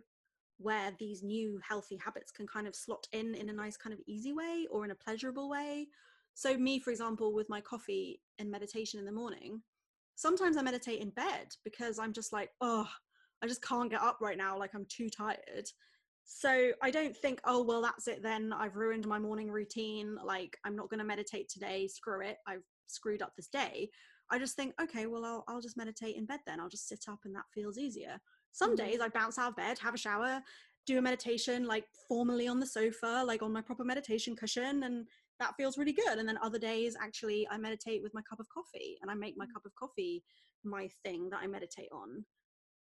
[0.59, 4.01] where these new healthy habits can kind of slot in in a nice kind of
[4.07, 5.89] easy way or in a pleasurable way.
[6.35, 9.62] So me for example with my coffee and meditation in the morning,
[10.15, 12.89] sometimes I meditate in bed because I'm just like, oh,
[13.43, 15.69] I just can't get up right now like I'm too tired.
[16.24, 18.53] So I don't think, oh, well, that's it then.
[18.53, 20.16] I've ruined my morning routine.
[20.24, 21.87] Like, I'm not going to meditate today.
[21.87, 22.39] Screw it.
[22.49, 23.91] I've screwed up this day.
[24.28, 26.59] I just think, okay, well, I'll, I'll just meditate in bed then.
[26.59, 28.19] I'll just sit up and that feels easier.
[28.52, 28.77] Some Mhm.
[28.78, 30.43] days I bounce out of bed, have a shower,
[30.86, 35.09] do a meditation like formally on the sofa, like on my proper meditation cushion, and
[35.39, 36.18] that feels really good.
[36.18, 39.36] And then other days, actually, I meditate with my cup of coffee and I make
[39.36, 39.52] my Mm.
[39.52, 40.24] cup of coffee
[40.62, 42.27] my thing that I meditate on.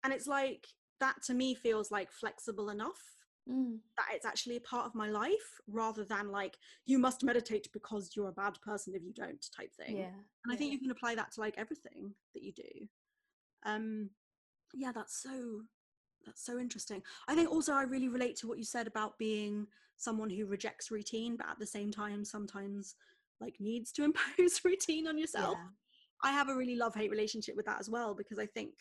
[0.02, 0.66] And it's like
[1.00, 3.02] that to me feels like flexible enough
[3.48, 3.80] Mm.
[3.96, 8.14] that it's actually a part of my life rather than like you must meditate because
[8.14, 9.96] you're a bad person if you don't type thing.
[9.98, 10.14] Yeah.
[10.44, 12.88] And I think you can apply that to like everything that you do.
[13.64, 14.14] Um
[14.74, 15.62] yeah, that's so
[16.24, 17.02] that's so interesting.
[17.28, 19.66] I think also I really relate to what you said about being
[19.96, 22.96] someone who rejects routine but at the same time sometimes
[23.40, 25.56] like needs to impose routine on yourself.
[25.56, 25.68] Yeah.
[26.22, 28.72] I have a really love hate relationship with that as well because I think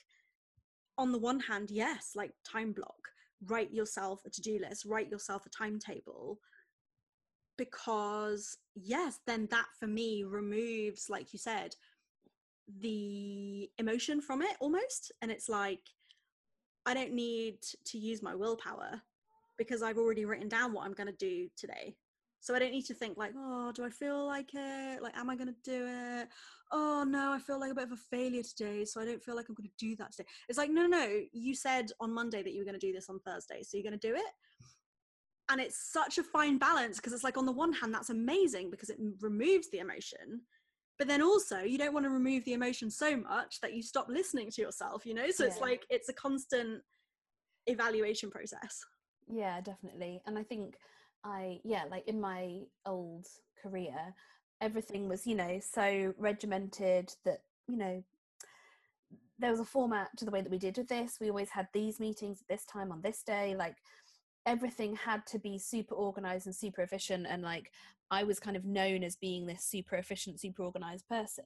[0.97, 3.09] on the one hand, yes, like time block,
[3.45, 6.39] write yourself a to-do list, write yourself a timetable
[7.57, 11.75] because yes, then that for me removes like you said
[12.81, 15.81] the emotion from it almost and it's like
[16.85, 19.01] I don't need to use my willpower
[19.57, 21.95] because I've already written down what I'm going to do today.
[22.41, 25.01] So I don't need to think like, oh, do I feel like it?
[25.01, 26.27] Like, am I going to do it?
[26.71, 29.35] Oh no, I feel like a bit of a failure today, so I don't feel
[29.35, 30.27] like I'm going to do that today.
[30.47, 33.09] It's like, no, no, you said on Monday that you were going to do this
[33.09, 34.31] on Thursday, so you're going to do it.
[35.49, 38.69] And it's such a fine balance because it's like, on the one hand, that's amazing
[38.69, 40.41] because it removes the emotion,
[40.97, 44.07] but then also you don't want to remove the emotion so much that you stop
[44.09, 45.29] listening to yourself, you know?
[45.31, 46.81] So it's like it's a constant
[47.67, 48.83] evaluation process.
[49.27, 50.21] Yeah, definitely.
[50.25, 50.77] And I think
[51.23, 53.25] I, yeah, like in my old
[53.61, 54.13] career,
[54.61, 58.03] everything was, you know, so regimented that, you know,
[59.39, 61.17] there was a format to the way that we did with this.
[61.19, 63.55] We always had these meetings at this time on this day.
[63.57, 63.75] Like
[64.45, 67.25] everything had to be super organized and super efficient.
[67.29, 67.71] And like
[68.11, 71.45] I was kind of known as being this super efficient, super organized person.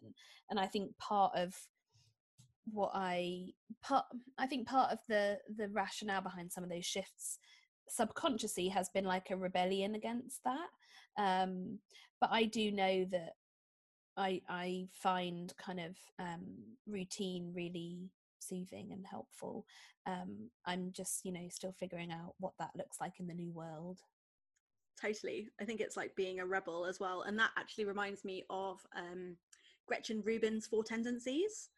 [0.50, 1.56] And I think part of
[2.72, 3.48] what I
[3.82, 4.06] part
[4.38, 7.40] I think part of the the rationale behind some of those shifts
[7.88, 10.68] subconsciously has been like a rebellion against that.
[11.18, 11.80] Um,
[12.22, 13.34] but I do know that
[14.18, 16.46] I I find kind of um,
[16.88, 18.10] routine really
[18.40, 19.66] soothing and helpful.
[20.06, 23.52] Um, I'm just you know still figuring out what that looks like in the new
[23.52, 24.00] world.
[25.00, 28.44] Totally i think it's like being a rebel as well and that actually reminds me
[28.50, 29.36] of um,
[29.88, 31.70] gretchen rubin's four tendencies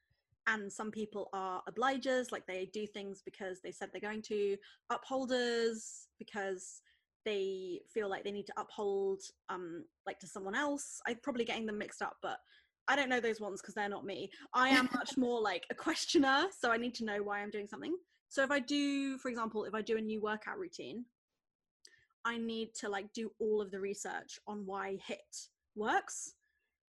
[0.47, 4.57] and some people are obligers like they do things because they said they're going to
[4.89, 6.81] upholders because
[7.25, 10.99] they feel like they need to uphold um like to someone else.
[11.07, 12.39] I'm probably getting them mixed up but
[12.87, 14.29] i don't know those ones because they're not me.
[14.53, 17.67] I am much more like a questioner so i need to know why i'm doing
[17.67, 17.95] something.
[18.29, 21.05] So if i do for example if i do a new workout routine
[22.25, 26.33] I need to like do all of the research on why HIIT works.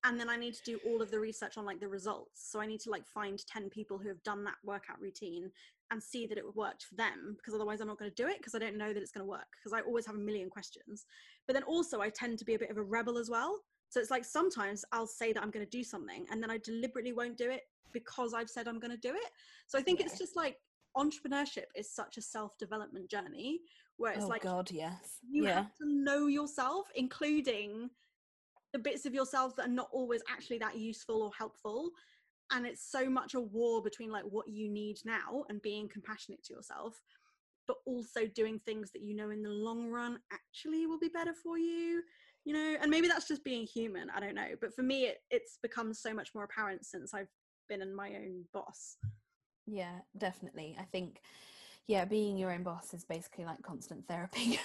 [0.05, 2.51] And then I need to do all of the research on like the results.
[2.51, 5.51] So I need to like find 10 people who have done that workout routine
[5.91, 8.39] and see that it worked for them because otherwise I'm not going to do it
[8.39, 10.51] because I don't know that it's going to work because I always have a million
[10.51, 11.07] questions.
[11.47, 13.59] But then also I tend to be a bit of a rebel as well.
[13.89, 16.59] So it's like sometimes I'll say that I'm going to do something and then I
[16.59, 19.31] deliberately won't do it because I've said I'm going to do it.
[19.67, 20.59] So I think it's just like
[20.97, 23.61] entrepreneurship is such a self-development journey
[23.99, 25.19] where it's oh like God, yes.
[25.29, 25.55] you yeah.
[25.55, 27.91] have to know yourself, including
[28.73, 31.91] the bits of yourself that are not always actually that useful or helpful.
[32.51, 36.43] And it's so much a war between like what you need now and being compassionate
[36.45, 37.01] to yourself,
[37.66, 41.35] but also doing things that you know in the long run actually will be better
[41.35, 42.03] for you.
[42.45, 44.09] You know, and maybe that's just being human.
[44.15, 44.55] I don't know.
[44.61, 47.29] But for me, it, it's become so much more apparent since I've
[47.69, 48.97] been in my own boss.
[49.66, 50.75] Yeah, definitely.
[50.81, 51.20] I think,
[51.89, 54.60] yeah, being your own boss is basically like constant therapy,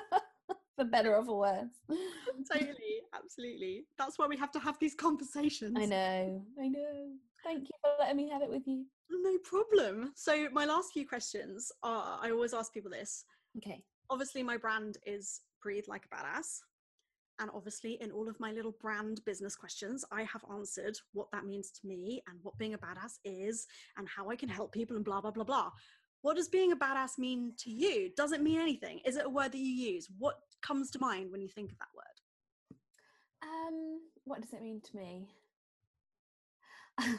[0.76, 1.74] for better or for worse.
[2.52, 3.84] totally, absolutely.
[3.98, 5.76] That's why we have to have these conversations.
[5.76, 7.10] I know, I know.
[7.44, 8.86] Thank you for letting me have it with you.
[9.10, 10.12] No problem.
[10.14, 13.24] So, my last few questions are I always ask people this.
[13.56, 13.82] Okay.
[14.08, 16.60] Obviously, my brand is Breathe Like a Badass.
[17.40, 21.44] And obviously, in all of my little brand business questions, I have answered what that
[21.44, 23.66] means to me and what being a badass is
[23.96, 25.70] and how I can help people and blah, blah, blah, blah.
[26.22, 28.10] What does being a badass mean to you?
[28.16, 29.00] Does it mean anything?
[29.04, 30.08] Is it a word that you use?
[30.18, 32.78] What comes to mind when you think of that word?
[33.42, 35.28] Um, what does it mean to me?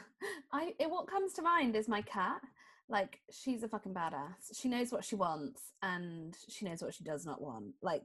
[0.53, 2.41] I it, what comes to mind is my cat.
[2.89, 4.57] Like she's a fucking badass.
[4.57, 7.73] She knows what she wants and she knows what she does not want.
[7.81, 8.03] Like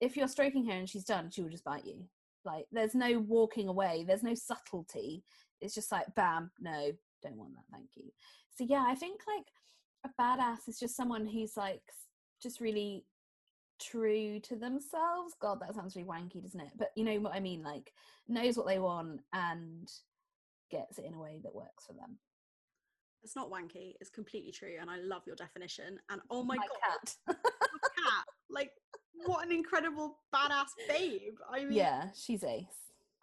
[0.00, 2.04] if you're stroking her and she's done, she will just bite you.
[2.44, 4.04] Like there's no walking away.
[4.06, 5.24] There's no subtlety.
[5.60, 6.90] It's just like bam, no,
[7.22, 7.64] don't want that.
[7.72, 8.10] Thank you.
[8.56, 9.46] So yeah, I think like
[10.04, 11.82] a badass is just someone who's like
[12.42, 13.04] just really
[13.80, 15.34] true to themselves.
[15.40, 16.70] God, that sounds really wanky, doesn't it?
[16.76, 17.62] But you know what I mean?
[17.62, 17.92] Like
[18.28, 19.90] knows what they want and
[20.70, 22.18] gets it in a way that works for them.
[23.22, 23.94] It's not wanky.
[24.00, 25.98] It's completely true, and I love your definition.
[26.10, 27.36] And oh my, My god, cat.
[27.96, 28.24] cat!
[28.50, 28.70] Like,
[29.24, 31.32] what an incredible badass babe!
[31.50, 32.66] I mean, yeah, she's ace.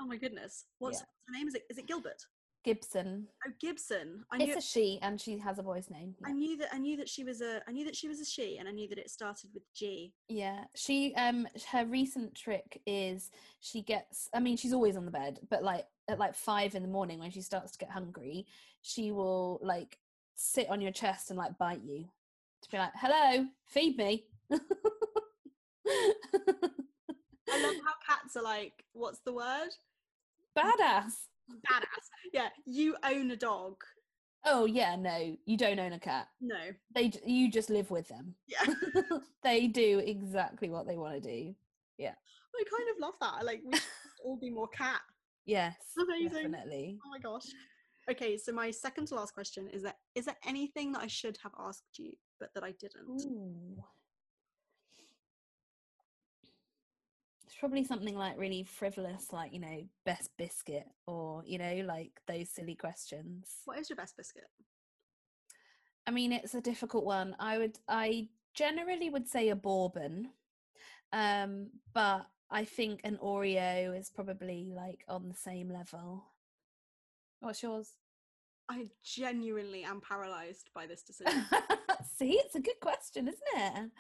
[0.02, 1.06] Oh my goodness, what's Yeah.
[1.28, 1.48] her name?
[1.48, 2.26] Is it is it Gilbert?
[2.64, 3.28] Gibson.
[3.46, 4.24] Oh, Gibson.
[4.32, 4.48] I knew.
[4.48, 6.16] It's a she, and she has a boy's name.
[6.26, 6.70] I knew that.
[6.72, 7.62] I knew that she was a.
[7.68, 10.14] I knew that she was a she, and I knew that it started with G.
[10.28, 15.12] Yeah, she um her recent trick is she gets I mean she's always on the
[15.12, 18.46] bed, but like at like 5 in the morning when she starts to get hungry,
[18.82, 19.98] she will like
[20.36, 22.06] sit on your chest and like bite you.
[22.64, 24.60] To be like, "Hello, feed me." I
[27.64, 28.86] love how cats are like.
[28.94, 29.70] What's the word?
[30.56, 31.31] Badass.
[31.72, 32.08] Badass.
[32.34, 33.76] Yeah, you own a dog.
[34.46, 36.28] Oh yeah, no, you don't own a cat.
[36.40, 36.58] No.
[36.96, 38.36] They you just live with them.
[38.48, 38.74] Yeah.
[39.44, 41.56] they do exactly what they want to do.
[41.98, 42.14] Yeah,
[42.56, 43.46] I kind of love that.
[43.46, 43.84] Like we should
[44.24, 45.02] all be more cat.
[45.46, 46.52] Yes, Amazing.
[46.52, 46.98] definitely.
[47.06, 47.46] Oh my gosh.
[48.10, 51.38] Okay, so my second to last question is that is there anything that I should
[51.44, 53.08] have asked you but that I didn't?
[53.10, 53.78] Ooh.
[57.62, 62.50] Probably something like really frivolous, like, you know, best biscuit or, you know, like those
[62.50, 63.46] silly questions.
[63.66, 64.48] What is your best biscuit?
[66.08, 67.36] I mean, it's a difficult one.
[67.40, 70.30] I would, I generally would say a bourbon,
[71.14, 76.24] um, but I think an Oreo is probably like on the same level.
[77.42, 77.92] What's yours?
[78.70, 81.46] I genuinely am paralyzed by this decision.
[82.18, 83.92] See, it's a good question, isn't it?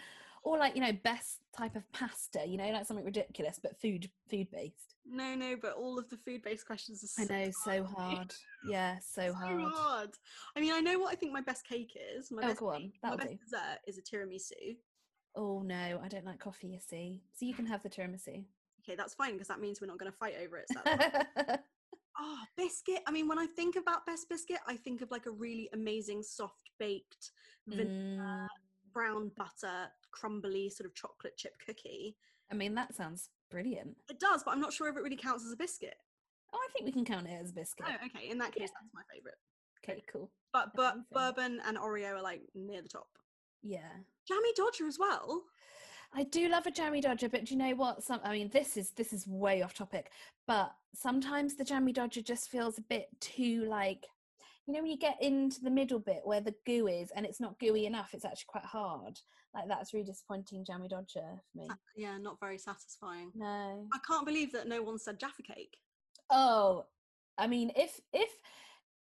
[0.43, 4.09] Or like, you know, best type of pasta, you know, like something ridiculous but food
[4.29, 4.95] food based.
[5.05, 8.33] no, no, but all of the food-based questions are I so know, so hard.
[8.67, 9.73] Yeah, so So hard.
[9.73, 10.09] hard.
[10.55, 12.31] I mean, I know what I think my best cake is.
[12.31, 14.77] My Oh, best go on, cake- my that'll best dessert is a tiramisu.
[15.35, 17.23] Oh no, I don't like coffee, you see.
[17.33, 18.43] So you can have the tiramisu.
[18.83, 20.69] Okay, that's fine because that means we're not going to fight over it.
[20.69, 20.79] So.
[22.19, 22.99] Oh, biscuit.
[23.07, 26.21] I mean, when I think about best biscuit, I think of like a really amazing
[26.23, 27.31] soft baked
[27.67, 28.47] vanilla, Mm,
[28.93, 32.15] brown butter, crumbly sort of chocolate chip cookie.
[32.51, 33.95] I mean, that sounds brilliant.
[34.09, 35.95] It does, but I'm not sure if it really counts as a biscuit.
[36.53, 37.85] Oh, I think we can count it as a biscuit.
[37.89, 38.29] Oh, okay.
[38.29, 38.79] In that case, Yeah.
[38.81, 39.37] that's my favorite.
[39.83, 40.29] Okay, cool.
[40.53, 41.05] But but Amazing.
[41.13, 43.07] bourbon and Oreo are like near the top.
[43.63, 43.89] Yeah.
[44.27, 45.43] Jammy Dodger as well.
[46.13, 48.03] I do love a jammy dodger, but do you know what?
[48.03, 50.11] Some I mean, this is this is way off topic,
[50.45, 54.07] but sometimes the jammy dodger just feels a bit too like,
[54.71, 57.41] you know, when you get into the middle bit where the goo is, and it's
[57.41, 58.11] not gooey enough.
[58.13, 59.19] It's actually quite hard.
[59.53, 61.67] Like that's really disappointing, jammy dodger for me.
[61.69, 63.31] Uh, yeah, not very satisfying.
[63.35, 63.85] No.
[63.93, 65.75] I can't believe that no one said Jaffa cake.
[66.29, 66.85] Oh,
[67.37, 68.29] I mean, if if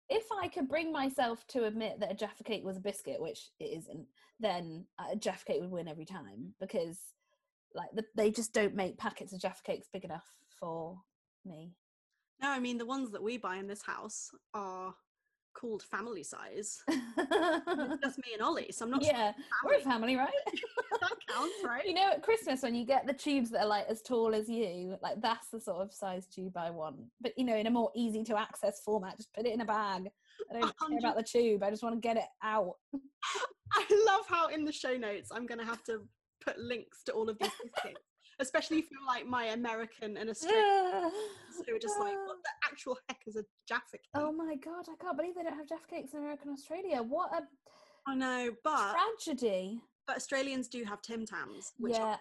[0.10, 3.52] if I could bring myself to admit that a Jaffa cake was a biscuit, which
[3.60, 4.08] it isn't,
[4.40, 6.98] then uh, a Jaffa cake would win every time because
[7.76, 10.26] like the, they just don't make packets of Jaffa cakes big enough
[10.60, 10.98] for
[11.46, 11.74] me.
[12.42, 14.96] No, I mean the ones that we buy in this house are
[15.54, 16.84] called family size.
[17.22, 19.34] It's just me and Ollie, so I'm not yeah,
[19.66, 20.16] we're a family.
[20.16, 20.30] right?
[21.02, 21.86] that counts, right?
[21.86, 24.50] you know, at Christmas when you get the tubes that are like as tall as
[24.50, 26.98] you, like that's the sort of size tube I want.
[27.22, 29.66] But you know, in a more easy to access format, just put it in a
[29.66, 30.10] bag.
[30.50, 31.64] I don't care about the tube.
[31.64, 32.76] I just want to get it out.
[33.74, 36.02] I love how in the show notes I'm going to have to
[36.44, 38.02] put links to all of these biscuits,
[38.40, 41.12] especially for like my American and Australian
[41.68, 44.10] who are just like, what the actual heck is a Jaffa cake?
[44.16, 47.02] Oh my god, I can't believe they don't have Jaffa cakes in America and Australia.
[47.04, 47.48] What a
[48.08, 49.82] I know, but tragedy.
[50.08, 52.20] but Australians do have Tim Tams, which Yeah, are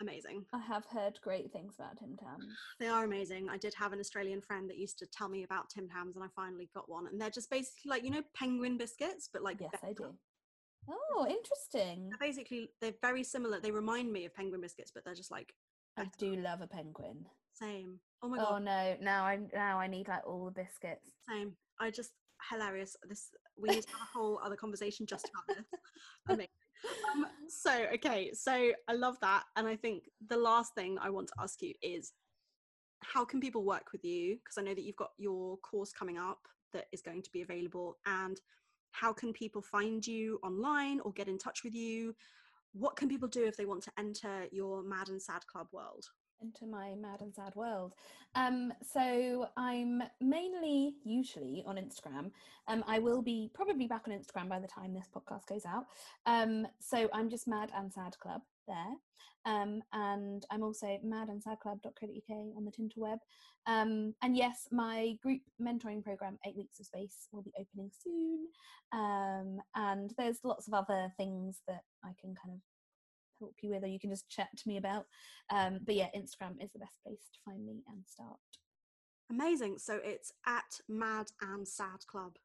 [0.00, 0.46] amazing.
[0.52, 2.44] I have heard great things about Tim Tams.
[2.80, 3.48] They are amazing.
[3.48, 6.24] I did have an Australian friend that used to tell me about Tim Tams, and
[6.24, 7.06] I finally got one.
[7.06, 10.18] And they're just basically like you know penguin biscuits, but like Yes, I do.
[10.88, 12.08] Oh, interesting.
[12.10, 13.60] They're basically they're very similar.
[13.60, 15.54] They remind me of penguin biscuits, but they're just like
[15.96, 17.26] I do love a penguin.
[17.52, 17.98] same.
[18.22, 18.46] Oh my god.
[18.46, 21.10] Oh god, no, now I now I need like all the biscuits.
[21.28, 21.52] same.
[21.80, 22.12] I just
[22.50, 22.96] hilarious.
[23.08, 25.80] This we need to have a whole other conversation just about this.
[26.28, 26.48] Amazing.
[27.12, 31.28] Um, so okay, so I love that, and I think the last thing I want
[31.28, 32.12] to ask you is,
[33.04, 34.36] how can people work with you?
[34.36, 36.40] Because I know that you've got your course coming up
[36.72, 38.40] that is going to be available, and
[38.92, 42.14] how can people find you online or get in touch with you?
[42.72, 46.06] What can people do if they want to enter your Mad and Sad Club world?
[46.42, 47.94] into my mad and sad world.
[48.34, 52.32] Um, so I'm mainly usually on Instagram.
[52.68, 55.84] Um, I will be probably back on Instagram by the time this podcast goes out.
[56.26, 58.94] Um, so I'm just Mad and Sad Club there.
[59.44, 63.18] Um, and I'm also mad and sadclub.co.uk on the Tinterweb.
[63.66, 68.46] Um, and yes, my group mentoring program, Eight Weeks of Space, will be opening soon.
[68.92, 72.60] Um, and there's lots of other things that I can kind of
[73.40, 75.06] help you with or you can just chat to me about
[75.50, 78.38] um, but yeah, Instagram is the best place to find me and start.
[79.30, 79.78] Amazing.
[79.78, 82.36] So it's at Mad and Sad Club.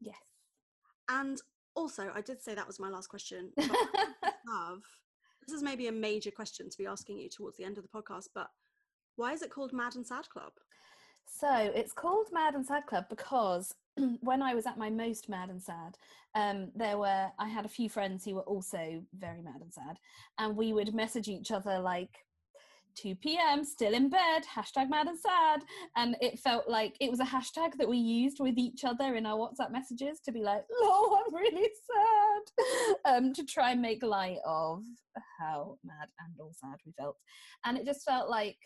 [0.00, 0.16] Yes.
[1.08, 1.40] And
[1.74, 3.52] also, I did say that was my last question.
[3.58, 3.68] Have
[5.46, 7.88] this is maybe a major question to be asking you towards the end of the
[7.88, 8.48] podcast, but
[9.16, 10.52] why is it called Mad and Sad Club?
[11.28, 13.74] So it's called Mad and Sad Club because
[14.20, 15.98] when I was at my most mad and sad,
[16.34, 19.98] um, there were I had a few friends who were also very mad and sad,
[20.38, 22.25] and we would message each other like
[22.96, 23.64] 2 p.m.
[23.64, 25.62] still in bed, hashtag mad and sad.
[25.96, 29.26] And it felt like it was a hashtag that we used with each other in
[29.26, 31.68] our WhatsApp messages to be like, oh, I'm really
[33.04, 34.82] sad, um, to try and make light of
[35.38, 37.16] how mad and all sad we felt.
[37.64, 38.56] And it just felt like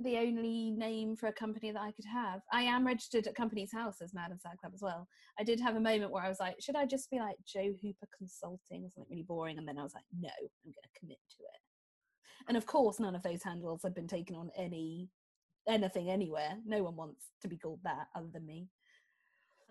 [0.00, 2.40] the only name for a company that I could have.
[2.52, 5.06] I am registered at Companies House as Mad and Sad Club as well.
[5.38, 7.72] I did have a moment where I was like, should I just be like Jo
[7.80, 9.56] Hooper Consulting or something really boring?
[9.58, 11.60] And then I was like, no, I'm going to commit to it.
[12.48, 15.08] And of course, none of those handles have been taken on any
[15.66, 16.58] anything anywhere.
[16.66, 18.68] No one wants to be called that other than me.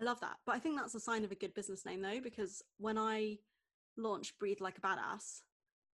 [0.00, 0.36] I love that.
[0.44, 3.38] But I think that's a sign of a good business name though, because when I
[3.96, 5.42] launched Breathe Like a Badass,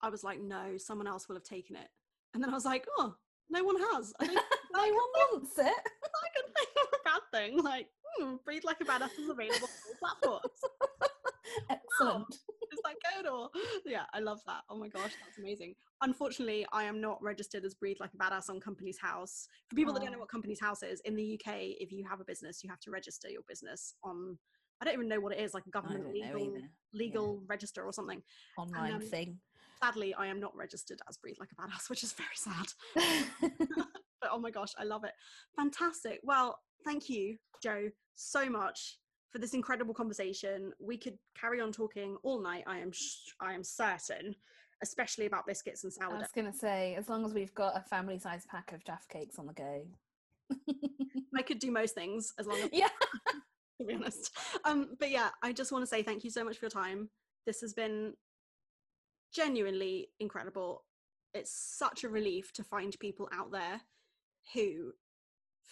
[0.02, 1.88] I was like, no, someone else will have taken it.
[2.32, 3.14] And then I was like, oh,
[3.50, 4.12] no one has.
[4.72, 4.92] No one
[5.32, 5.64] wants it.
[5.66, 7.58] I can think of a bad thing.
[7.58, 10.60] Like, hmm, Breathe Like a Badass is available on all platforms.
[11.70, 12.18] Excellent.
[12.18, 12.26] Wow.
[12.72, 13.50] Is that good or
[13.84, 14.62] yeah, I love that.
[14.68, 15.74] Oh my gosh, that's amazing.
[16.02, 19.48] Unfortunately, I am not registered as Breathe Like a Badass on Companies House.
[19.68, 20.20] For people that don't know Oh.
[20.20, 22.90] what Companies House is, in the UK, if you have a business, you have to
[22.90, 24.38] register your business on
[24.80, 26.56] I don't even know what it is, like a government legal
[26.94, 28.22] legal register or something.
[28.56, 29.38] Online um, thing.
[29.82, 32.66] Sadly, I am not registered as Breathe Like a Badass, which is very sad.
[34.20, 35.12] but oh my gosh, I love it.
[35.56, 36.20] Fantastic.
[36.22, 38.98] Well, thank you, Jo, so much
[39.30, 40.72] for this incredible conversation.
[40.78, 42.64] We could carry on talking all night.
[42.66, 44.34] I am, sh- I am certain,
[44.82, 46.18] especially about biscuits and I sourdough.
[46.18, 49.06] was going to say, as long as we've got a family sized pack of Jaffa
[49.08, 49.86] cakes on the go.
[51.36, 52.88] I could do most things as long as, yeah.
[53.80, 54.36] to be honest.
[54.64, 57.08] Um, but yeah, I just want to say thank you so much for your time.
[57.46, 58.14] This has been
[59.32, 60.84] genuinely incredible.
[61.34, 63.80] It's such a relief to find people out there
[64.54, 64.92] who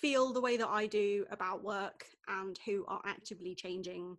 [0.01, 4.17] feel the way that I do about work and who are actively changing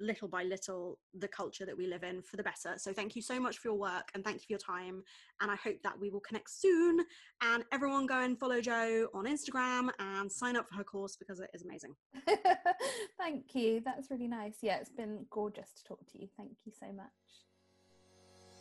[0.00, 2.74] little by little the culture that we live in for the better.
[2.78, 5.02] So thank you so much for your work and thank you for your time.
[5.40, 7.00] And I hope that we will connect soon.
[7.42, 11.40] And everyone go and follow Jo on Instagram and sign up for her course because
[11.40, 11.94] it is amazing.
[13.18, 13.82] Thank you.
[13.84, 14.56] That's really nice.
[14.62, 16.28] Yeah, it's been gorgeous to talk to you.
[16.36, 17.06] Thank you so much.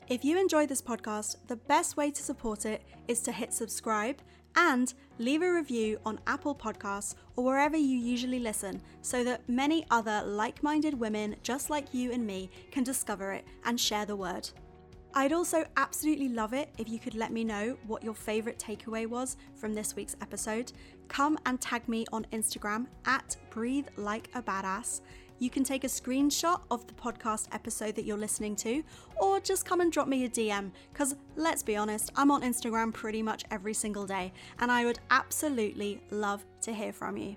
[0.10, 4.18] If you enjoy this podcast, the best way to support it is to hit subscribe
[4.56, 9.86] and leave a review on Apple Podcasts or wherever you usually listen so that many
[9.92, 14.16] other like minded women just like you and me can discover it and share the
[14.16, 14.50] word.
[15.16, 19.08] I'd also absolutely love it if you could let me know what your favourite takeaway
[19.08, 20.74] was from this week's episode.
[21.08, 25.02] Come and tag me on Instagram at Breathe Like a Badass.
[25.44, 28.82] You can take a screenshot of the podcast episode that you're listening to,
[29.18, 32.94] or just come and drop me a DM, because let's be honest, I'm on Instagram
[32.94, 37.36] pretty much every single day, and I would absolutely love to hear from you.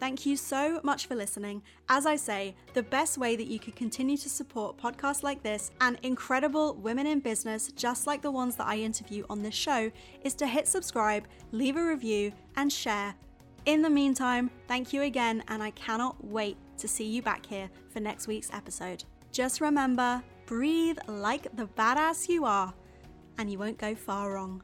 [0.00, 1.60] Thank you so much for listening.
[1.90, 5.70] As I say, the best way that you can continue to support podcasts like this
[5.82, 9.92] and incredible women in business, just like the ones that I interview on this show,
[10.22, 13.14] is to hit subscribe, leave a review, and share.
[13.66, 17.68] In the meantime, thank you again, and I cannot wait to see you back here
[17.88, 19.04] for next week's episode.
[19.32, 22.72] Just remember breathe like the badass you are,
[23.38, 24.62] and you won't go far wrong.